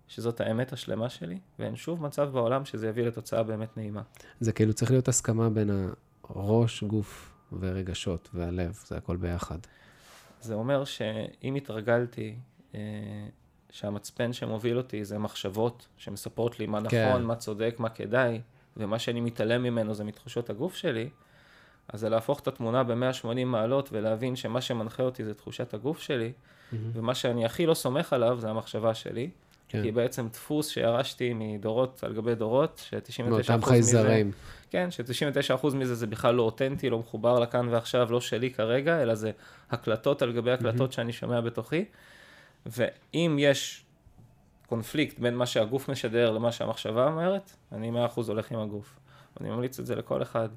שזאת 0.08 0.42
האמת 0.42 0.74
השלמה 0.74 1.10
שלי, 1.10 1.40
ואין 1.60 1.76
שום 1.76 2.06
מצב 2.06 2.30
בעולם 2.34 2.66
שזה 2.66 2.88
יביא 2.88 3.04
לתוצאה 3.04 3.44
באמת 3.44 3.78
נעימה. 3.78 4.02
זה 4.40 4.52
כאילו 4.52 4.74
צריך 4.74 4.92
להיות 4.92 5.08
הסכמה 5.08 5.50
בין 5.50 5.70
הראש, 6.24 6.84
גוף 6.84 7.34
ורגשות 7.60 8.30
והלב, 8.34 8.80
זה 8.86 8.98
הכל 8.98 9.18
ביחד. 9.18 9.58
זה 10.42 10.54
אומר 10.54 10.86
שאם 10.86 11.56
התרגלתי 11.56 12.36
אה, 12.76 12.80
שהמצפן 13.70 14.34
שמוביל 14.34 14.78
אותי 14.78 15.06
זה 15.06 15.18
מחשבות 15.18 15.88
שמספרות 15.98 16.60
לי 16.60 16.66
מה 16.66 16.80
נכון, 16.80 16.90
כן. 16.92 17.22
מה 17.22 17.36
צודק, 17.36 17.76
מה 17.80 17.90
כדאי, 17.90 18.42
ומה 18.78 19.00
שאני 19.00 19.22
מתעלם 19.22 19.64
ממנו 19.64 19.94
זה 19.94 20.04
מתחושות 20.04 20.50
הגוף 20.50 20.76
שלי, 20.76 21.10
אז 21.88 22.00
זה 22.00 22.10
להפוך 22.10 22.40
את 22.40 22.48
התמונה 22.48 22.84
ב-180 22.84 23.46
מעלות 23.46 23.90
ולהבין 23.92 24.36
שמה 24.36 24.62
שמנחה 24.62 25.04
אותי 25.04 25.24
זה 25.24 25.34
תחושת 25.34 25.74
הגוף 25.74 26.00
שלי, 26.00 26.32
ומה 26.74 27.16
שאני 27.16 27.46
הכי 27.46 27.66
לא 27.66 27.74
סומך 27.74 28.14
עליו 28.14 28.40
זה 28.40 28.50
המחשבה 28.50 28.94
שלי, 28.94 29.30
כן. 29.70 29.84
כי 29.84 29.92
בעצם 29.92 30.28
דפוס 30.28 30.70
שירשתי 30.70 31.34
מדורות 31.36 32.04
על 32.04 32.14
גבי 32.14 32.36
דורות, 32.36 32.82
ש-99% 32.90 33.24
מאותם 33.24 33.58
מזה... 33.58 33.66
חייזרים. 33.66 34.32
כן, 34.70 34.92
ש-99% 34.92 35.76
מזה 35.76 35.96
זה 35.96 36.08
בכלל 36.08 36.36
לא 36.36 36.44
אותנטי, 36.44 36.90
לא 36.90 37.00
מחובר 37.00 37.40
לכאן 37.40 37.68
ועכשיו, 37.68 38.12
לא 38.12 38.22
שלי 38.22 38.52
כרגע, 38.52 39.02
אלא 39.02 39.16
זה 39.16 39.32
הקלטות 39.72 40.22
על 40.22 40.34
גבי 40.34 40.52
הקלטות 40.52 40.92
שאני 40.92 41.14
שומע 41.14 41.42
בתוכי. 41.42 41.86
ואם 42.66 43.38
יש 43.40 43.86
קונפליקט 44.68 45.20
בין 45.20 45.36
מה 45.36 45.46
שהגוף 45.46 45.90
משדר 45.90 46.32
למה 46.32 46.52
שהמחשבה 46.52 47.08
אומרת, 47.08 47.52
אני 47.72 47.92
100% 48.16 48.22
הולך 48.28 48.52
עם 48.52 48.60
הגוף. 48.60 49.00
אני 49.42 49.50
ממליץ 49.50 49.80
את 49.80 49.86
זה 49.86 49.96
לכל 49.96 50.22
אחד. 50.22 50.50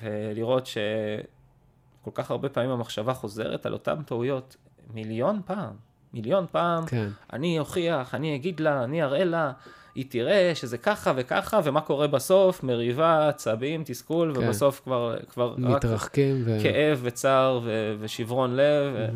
ולראות 0.00 0.66
שכל 0.66 2.10
כך 2.14 2.30
הרבה 2.30 2.48
פעמים 2.48 2.70
המחשבה 2.70 3.14
חוזרת 3.14 3.66
על 3.66 3.72
אותן 3.72 4.02
טעויות 4.02 4.56
מיליון 4.94 5.40
פעם. 5.44 5.93
מיליון 6.14 6.46
פעם, 6.50 6.86
כן. 6.86 7.08
אני 7.32 7.58
אוכיח, 7.58 8.14
אני 8.14 8.36
אגיד 8.36 8.60
לה, 8.60 8.84
אני 8.84 9.02
אראה 9.02 9.24
לה, 9.24 9.52
היא 9.94 10.04
תראה 10.08 10.54
שזה 10.54 10.78
ככה 10.78 11.12
וככה, 11.16 11.60
ומה 11.64 11.80
קורה 11.80 12.06
בסוף, 12.06 12.62
מריבה, 12.62 13.28
עצבים, 13.28 13.82
תסכול, 13.84 14.34
כן. 14.34 14.40
ובסוף 14.40 14.80
כבר, 14.84 15.16
כבר 15.28 15.54
מתרחקים 15.58 16.42
ו... 16.44 16.58
כאב 16.62 17.00
וצער 17.02 17.60
ו- 17.64 17.96
ושברון 18.00 18.56
לב, 18.56 18.94
ו- 18.94 19.08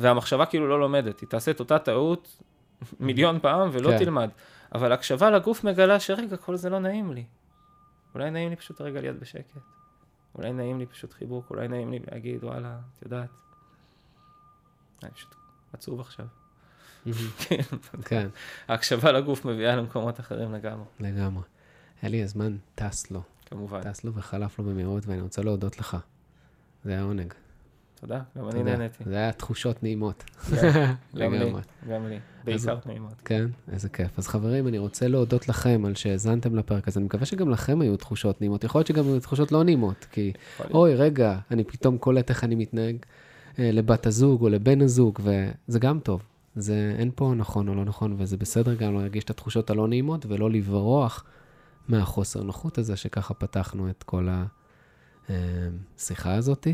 והמחשבה 0.00 0.46
כאילו 0.46 0.68
לא 0.68 0.80
לומדת, 0.80 1.20
היא 1.20 1.28
תעשה 1.28 1.50
את 1.50 1.60
אותה 1.60 1.78
טעות 1.78 2.42
מיליון 3.00 3.38
פעם 3.42 3.68
ולא 3.72 3.90
כן. 3.90 3.98
תלמד. 3.98 4.30
אבל 4.74 4.92
הקשבה 4.92 5.30
לגוף 5.30 5.64
מגלה 5.64 6.00
שרגע, 6.00 6.36
כל 6.36 6.56
זה 6.56 6.70
לא 6.70 6.78
נעים 6.78 7.12
לי. 7.12 7.24
אולי 8.14 8.30
נעים 8.30 8.50
לי 8.50 8.56
פשוט 8.56 8.80
רגע 8.80 9.00
להיות 9.00 9.16
בשקט. 9.16 9.58
אולי 10.34 10.52
נעים 10.52 10.78
לי 10.78 10.86
פשוט 10.86 11.12
חיבוק, 11.12 11.50
אולי 11.50 11.68
נעים 11.68 11.90
לי 11.90 11.98
להגיד, 12.12 12.44
וואלה, 12.44 12.78
את 12.98 13.02
יודעת, 13.02 13.28
אני 15.02 15.10
פשוט 15.10 15.34
עצוב 15.76 16.00
עכשיו. 16.00 16.26
כן, 17.38 17.62
כן, 18.04 18.28
ההקשבה 18.68 19.12
לגוף 19.12 19.44
מביאה 19.44 19.76
למקומות 19.76 20.20
אחרים 20.20 20.52
לגמרי, 20.54 20.84
לגמרי. 21.00 21.42
אלי, 22.04 22.22
הזמן 22.22 22.56
טס 22.74 23.10
לו, 23.10 23.22
כמובן. 23.46 23.80
טס 23.82 24.04
לו 24.04 24.14
וחלף 24.14 24.58
לו 24.58 24.64
במהירות, 24.64 25.06
ואני 25.06 25.20
רוצה 25.20 25.42
להודות 25.42 25.78
לך. 25.78 25.96
זה 26.84 26.90
היה 26.90 27.02
עונג. 27.02 27.34
תודה, 28.00 28.22
גם 28.38 28.48
אני 28.48 28.62
נהניתי. 28.62 29.04
זה 29.06 29.16
היה 29.16 29.32
תחושות 29.32 29.82
נעימות. 29.82 30.24
גם 31.16 31.32
לי. 31.34 31.52
גם 31.90 32.08
לי. 32.08 32.18
בעיקר 32.44 32.78
נעימות. 32.86 33.14
כן, 33.24 33.46
איזה 33.72 33.88
כיף. 33.88 34.18
אז 34.18 34.28
חברים, 34.28 34.68
אני 34.68 34.78
רוצה 34.78 35.08
להודות 35.08 35.48
לכם 35.48 35.82
על 35.86 35.94
שהאזנתם 35.94 36.56
לפרק 36.56 36.88
הזה. 36.88 37.00
אני 37.00 37.06
מקווה 37.06 37.26
שגם 37.26 37.50
לכם 37.50 37.80
היו 37.80 37.96
תחושות 37.96 38.40
נעימות. 38.40 38.64
יכול 38.64 38.78
להיות 38.78 38.86
שגם 38.86 39.04
היו 39.04 39.20
תחושות 39.20 39.52
לא 39.52 39.64
נעימות, 39.64 40.06
כי. 40.10 40.32
אוי, 40.70 40.94
רגע, 40.94 41.38
אני 41.50 41.64
פתאום 41.64 41.98
קולט 41.98 42.30
איך 42.30 42.44
אני 42.44 42.54
מתנהג 42.54 42.96
לבת 43.58 44.06
הזוג 44.06 44.42
או 44.42 44.48
לבן 44.48 44.80
הזוג, 44.80 45.20
וזה 45.22 45.78
גם 45.78 46.00
טוב. 46.00 46.22
זה, 46.56 46.94
אין 46.98 47.10
פה 47.14 47.32
נכון 47.36 47.68
או 47.68 47.74
לא 47.74 47.84
נכון, 47.84 48.14
וזה 48.18 48.36
בסדר 48.36 48.74
גם 48.74 48.94
להרגיש 48.94 49.24
את 49.24 49.30
התחושות 49.30 49.70
הלא 49.70 49.88
נעימות 49.88 50.26
ולא 50.26 50.50
לברוח 50.50 51.24
מהחוסר 51.88 52.42
נוחות 52.42 52.78
הזה, 52.78 52.96
שככה 52.96 53.34
פתחנו 53.34 53.90
את 53.90 54.02
כל 54.02 54.28
השיחה 55.28 56.34
הזאת. 56.34 56.66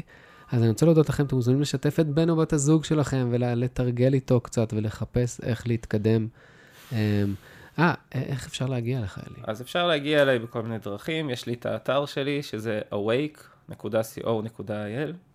אז 0.53 0.63
אני 0.63 0.69
רוצה 0.69 0.87
להודות 0.87 1.09
לכם, 1.09 1.25
אתם 1.25 1.37
מוזמנים 1.37 1.61
לשתף 1.61 2.01
את 2.01 2.07
בן 2.07 2.31
או 2.31 2.37
בת 2.37 2.53
הזוג 2.53 2.85
שלכם 2.85 3.29
ולתרגל 3.31 4.15
איתו 4.15 4.41
קצת 4.41 4.73
ולחפש 4.73 5.41
איך 5.41 5.67
להתקדם. 5.67 6.29
אה, 6.93 7.25
אה, 7.79 7.95
איך 8.13 8.47
אפשר 8.47 8.67
להגיע 8.67 9.01
לך, 9.01 9.19
אלי? 9.19 9.43
אז 9.45 9.63
אפשר 9.63 9.87
להגיע 9.87 10.23
אליי 10.23 10.39
בכל 10.39 10.63
מיני 10.63 10.79
דרכים, 10.79 11.31
יש 11.31 11.47
לי 11.47 11.55
את 11.55 11.67
האתר 11.67 12.07
שלי, 12.07 12.43
שזה 12.43 12.81
awake.co.il, 12.93 13.73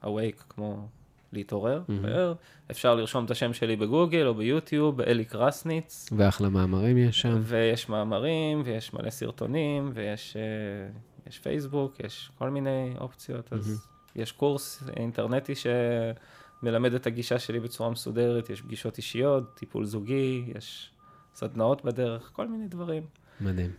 awake 0.04 0.43
כמו 0.50 0.88
להתעורר, 1.34 1.82
בער. 2.01 2.34
אפשר 2.71 2.95
לרשום 2.95 3.25
את 3.25 3.32
השם 3.32 3.53
שלי 3.53 3.75
בגוגל 3.75 4.28
או 4.28 4.36
ביוטיוב, 4.36 5.01
אלי 5.01 5.25
קרסניץ, 5.25 6.09
ואחלה 6.17 6.49
מאמרים 6.49 6.97
יש 6.97 7.21
שם. 7.21 7.41
ויש 7.43 7.89
מאמרים, 7.89 8.61
ויש 8.65 8.93
מלא 8.93 9.09
סרטונים, 9.09 9.91
ויש 9.93 10.38
אה, 10.38 10.89
יש 11.28 11.39
פייסבוק, 11.39 11.99
יש 11.99 12.32
כל 12.38 12.49
מיני 12.49 12.93
אופציות, 12.99 13.53
אז 13.53 13.88
יש 14.15 14.32
קורס 14.32 14.84
אינטרנטי 14.95 15.53
שמלמד 15.55 16.93
את 16.93 17.07
הגישה 17.07 17.39
שלי 17.39 17.59
בצורה 17.59 17.89
מסודרת, 17.89 18.49
יש 18.49 18.61
פגישות 18.61 18.97
אישיות, 18.97 19.55
טיפול 19.55 19.86
זוגי, 19.86 20.43
יש 20.55 20.91
סדנאות 21.36 21.86
בדרך, 21.86 22.30
כל 22.34 22.47
מיני 22.47 22.67
דברים. 22.67 23.03
מדהים. 23.41 23.71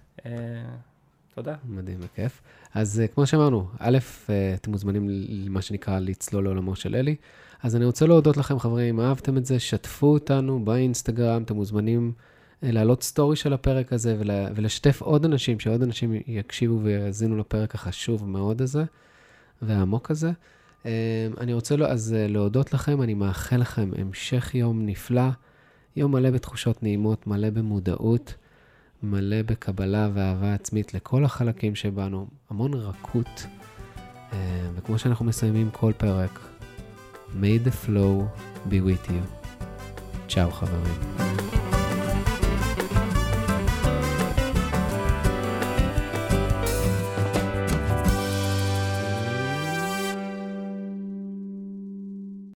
אה, 1.38 1.42
תודה. 1.42 1.56
מדהים 1.68 1.98
וכיף. 2.00 2.42
אז 2.74 3.02
uh, 3.04 3.14
כמו 3.14 3.26
שאמרנו, 3.26 3.68
א', 3.78 3.98
uh, 4.26 4.30
אתם 4.54 4.70
מוזמנים 4.70 5.06
למה 5.28 5.62
שנקרא 5.62 5.98
לצלול 5.98 6.44
לעולמו 6.44 6.76
של 6.76 6.94
אלי. 6.94 7.16
אז 7.62 7.76
אני 7.76 7.84
רוצה 7.84 8.06
להודות 8.06 8.36
לכם, 8.36 8.58
חברים, 8.58 9.00
אם 9.00 9.06
אהבתם 9.06 9.36
את 9.36 9.46
זה, 9.46 9.58
שתפו 9.58 10.06
אותנו 10.06 10.64
באינסטגרם, 10.64 11.42
אתם 11.42 11.54
מוזמנים 11.54 12.12
uh, 12.16 12.66
להעלות 12.66 13.02
סטורי 13.02 13.36
של 13.36 13.52
הפרק 13.52 13.92
הזה 13.92 14.16
ולה, 14.18 14.48
ולשתף 14.54 15.02
עוד 15.02 15.24
אנשים, 15.24 15.60
שעוד 15.60 15.82
אנשים 15.82 16.14
יקשיבו 16.26 16.80
ויאזינו 16.82 17.38
לפרק 17.38 17.74
החשוב 17.74 18.28
מאוד 18.28 18.62
הזה 18.62 18.84
והעמוק 19.62 20.10
הזה. 20.10 20.30
אני 21.40 21.52
רוצה 21.54 21.76
לא, 21.76 21.86
אז 21.86 22.14
להודות 22.28 22.74
לכם, 22.74 23.02
אני 23.02 23.14
מאחל 23.14 23.56
לכם 23.56 23.90
המשך 23.98 24.54
יום 24.54 24.86
נפלא, 24.86 25.28
יום 25.96 26.12
מלא 26.12 26.30
בתחושות 26.30 26.82
נעימות, 26.82 27.26
מלא 27.26 27.50
במודעות. 27.50 28.34
מלא 29.02 29.42
בקבלה 29.42 30.08
ואהבה 30.14 30.54
עצמית 30.54 30.94
לכל 30.94 31.24
החלקים 31.24 31.74
שבנו, 31.74 32.26
המון 32.50 32.74
רכות. 32.74 33.46
אה, 34.32 34.68
וכמו 34.74 34.98
שאנחנו 34.98 35.24
מסיימים 35.24 35.70
כל 35.72 35.92
פרק, 35.96 36.40
May 37.28 37.58
the 37.66 37.86
flow 37.86 38.24
be 38.70 38.80
with 38.80 39.10
you. 39.10 39.24
צ'או 40.28 40.50
חברים. 40.50 41.57